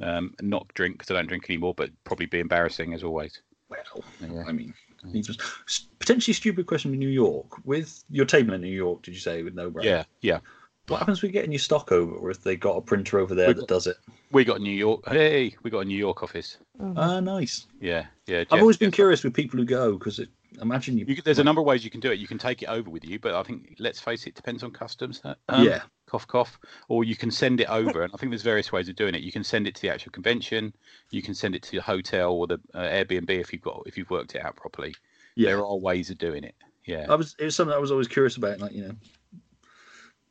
[0.00, 3.40] Um, not drink because I don't drink anymore, but probably be embarrassing as always.
[3.68, 4.44] Well, Yeah.
[4.46, 4.74] I mean,
[5.12, 7.64] it's potentially stupid question in New York.
[7.64, 9.82] With your table in New York, did you say with Nobrow?
[9.82, 10.40] Yeah, yeah.
[10.88, 13.48] What happens with getting your stock over, or if they got a printer over there
[13.48, 13.96] We've that got- does it?
[14.32, 15.08] We got a New York.
[15.08, 16.58] Hey, we got a New York office.
[16.80, 17.66] Oh, Ah, nice.
[17.80, 18.44] Yeah, yeah.
[18.50, 20.20] I've always been Jeff- curious with people who go because
[20.60, 21.04] imagine you.
[21.06, 22.18] You, could- there's a number of ways you can do it.
[22.18, 24.72] You can take it over with you, but I think let's face it, depends on
[24.72, 25.20] customs.
[25.24, 26.58] uh, Um, yeah, cough cough
[26.88, 29.22] or you can send it over and i think there's various ways of doing it
[29.22, 30.74] you can send it to the actual convention
[31.10, 33.96] you can send it to the hotel or the uh, airbnb if you've got if
[33.96, 34.94] you've worked it out properly
[35.36, 35.48] yeah.
[35.50, 36.54] there are ways of doing it
[36.86, 37.36] yeah I was.
[37.38, 38.94] It was something I was always curious about, like you know,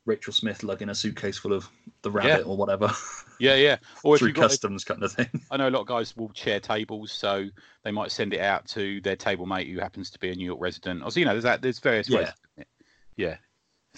[0.05, 1.69] Rachael Smith lugging a suitcase full of
[2.01, 2.91] the rabbit or whatever
[3.39, 5.27] yeah yeah or through you've got customs kind of thing.
[5.51, 7.45] i know a lot of guys will share tables so
[7.83, 10.45] they might send it out to their table mate who happens to be a new
[10.45, 12.29] york resident or so you know there's that there's various ways Yeah.
[12.29, 12.67] of doing it.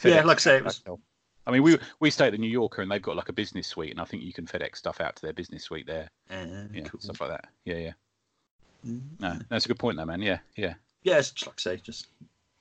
[0.03, 0.99] yeah Yeah, like I say, it was- hotel.
[1.47, 3.67] I mean, we we stay at the New Yorker, and they've got like a business
[3.67, 6.09] suite, and I think you can FedEx stuff out to their business suite there.
[6.29, 7.01] Uh, Yeah, cool.
[7.01, 7.47] stuff like that.
[7.65, 7.93] Yeah, yeah.
[8.83, 10.21] No, that's a good point, though, man.
[10.21, 10.75] Yeah, yeah.
[11.03, 12.07] Yeah, it's just like I say, just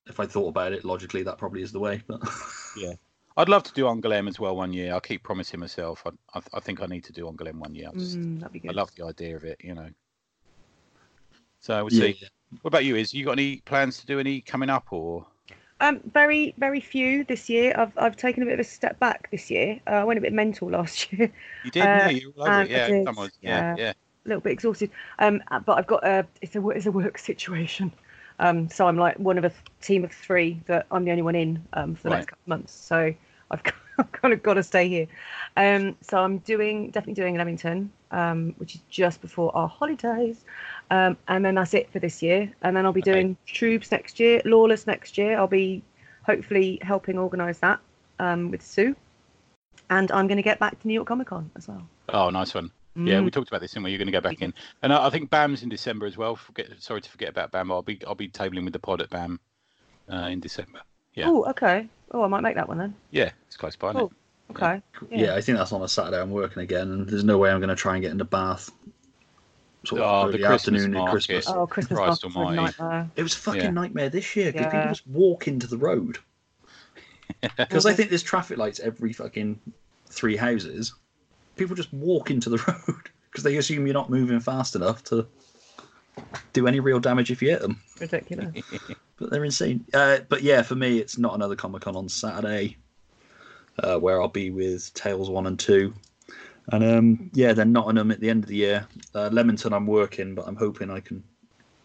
[0.07, 2.03] if I thought about it logically, that probably is the way.
[2.07, 2.21] But
[2.77, 2.95] yeah,
[3.37, 4.95] I'd love to do Angoulême as well one year.
[4.95, 6.03] I keep promising myself.
[6.07, 7.89] I, I, I think I need to do Angoulême one year.
[7.89, 8.71] I, just, mm, that'd be good.
[8.71, 9.89] I love the idea of it, you know.
[11.61, 12.27] So we'll yeah, see.
[12.63, 12.97] What about you?
[12.97, 15.27] Is you got any plans to do any coming up or?
[15.81, 17.75] Um, very, very few this year.
[17.77, 19.81] I've I've taken a bit of a step back this year.
[19.87, 21.33] Uh, I went a bit mental last year,
[21.65, 22.09] You did, Uh, yeah.
[22.11, 22.71] You were over it.
[22.71, 23.85] Yeah, did, someone- yeah, yeah.
[23.85, 23.93] yeah.
[24.27, 24.91] a little bit exhausted.
[25.19, 27.91] Um, uh, but I've got a it's a it's a work situation.
[28.39, 29.53] Um, so I'm like one of a
[29.83, 32.17] team of three that I'm the only one in um, for the Right.
[32.19, 32.73] next couple of months.
[32.75, 33.15] So
[33.51, 33.63] I've
[34.13, 35.07] kind of got to stay here.
[35.57, 40.45] Um, so I'm doing definitely doing Leamington, um, which is just before our holidays,
[40.91, 42.51] um, and then that's it for this year.
[42.63, 43.13] And then I'll be Okay.
[43.13, 45.37] doing Troobs next year, Lawless next year.
[45.39, 45.83] I'll be
[46.25, 47.81] hopefully helping organise that
[48.19, 48.95] um, with Sue,
[49.89, 51.87] and I'm going to get back to New York Comic Con as well.
[52.09, 52.71] Oh, nice one.
[52.97, 53.25] Yeah, Mm.
[53.25, 53.91] we talked about this, and we?
[53.91, 56.35] You're going to go back in, and I, I think BAM's in December as well.
[56.35, 57.71] Forget, sorry to forget about BAM.
[57.71, 59.39] I'll be I'll be tabling with the pod at BAM
[60.13, 60.81] uh, in December.
[61.15, 61.27] Yeah.
[61.29, 61.89] Oh, okay.
[62.11, 62.95] Oh, I might make that one then.
[63.13, 63.93] Yeah, it's close by.
[63.93, 64.11] Oh,
[64.51, 64.83] okay.
[64.93, 65.09] Cool.
[65.11, 65.19] Yeah.
[65.27, 65.35] yeah.
[65.35, 66.21] I think that's on a Saturday.
[66.21, 68.71] I'm working again, and there's no way I'm going to try and get into Bath.
[69.87, 71.11] Sort of Oh, the Christmas afternoon market.
[71.13, 71.49] Christmas.
[71.49, 72.57] Oh, Christmas Christ market's a almighty.
[72.79, 73.11] nightmare.
[73.17, 73.71] It was a fucking Yeah.
[73.71, 76.19] nightmare this year because people just walk into the road.
[77.57, 79.59] Because I think there's traffic lights every fucking
[80.09, 80.93] three houses.
[81.57, 82.59] People just walk into the
[82.89, 85.27] road because they assume you're not moving fast enough to
[86.53, 87.81] do any real damage if you hit them.
[88.01, 88.53] Ridiculous.
[89.17, 89.85] But they're insane.
[89.95, 92.77] Uh, but yeah, for me, it's not another Comic Con on Saturday,
[93.83, 95.93] uh, where I'll be with Tales One and Two,
[96.73, 98.87] and um, yeah, then Nottingham at the end of the year.
[99.15, 101.23] Uh, Leamington, I'm working, but I'm hoping I can,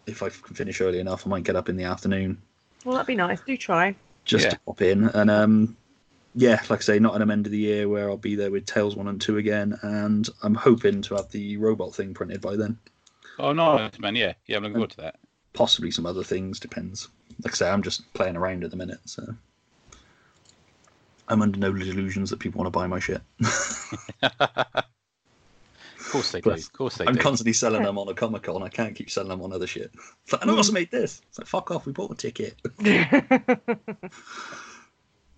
[0.06, 2.40] if I can finish early enough, I might get up in the afternoon
[2.84, 3.40] well, that'd be nice.
[3.40, 3.96] Do try.
[4.24, 4.50] just Yeah.
[4.50, 5.08] to pop in.
[5.08, 5.76] And um,
[6.36, 8.94] yeah, like I say, Nottingham end of the year, where I'll be there with Tales
[8.94, 12.78] One and Two again, and I'm hoping to have the robot thing printed by then.
[13.40, 14.14] Oh, nice, man.
[14.14, 14.58] Yeah, yeah.
[14.58, 15.16] I'm looking forward to that.
[15.52, 17.08] Possibly some other things, depends.
[17.42, 19.34] Like I say, I'm just playing around at the minute, so
[21.28, 23.20] I'm under no illusions that people want to buy my shit.
[25.98, 26.50] Of course they do.
[26.50, 27.08] Plus, Of course they do.
[27.08, 27.20] I'm do.
[27.20, 28.62] constantly selling them on a Comic Con.
[28.62, 29.90] I can't keep selling them on other shit.
[30.22, 31.20] It's like, and I also made this.
[31.28, 32.54] It's like, fuck off, we bought a ticket.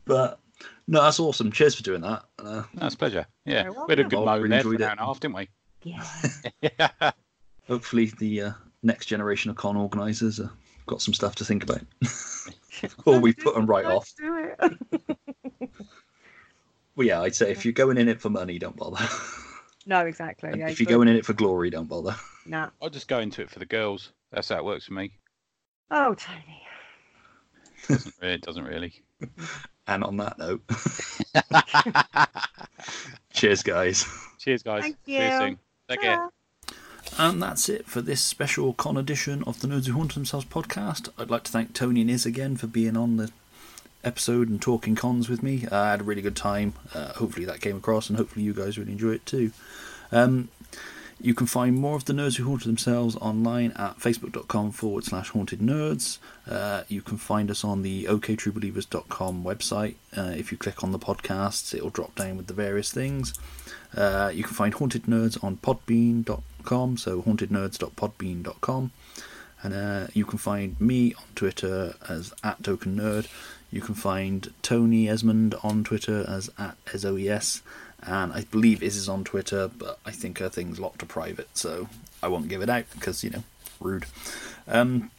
[0.05, 0.41] But
[0.87, 1.53] no, that's awesome.
[1.53, 2.25] Cheers for doing that.
[2.39, 3.27] Uh, That's a pleasure.
[3.45, 4.09] Yeah, You're we had a welcome.
[4.09, 4.93] good I've moment really there for enjoyed an hour it.
[4.93, 5.49] and a half, didn't we?
[5.83, 6.91] yeah.
[7.01, 7.11] Yeah.
[7.67, 8.51] hopefully, the uh,
[8.83, 10.49] next generation of con organisers uh,
[10.87, 11.83] got some stuff to think about.
[13.07, 14.11] or we put them right off.
[14.19, 15.18] Do it.
[15.61, 19.05] Well, yeah, I'd say if you're going in it for money, don't bother.
[19.87, 20.51] no, exactly.
[20.51, 20.95] And Yeah, if you're good.
[20.95, 22.17] going in it for glory, don't bother.
[22.47, 22.71] Nah.
[22.83, 24.11] I'll just go into it for the girls.
[24.33, 25.13] That's how it works for me.
[25.91, 26.63] Oh, Tony.
[27.89, 28.93] Doesn't really, it doesn't really.
[29.87, 30.61] And on that note,
[33.33, 34.07] cheers, guys.
[34.39, 34.83] Cheers, guys.
[34.83, 35.19] Thank you.
[35.19, 35.39] See you you.
[35.39, 35.59] soon.
[35.89, 36.29] Take care.
[37.19, 41.09] And that's it for this special con edition of the Nerds Who Haunt Themselves podcast.
[41.19, 43.31] I'd like to thank Tony and Iz again for being on the
[44.05, 45.67] episode and talking cons with me.
[45.71, 46.75] I had a really good time.
[46.95, 49.53] Uh, hopefully that came across, and hopefully you guys really enjoy it too.
[50.13, 50.49] Um,
[51.21, 55.31] you can find more of the Nerds Who Haunted Themselves online at facebook.com forward slash
[55.31, 56.19] haunted nerds.
[56.49, 59.97] Uh, you can find us on the oktruebelievers.com website.
[60.17, 63.35] Uh, if you click on the podcasts, it'll drop down with the various things.
[63.97, 68.93] Uh, you can find Haunted Nerds on podbean.com, so hauntednerds.podbean.com.
[69.61, 73.27] And uh, you can find me on Twitter as at Token Nerd.
[73.71, 77.63] You can find Tony Esmond on Twitter as at Ezohyez.
[78.03, 81.49] And I believe Iz is on Twitter, but I think her thing's locked to private,
[81.57, 81.89] so
[82.23, 83.43] I won't give it out because, you know,
[83.81, 84.07] rude.
[84.69, 85.11] Um,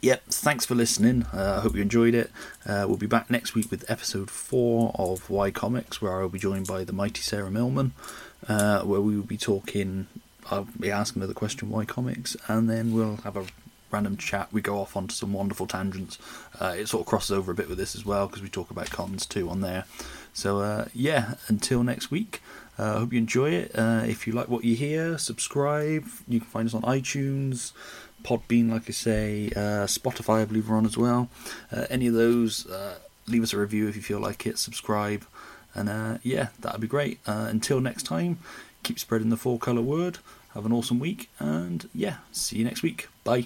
[0.00, 1.26] yep, thanks for listening.
[1.34, 2.30] Uh, I hope you enjoyed it.
[2.64, 6.38] Uh, we'll be back next week with episode four of Why Comics, where I'll be
[6.38, 7.92] joined by the mighty Sarah Millman,
[8.48, 10.06] uh, where we will be talking.
[10.50, 13.46] I'll be asking her the question, why comics, and then we'll have a
[13.94, 14.48] random chat.
[14.52, 16.18] We go off onto some wonderful tangents.
[16.60, 18.70] Uh, it sort of crosses over a bit with this as well because we talk
[18.70, 19.84] about cons too on there.
[20.32, 22.40] So uh, yeah, until next week.
[22.76, 23.70] I uh, hope you enjoy it.
[23.72, 26.04] Uh, if you like what you hear, subscribe.
[26.26, 27.72] You can find us on iTunes,
[28.24, 31.28] Podbean, like I say, uh, Spotify, I believe we're on as well.
[31.70, 32.66] Uh, any of those,
[33.28, 34.58] leave us a review if you feel like it.
[34.58, 35.22] Subscribe,
[35.72, 37.20] and yeah, that'd be great.
[37.26, 38.38] Until next time,
[38.82, 40.18] keep spreading the four color word.
[40.54, 43.08] Have an awesome week, and yeah, see you next week.
[43.24, 43.44] Bye.